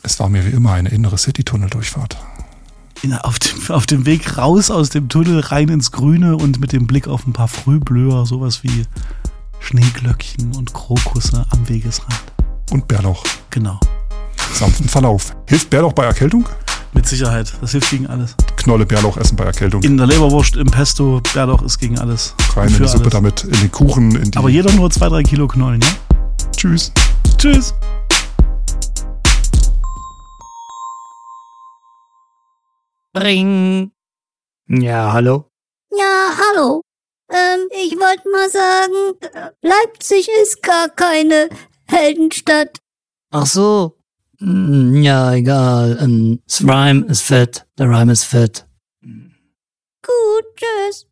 es 0.04 0.20
war 0.20 0.28
mir 0.28 0.46
wie 0.46 0.50
immer 0.50 0.74
eine 0.74 0.90
innere 0.90 1.18
City-Tunnel-Durchfahrt. 1.18 2.18
Auf, 3.22 3.40
dem, 3.40 3.70
auf 3.70 3.86
dem 3.86 4.06
Weg 4.06 4.38
raus 4.38 4.70
aus 4.70 4.90
dem 4.90 5.08
Tunnel 5.08 5.40
rein 5.40 5.70
ins 5.70 5.92
Grüne 5.92 6.36
und 6.36 6.60
mit 6.60 6.74
dem 6.74 6.88
Blick 6.88 7.08
auf 7.08 7.26
ein 7.26 7.32
paar 7.32 7.48
Frühblöher, 7.48 8.26
sowas 8.26 8.64
wie 8.64 8.86
Schneeglöckchen 9.60 10.56
und 10.58 10.74
Krokusse 10.74 11.46
am 11.52 11.70
Wegesrand. 11.70 12.22
Und 12.72 12.88
Bärlauch. 12.88 13.24
Genau. 13.50 13.80
Sanften 14.54 14.90
Verlauf. 14.90 15.36
Hilft 15.48 15.70
Bärlauch 15.70 15.94
bei 15.94 16.04
Erkältung? 16.04 16.50
Mit 16.94 17.08
Sicherheit. 17.08 17.54
Das 17.62 17.72
hilft 17.72 17.92
gegen 17.92 18.08
alles. 18.08 18.36
Knolle 18.58 18.86
Bärlauch 18.86 19.16
essen 19.16 19.38
bei 19.38 19.46
Erkältung. 19.46 19.84
In 19.84 19.96
der 19.96 20.08
Leberwurst, 20.08 20.58
im 20.58 20.68
Pesto, 20.68 21.22
Bärlauch 21.34 21.62
ist 21.62 21.78
gegen 21.78 21.98
alles. 21.98 22.36
Rein 22.56 22.68
in 22.70 22.82
die 22.82 22.88
Suppe 22.88 23.04
alles. 23.04 23.14
damit, 23.14 23.44
in 23.46 23.60
den 23.60 23.72
Kuchen, 23.72 24.16
in 24.16 24.32
die. 24.32 24.38
Aber 24.38 24.50
jeder 24.50 24.74
nur 24.74 24.90
zwei, 24.90 25.08
drei 25.08 25.24
Kilo 25.24 25.48
Knollen, 25.48 25.80
ja? 25.82 25.88
Tschüss. 26.58 26.92
Tschüss. 27.38 27.74
Ring. 33.24 33.92
Ja, 34.68 35.14
hallo? 35.14 35.50
Ja, 35.92 36.32
hallo. 36.38 36.82
Ähm, 37.30 37.68
ich 37.72 37.94
wollte 37.98 38.30
mal 38.30 38.50
sagen, 38.50 39.54
Leipzig 39.62 40.30
ist 40.42 40.62
gar 40.64 40.90
keine 40.90 41.50
Heldenstadt. 41.88 42.78
Ach 43.32 43.46
so. 43.46 43.98
Hm, 44.40 45.02
Ja, 45.02 45.34
egal. 45.34 45.98
Ähm, 46.02 46.42
Das 46.46 46.62
Rhyme 46.64 47.06
ist 47.08 47.22
fett. 47.22 47.66
Der 47.78 47.88
Rhyme 47.90 48.12
ist 48.12 48.24
fett. 48.26 48.66
Gut, 49.02 50.46
tschüss. 50.56 51.08